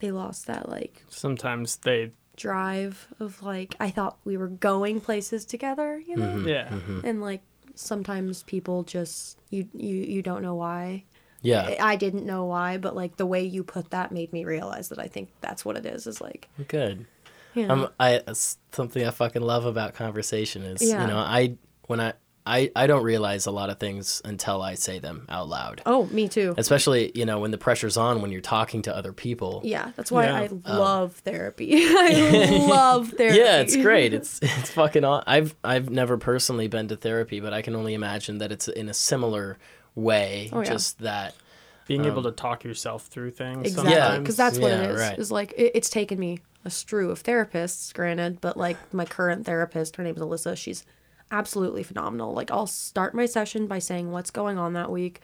[0.00, 5.44] they lost that like Sometimes they, drive of like i thought we were going places
[5.44, 6.72] together you know yeah.
[7.04, 7.42] and like
[7.74, 11.04] sometimes people just you you you don't know why
[11.42, 11.74] Yeah.
[11.80, 14.98] i didn't know why but like the way you put that made me realize that
[14.98, 17.06] i think that's what it is is like Good.
[17.54, 21.02] you know Um, I it's something I fucking love about conversation is Yeah.
[21.02, 21.56] you know I
[21.86, 22.12] when I
[22.48, 25.82] I I don't realize a lot of things until I say them out loud.
[25.86, 29.12] oh me too Especially you know when the pressure's on when you're talking to other
[29.12, 29.60] people.
[29.64, 30.40] yeah that's why Yeah.
[30.40, 34.14] i um, love therapy i love therapy Yeah, it's great.
[34.14, 35.04] It's it's fucking.
[35.04, 38.66] Aw- I've I've never personally been to therapy, but I can only imagine that it's
[38.68, 39.58] in a similar
[39.94, 40.48] way.
[40.52, 40.70] Oh, yeah.
[40.70, 41.34] Just that.
[41.86, 43.66] Being able um, to talk yourself through things.
[43.66, 44.18] Exactly, Yeah.
[44.18, 45.00] because that's what Yeah, it is.
[45.00, 45.18] right.
[45.18, 49.46] Is like it, it's taken me a strew of therapists, granted, but like my current
[49.46, 50.56] therapist, her name is Alyssa.
[50.56, 50.84] She's
[51.30, 52.32] absolutely phenomenal.
[52.32, 55.20] Like I'll start my session by saying what's going on that week,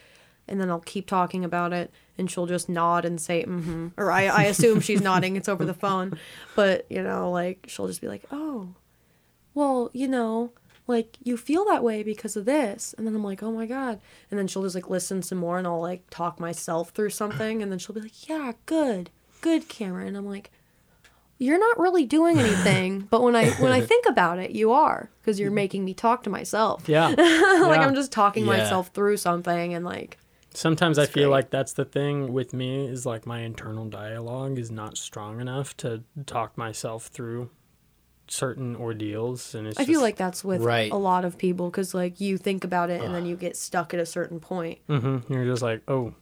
[0.48, 4.10] and then I'll keep talking about it, and she'll just nod and say mm-hmm, or
[4.10, 5.36] I I assume she's nodding.
[5.36, 6.18] It's over the phone,
[6.54, 8.74] but you know, like she'll just be like, oh,
[9.54, 10.52] well, you know.
[10.86, 14.00] Like you feel that way because of this, and then I'm like, oh my god,
[14.30, 17.62] and then she'll just like listen some more, and I'll like talk myself through something,
[17.62, 19.08] and then she'll be like, yeah, good,
[19.40, 20.50] good, Cameron, and I'm like,
[21.38, 25.10] you're not really doing anything, but when I when I think about it, you are
[25.20, 26.88] because you're making me talk to myself.
[26.88, 27.08] Yeah.
[27.08, 27.86] like Yeah.
[27.86, 28.58] I'm just talking Yeah.
[28.58, 30.18] myself through something, and like,
[30.56, 31.32] Sometimes I feel great.
[31.32, 35.76] like that's the thing with me is like my internal dialogue is not strong enough
[35.78, 37.50] to talk myself through
[38.28, 39.78] certain ordeals, and it's.
[39.78, 40.90] I feel like that's with Right.
[40.92, 43.92] a lot of people because like you think about it and then you get stuck
[43.92, 44.78] at a certain point.
[44.88, 46.14] Mhm, you're just like, oh,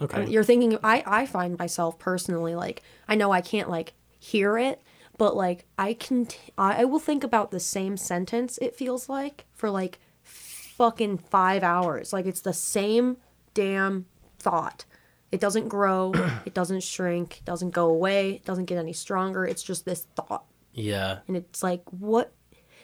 [0.00, 0.26] okay.
[0.28, 4.82] you're thinking I I find myself personally like I know I can't like hear it,
[5.16, 9.46] but like I can t- I will think about the same sentence it feels like
[9.54, 12.12] for like fucking 5 hours.
[12.12, 13.16] Like it's the same
[13.54, 14.06] damn
[14.38, 14.84] thought.
[15.30, 16.12] It doesn't grow,
[16.46, 19.44] it doesn't shrink, it doesn't go away, it doesn't get any stronger.
[19.44, 20.44] It's just this thought.
[20.72, 21.18] Yeah.
[21.26, 22.32] And it's like what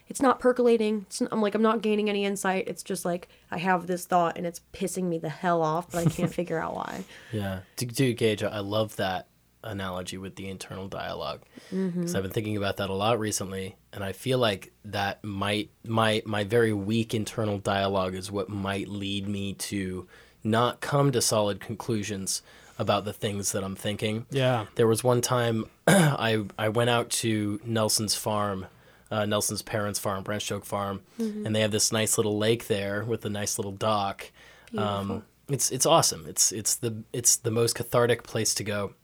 [0.09, 1.07] it's not percolating.
[1.07, 2.69] It's, I'm like I'm not gaining any insight.
[2.69, 6.07] It's just like I have this thought and it's pissing me the hell off, but
[6.07, 7.05] I can't figure out why.
[7.33, 9.29] Yeah, dude, Gage, I love that
[9.65, 14.05] analogy with the internal dialogue because I've been thinking about that a lot recently, and
[14.05, 19.27] I feel like that might my my very weak internal dialogue is what might lead
[19.27, 20.07] me to
[20.43, 22.43] not come to solid conclusions
[22.79, 24.27] about the things that I'm thinking.
[24.31, 24.67] Yeah.
[24.75, 28.67] There was one time I I went out to Nelson's farm,
[29.11, 33.05] uh, Nelson's parents' farm, Branched Oak Farm, and they have this nice little lake there
[33.05, 34.31] with a nice little dock.
[34.77, 36.25] Um, it's it's awesome.
[36.27, 38.95] It's it's the it's the most cathartic place to go.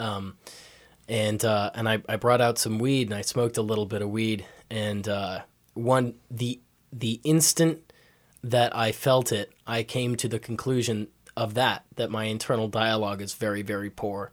[0.00, 0.36] Um,
[1.08, 4.00] and uh, and I, I brought out some weed and I smoked a little bit
[4.02, 5.40] of weed and uh,
[5.74, 6.60] one the
[6.92, 7.92] the instant
[8.42, 13.20] that I felt it, I came to the conclusion of that that my internal dialogue
[13.22, 14.32] is very very poor,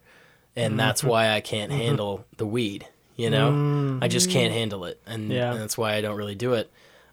[0.56, 2.86] and that's why I can't handle the weed.
[3.16, 5.50] You know, I just can't handle it, and, Yeah.
[5.52, 6.70] and that's why I don't really do it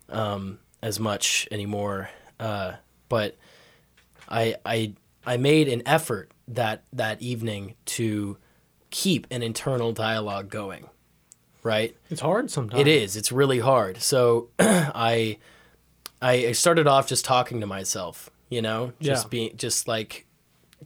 [0.10, 2.10] um, as much anymore.
[2.40, 2.74] Uh,
[3.10, 3.36] but
[4.30, 4.94] I I
[5.26, 8.38] I made an effort that that evening to
[8.96, 10.90] keep an internal dialogue going,
[11.64, 11.98] right?
[12.10, 12.80] It's hard sometimes.
[12.80, 13.18] It is.
[13.18, 14.02] It's really hard.
[14.02, 15.38] So I
[16.22, 19.30] I started off just talking to myself, you know, just Yeah.
[19.30, 20.26] being just like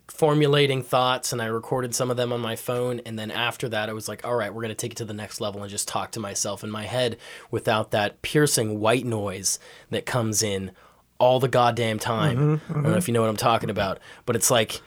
[0.07, 3.89] formulating thoughts and I recorded some of them on my phone and then after that
[3.89, 5.69] I was like, all right, we're going to take it to the next level and
[5.69, 7.15] just talk to myself in my head
[7.51, 9.59] without that piercing white noise
[9.91, 10.71] that comes in
[11.19, 12.37] all the goddamn time.
[12.37, 12.97] Mm-hmm, I don't know mm-hmm.
[12.97, 14.81] if you know what I'm talking about, but it's like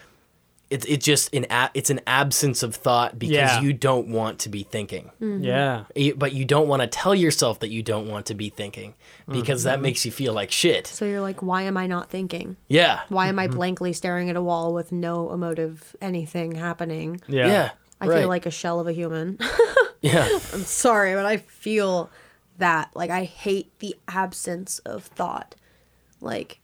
[0.73, 3.61] it's it just an a- it's an absence of thought because Yeah.
[3.61, 5.11] you don't want to be thinking.
[5.20, 5.85] Yeah.
[5.94, 8.94] You- but you don't want to tell yourself that you don't want to be thinking
[9.28, 10.86] because that makes you feel like shit.
[10.86, 12.57] So you're like, why am I not thinking?
[12.69, 13.01] Yeah.
[13.09, 13.57] Why am I Mm-hmm.
[13.57, 17.20] blankly staring at a wall with no emotive anything happening?
[17.28, 17.47] Yeah.
[17.47, 17.70] Yeah.
[18.01, 18.19] I right.
[18.20, 19.39] feel like a shell of a human.
[20.01, 20.27] yeah.
[20.53, 22.11] I'm sorry, but I feel
[22.59, 22.90] that.
[22.94, 25.55] Like, I hate the absence of thought.
[26.20, 26.59] Like,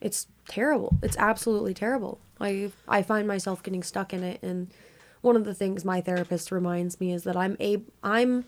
[0.00, 0.98] it's terrible.
[1.02, 2.20] It's absolutely terrible.
[2.40, 4.68] I I find myself getting stuck in it, and
[5.20, 8.44] one of the things my therapist reminds me is that I'm a I'm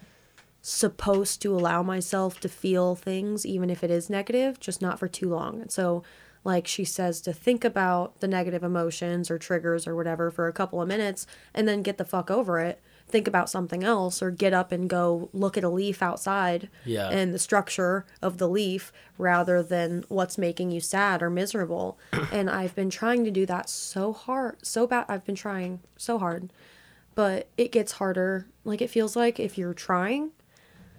[0.60, 5.08] supposed to allow myself to feel things, even if it is negative, just not for
[5.08, 5.60] too long.
[5.60, 6.02] And so,
[6.44, 10.52] like she says, to think about the negative emotions or triggers or whatever for a
[10.52, 12.80] couple of minutes, and then get the fuck over it.
[13.12, 17.08] Think about something else, or get up and go look at a leaf outside Yeah.
[17.10, 21.98] and the structure of the leaf rather than what's making you sad or miserable.
[22.32, 25.04] and I've been trying to do that so hard, so bad.
[25.08, 26.52] I've been trying so hard,
[27.14, 28.46] but it gets harder.
[28.64, 30.30] Like it feels like if you're trying.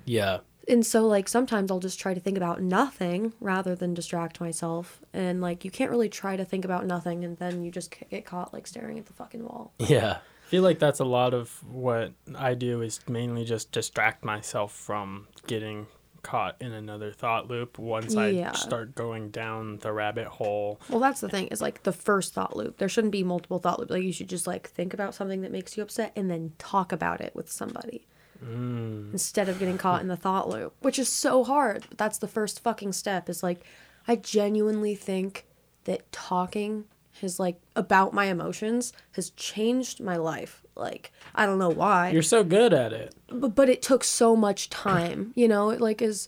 [0.05, 0.39] Yeah.
[0.65, 5.01] And so, like, sometimes I'll just try to think about nothing rather than distract myself.
[5.13, 8.23] And, like, you can't really try to think about nothing and then you just get
[8.25, 9.73] caught, like, staring at the fucking wall.
[9.77, 10.19] Yeah.
[10.45, 14.71] I feel like that's a lot of what I do is mainly just distract myself
[14.71, 15.87] from getting
[16.21, 18.51] caught in another thought loop once Yeah.
[18.53, 20.79] I start going down the rabbit hole.
[20.89, 22.77] Well, that's the thing, is like the first thought loop.
[22.77, 23.91] There shouldn't be multiple thought loops.
[23.91, 26.91] Like, you should just, like, think about something that makes you upset and then talk
[26.91, 28.05] about it with somebody.
[28.43, 29.11] Mm.
[29.11, 31.85] Instead of getting caught in the thought loop, which is so hard.
[31.89, 33.61] But that's the first fucking step, is like,
[34.07, 35.45] I genuinely think
[35.85, 36.85] that talking
[37.21, 40.63] has, like, about my emotions has changed my life.
[40.75, 42.09] Like, I don't know why.
[42.09, 43.13] You're so good at it.
[43.27, 46.27] but, but it took so much time you know it like is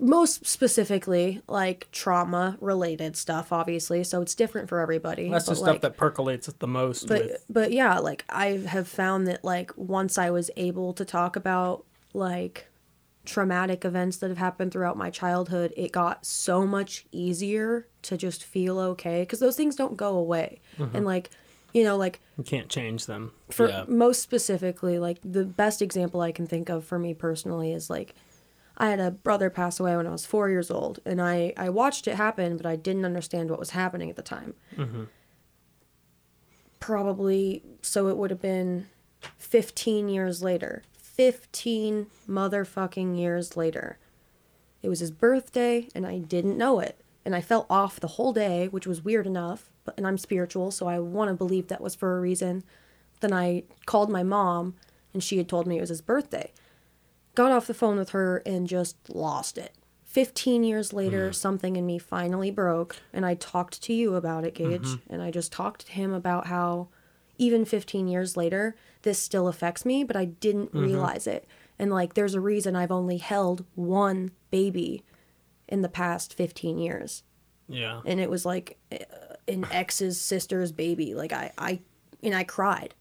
[0.00, 5.68] most specifically like trauma related stuff obviously so it's different for everybody That's the stuff
[5.68, 9.70] like, that percolates the most but with but yeah like i have found that like
[9.76, 12.66] once i was able to talk about like
[13.24, 18.44] traumatic events that have happened throughout my childhood it got so much easier to just
[18.44, 20.60] feel okay because those things don't go away.
[20.78, 20.96] Mm-hmm.
[20.96, 21.30] And like
[21.72, 23.32] you know like you can't change them.
[23.50, 23.84] for Yeah.
[23.88, 28.14] most specifically like the best example i can think of for me personally is like
[28.78, 31.68] i had a brother pass away when i was four years old and i i
[31.68, 34.54] watched it happen but i didn't understand what was happening at the time.
[34.76, 35.04] Mm-hmm.
[36.80, 38.86] Probably so it would have been
[39.38, 40.82] 15 years later
[41.14, 43.98] 15 motherfucking years later
[44.84, 47.00] it was his birthday and I didn't know it.
[47.24, 50.70] And I felt off the whole day, which was weird enough, but and I'm spiritual,
[50.70, 52.64] so I want to believe that was for a reason.
[53.20, 54.74] Then I called my mom
[55.14, 56.52] and she had told me it was his birthday.
[57.34, 59.72] Got off the phone with her and just lost it.
[60.04, 61.32] 15 years later, mm-hmm.
[61.32, 65.12] something in me finally broke and I talked to you about it, Gage, mm-hmm.
[65.14, 66.88] and I just talked to him about how
[67.38, 71.46] even 15 years later, this still affects me, but I didn't realize it.
[71.78, 75.02] And like, there's a reason I've only held one baby
[75.68, 77.22] in the past 15 years.
[77.68, 78.00] Yeah.
[78.04, 78.98] And it was like uh,
[79.48, 81.14] an ex's sister's baby.
[81.14, 81.80] Like, I, I,
[82.22, 82.94] and I cried.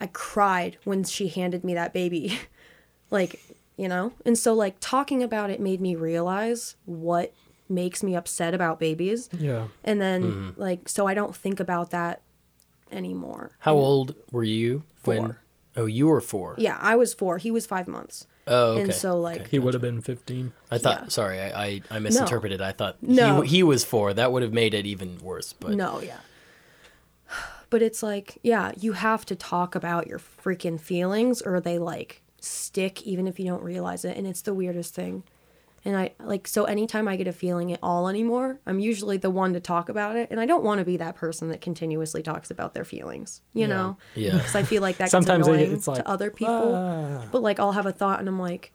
[0.00, 2.38] I cried when she handed me that baby.
[3.10, 3.40] like,
[3.76, 4.12] you know?
[4.24, 7.32] And so, like, talking about it made me realize what
[7.68, 9.28] makes me upset about babies.
[9.36, 9.68] Yeah.
[9.84, 12.22] And then, like, so I don't think about that
[12.92, 13.52] anymore.
[13.60, 15.18] How old were you when?
[15.18, 15.38] Four.
[15.76, 16.54] Oh, you were four.
[16.58, 17.38] Yeah, I was four.
[17.38, 18.26] He was five months.
[18.48, 18.82] Oh, okay.
[18.82, 20.52] And so, like, He would have been 15.
[20.70, 21.02] I thought.
[21.02, 21.08] yeah.
[21.08, 22.60] Sorry, I, I, I misinterpreted.
[22.62, 23.42] I thought No.
[23.42, 24.12] he, he was four.
[24.14, 25.52] That would have made it even worse.
[25.52, 26.16] But No, yeah.
[27.70, 32.22] But it's like, yeah, you have to talk about your freaking feelings or they like
[32.40, 34.16] stick even if you don't realize it.
[34.16, 35.22] And it's the weirdest thing.
[35.88, 39.30] And I like so anytime I get a feeling at all anymore, I'm usually the
[39.30, 42.22] one to talk about it, and I don't want to be that person that continuously
[42.22, 43.96] talks about their feelings, you know?
[44.14, 44.32] Yeah.
[44.36, 46.74] Because I feel like that Sometimes gets annoying it's like, to other people.
[46.74, 48.70] "Ah." But like I'll have a thought and I'm like,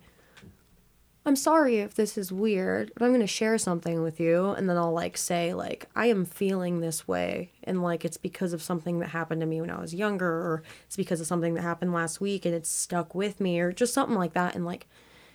[1.23, 4.77] I'm sorry if this is weird, but I'm gonna share something with you, and then
[4.77, 8.97] I'll like say like I am feeling this way, and like it's because of something
[9.01, 11.93] that happened to me when I was younger, or it's because of something that happened
[11.93, 14.87] last week and it's stuck with me, or just something like that, and like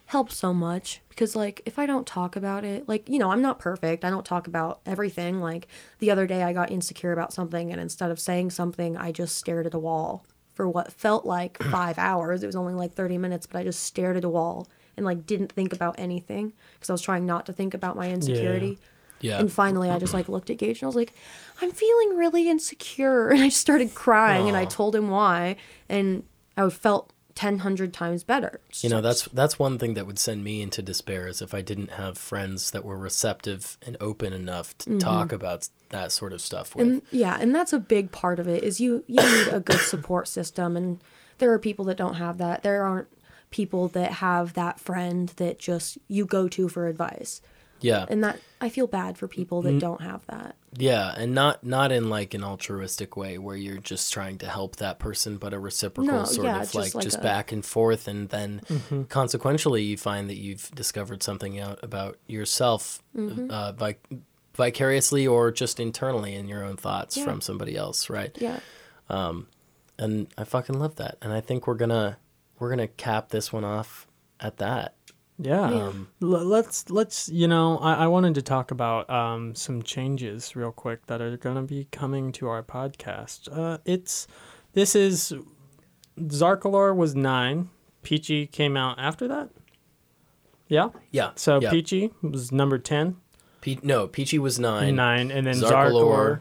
[0.08, 3.42] helps so much because like if I don't talk about it, like you know I'm
[3.42, 5.40] not perfect, I don't talk about everything.
[5.40, 5.68] Like
[5.98, 9.36] the other day I got insecure about something, and instead of saying something, I just
[9.36, 10.24] stared at a wall
[10.54, 12.42] for what felt like five hours.
[12.42, 14.66] It was only like 30 minutes, but I just stared at a wall
[14.96, 18.10] and like didn't think about anything because I was trying not to think about my
[18.10, 18.78] insecurity.
[19.20, 19.40] Yeah.
[19.40, 21.12] And finally, I just like looked at Gage and I was like,
[21.60, 23.28] I'm feeling really insecure.
[23.30, 25.56] And I just started crying and I told him why.
[25.88, 26.22] And
[26.56, 28.60] I felt 10, 100 times better.
[28.80, 31.62] You know, that's that's one thing that would send me into despair is if I
[31.62, 36.40] didn't have friends that were receptive and open enough to talk about that sort of
[36.40, 36.84] stuff with.
[36.84, 36.92] Mm-hmm.
[36.94, 39.78] and yeah and that's a big part of it is you you need a good
[39.78, 40.98] support system and
[41.38, 43.06] there are people that don't have that there aren't
[43.50, 47.40] people that have that friend that just you go to for advice
[47.80, 48.04] yeah.
[48.08, 49.74] and that i feel bad for people Mm-hmm.
[49.74, 53.78] that don't have that Yeah, and not not in like an altruistic way where you're
[53.78, 56.84] just trying to help that person, but a reciprocal No, sort yeah, of it's like
[56.86, 59.02] just like just a- back and forth, and then Mm-hmm.
[59.04, 63.50] consequentially you find that you've discovered something out about yourself, Mm-hmm.
[63.50, 64.04] uh, vic-
[64.54, 67.24] vicariously or just internally in your own thoughts Yeah.
[67.24, 68.36] from somebody else, right?
[68.40, 68.60] yeah
[69.08, 72.18] And I fucking love that, and I think we're gonna
[72.58, 74.06] we're gonna cap this one off
[74.40, 74.94] at that.
[75.38, 75.70] Yeah.
[75.70, 75.82] Yeah.
[75.86, 80.72] Um, let's let's you know I, I wanted to talk about um, some changes real
[80.72, 83.48] quick that are going to be coming to our podcast.
[83.56, 84.26] Uh, it's
[84.72, 85.32] this is
[86.18, 87.70] Zarkalor was nine.
[88.02, 89.50] Peachy came out after that.
[90.66, 90.88] Yeah.
[91.10, 91.30] Yeah.
[91.36, 91.70] So yeah.
[91.70, 93.16] Peachy was number ten.
[93.60, 94.96] Pe- no, Peachy was nine.
[94.96, 96.40] Nine, and then Zarkalor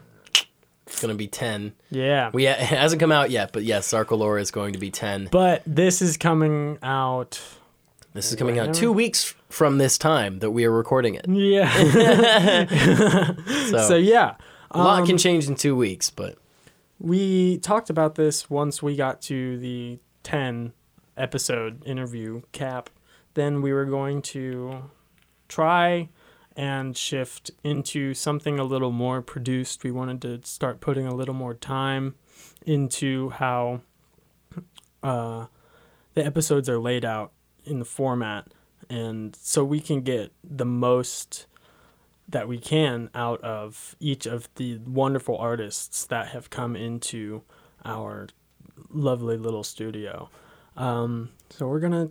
[0.88, 1.72] is gonna be ten.
[1.90, 2.30] Yeah.
[2.32, 5.28] We it hasn't come out yet, but yes, Zarkalor is going to be ten.
[5.30, 7.40] but this is coming out.
[8.18, 11.28] This is coming out two weeks from this time that we are recording it.
[11.28, 11.68] Yeah.
[13.70, 14.34] So, so yeah.
[14.72, 16.36] a lot um, can change in two weeks, but
[16.98, 20.72] We talked about this once we got to the 10
[21.16, 22.90] episode interview cap.
[23.34, 24.90] Then we were going to
[25.46, 26.08] try
[26.56, 29.84] and shift into something a little more produced.
[29.84, 32.16] We wanted to start putting a little more time
[32.66, 33.82] into how
[35.04, 35.46] uh,
[36.14, 37.30] the episodes are laid out
[37.68, 38.48] in the format.
[38.90, 41.46] And so we can get the most
[42.28, 47.42] that we can out of each of the wonderful artists that have come into
[47.84, 48.28] our
[48.90, 50.28] lovely little studio.
[50.76, 52.10] Um, so we're gonna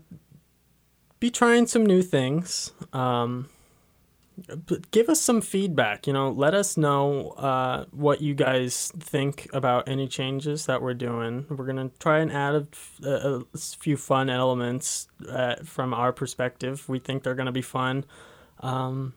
[1.19, 2.71] be trying some new things.
[2.93, 3.49] Um,
[4.91, 6.07] give us some feedback.
[6.07, 10.93] You know, let us know uh, what you guys think about any changes that we're
[10.93, 11.45] doing.
[11.49, 12.55] We're gonna try and add
[13.03, 16.87] a, a, a few fun elements uh, from our perspective.
[16.87, 18.05] We think they're gonna be fun.
[18.61, 19.13] Um,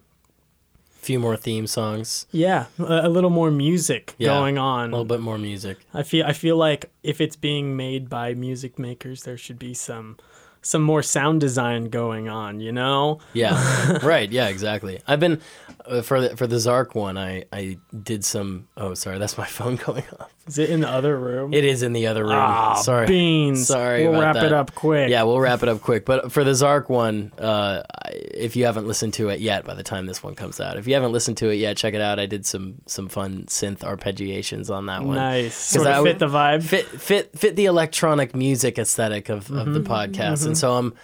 [0.97, 4.89] a few more theme songs, yeah, a, a little more music Yeah, going on.
[4.91, 5.79] a little bit more music.
[5.95, 9.73] I feel I feel like if it's being made by music makers, there should be
[9.73, 10.19] some
[10.63, 12.61] some more sound design going on.
[12.61, 13.21] You know?
[13.33, 14.31] Yeah, right.
[14.31, 15.01] Yeah, exactly.
[15.07, 15.41] I've been
[15.87, 17.17] uh, for the for the Zark one.
[17.19, 18.69] I I did some.
[18.77, 20.31] Oh, sorry, that's my phone going off.
[20.47, 21.55] Is it in the other room?
[21.55, 22.33] It is in the other room.
[22.35, 23.07] Ah, sorry.
[23.07, 23.69] beans.
[23.69, 25.09] Sorry We'll wrap it up quick.
[25.09, 26.05] Yeah, we'll wrap it up quick.
[26.05, 29.85] But for the Zark one, uh, if you haven't listened to it yet, by the
[29.85, 32.19] time this one comes out, if you haven't listened to it yet, check it out.
[32.19, 35.17] I did some some fun synth arpeggiations on that one.
[35.17, 35.55] Nice.
[35.55, 36.65] Sort I of would- fit the vibe.
[36.65, 40.95] Fit fit fit the electronic music aesthetic of, of the podcast, and so I'm.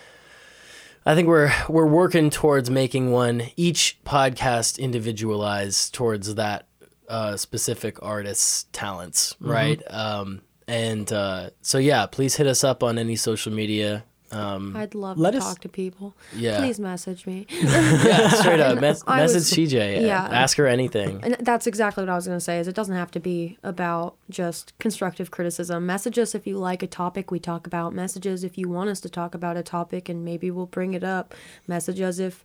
[1.08, 6.66] I think we're we're working towards making one each podcast individualized towards that
[7.08, 9.80] uh, specific artist's talents, right?
[9.88, 14.04] Um, and uh, so yeah, please hit us up on any social media.
[14.32, 16.16] Um, I'd love to us- talk to people.
[16.34, 17.46] yeah, Please message me.
[17.50, 18.78] yeah, straight up.
[18.80, 20.02] Mes- I was- message CJ.
[20.02, 20.24] yeah.
[20.30, 21.20] ask her anything.
[21.22, 23.56] And that's exactly what I was going to say is it doesn't have to be
[23.62, 25.86] about just constructive criticism.
[25.86, 27.94] Message us if you like a topic we talk about.
[27.94, 31.04] Messages if you want us to talk about a topic and maybe we'll bring it
[31.04, 31.34] up.
[31.68, 32.44] Message us if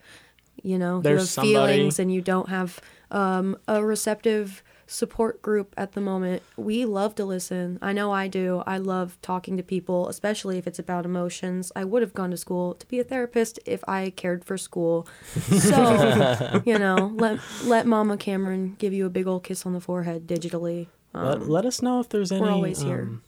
[0.63, 2.79] you know you There's have somebody- feelings and you don't have
[3.09, 4.61] um, a receptive
[4.91, 6.43] support group at the moment.
[6.57, 7.79] We love to listen.
[7.81, 8.61] I know I do.
[8.67, 11.71] I love talking to people, especially if it's about emotions.
[11.75, 15.07] I would have gone to school to be a therapist if I cared for school.
[15.49, 19.81] So, you know, let let Mama Cameron give you a big old kiss on the
[19.81, 20.87] forehead digitally.
[21.13, 23.01] Um, let, let us know if there's any We're always here.
[23.01, 23.23] um,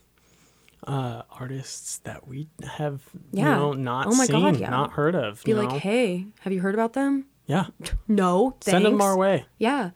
[0.86, 3.00] uh, artists that we have,
[3.32, 3.44] Yeah.
[3.44, 4.70] you know, not Oh my seen, God, yeah.
[4.70, 5.42] not heard of.
[5.44, 5.78] Be you like, know?
[5.78, 7.26] hey, have you heard about them?
[7.46, 7.66] yeah,
[8.08, 8.66] No, thanks.
[8.66, 9.44] send them our way.
[9.58, 9.90] Yeah,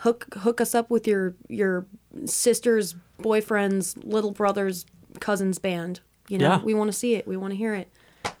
[0.00, 1.86] hook hook us up with your your
[2.26, 4.84] sister's boyfriend's little brother's
[5.20, 6.00] cousin's band.
[6.28, 6.62] You know, Yeah.
[6.62, 7.26] we want to see it.
[7.26, 7.88] We want to hear it.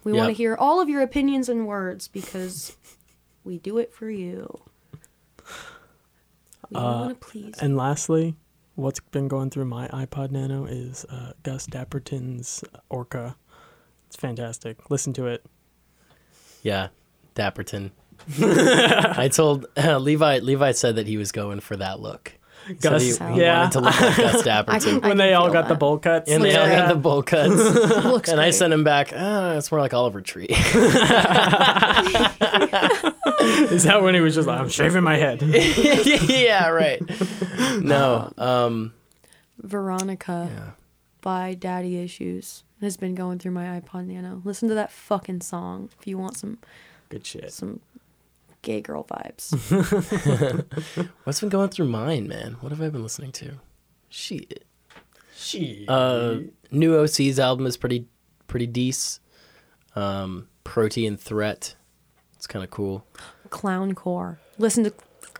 [0.04, 0.18] We Yep.
[0.18, 2.76] want to hear all of your opinions and words because
[3.44, 4.60] we do it for you.
[6.70, 7.54] We want to please.
[7.60, 8.36] And lastly,
[8.76, 13.36] what's been going through my iPod Nano is uh, Gus Dapperton's Orca.
[14.06, 14.88] It's fantastic.
[14.90, 15.44] Listen to it.
[16.62, 16.88] Yeah,
[17.34, 17.90] Dapperton.
[18.38, 20.38] I told uh, Levi.
[20.38, 22.32] Levi said that he was going for that look.
[22.80, 23.60] So he, he yeah.
[23.60, 25.02] wanted to look like Gus I Dapperton.
[25.02, 26.30] when they all feel got the bowl cuts.
[26.30, 27.54] and they all got the bowl cuts.
[28.04, 29.12] Looks and I sent him back.
[29.16, 30.46] Ah, it's more like Oliver Tree.
[33.70, 35.42] Is that when he was just like, I'm shaving my head?
[35.42, 37.00] yeah, right.
[37.80, 38.32] No.
[38.36, 38.92] Um.
[39.58, 40.70] Veronica Yeah.
[41.20, 44.40] by Daddy Issues has been going through my iPod Nano.
[44.44, 46.58] Listen to that fucking song if you want some
[47.10, 47.52] Good shit.
[47.52, 47.80] some
[48.62, 49.50] gay girl vibes.
[51.24, 52.56] What's been going through mine, man?
[52.60, 53.60] What have I been listening to?
[54.08, 54.64] Shit.
[55.36, 55.88] Shit.
[55.88, 56.38] Uh,
[56.70, 58.06] new Osees album is pretty
[58.46, 59.22] pretty decent.
[59.96, 61.74] Um, Protean Threat.
[62.34, 63.04] It's kind of cool.
[63.48, 64.38] Clowncore.
[64.58, 64.92] Listen to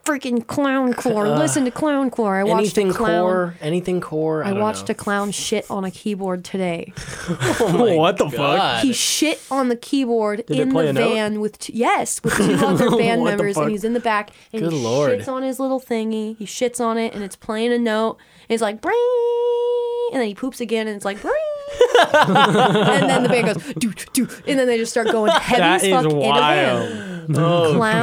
[0.05, 1.29] freaking Clowncore.
[1.31, 2.39] Uh, Listen to Clowncore.
[2.41, 3.23] I watched anything a clown.
[3.23, 4.43] core, anything core.
[4.45, 4.93] I, I watched know.
[4.93, 6.93] a clown shit on a keyboard today.
[7.63, 8.83] Oh what the fuck?
[8.83, 11.15] He shit on the keyboard Did in the a note?
[11.15, 14.63] van with two, yes, with two other band members, and he's in the back and
[14.63, 15.11] Good he lord.
[15.21, 16.37] shits on his little thingy.
[16.39, 18.17] He shits on it, and it's playing a note.
[18.49, 18.97] And it's like bring,
[20.13, 21.35] and then he poops again, and it's like bring.
[22.13, 25.83] and then the band goes do do, and then they just start going heavy That
[25.83, 26.29] as fuck is in a van.
[26.31, 27.07] wild.
[27.33, 28.03] Oh Clown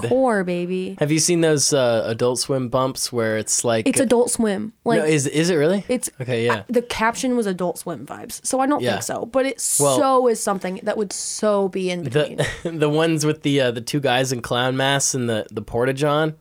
[0.00, 0.08] God.
[0.08, 0.96] core, baby.
[0.98, 3.88] Have you seen those uh, Adult Swim bumps where it's like?
[3.88, 4.74] It's Adult Swim.
[4.84, 5.84] Like no, is is it really?
[5.88, 6.44] it's okay.
[6.44, 6.64] Yeah.
[6.68, 8.92] the caption was Adult Swim vibes, so I don't Yeah.
[8.92, 9.24] think so.
[9.26, 12.36] But it Well- so is something that would so be in between.
[12.64, 15.62] The the ones with the uh, the two guys in clown masks and the the
[15.62, 16.34] porta john.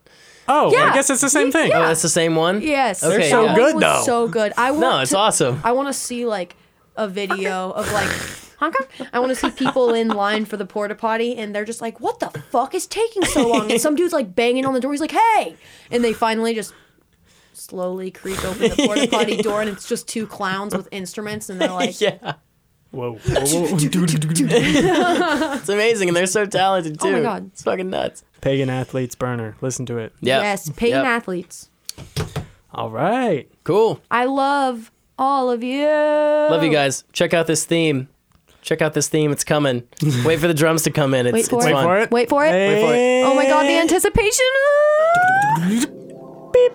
[0.48, 0.92] Oh, Yeah.
[0.92, 1.72] I guess it's the same thing.
[1.74, 2.62] Oh, that's the same one.
[2.62, 4.02] Yes, Okay, that so one good, was though.
[4.06, 4.54] So good.
[4.58, 5.60] I want No, it's to, awesome.
[5.64, 6.56] I want to see like
[6.98, 8.10] a video of like.
[8.58, 9.10] honk, honk.
[9.14, 12.00] I want to see people in line for the porta potty, and they're just like,
[12.00, 14.92] "What the fuck is taking so long?" And some dude's like banging on the door.
[14.94, 15.56] He's like, "Hey!"
[15.92, 16.74] And they finally just
[17.54, 21.60] slowly creak open the porta potty door, and it's just two clowns with instruments, and
[21.60, 22.34] they're like, yeah,
[22.92, 23.18] Whoa.
[23.26, 27.08] it's amazing, and they're so talented too.
[27.10, 27.48] Oh my God.
[27.48, 28.24] it's fucking nuts.
[28.42, 29.56] Pagan athletes burner.
[29.62, 30.14] Listen to it.
[30.22, 30.42] Yeah.
[30.42, 31.06] "Yes, pagan Yep.
[31.06, 31.70] athletes.
[32.74, 33.50] All right.
[33.64, 34.02] Cool.
[34.12, 35.88] I love all of you.
[35.88, 37.04] Love you guys.
[37.14, 38.08] Check out this theme.
[38.62, 39.32] Check out this theme.
[39.32, 39.84] It's coming.
[40.26, 41.28] Wait for the drums to come in.
[41.28, 41.74] It's, Wait for it's it.
[41.76, 42.12] Wait for it.
[42.12, 42.52] Wait for it.
[42.52, 43.24] Wait for it.
[43.26, 44.46] Oh my god, the anticipation.
[46.54, 46.74] Beep.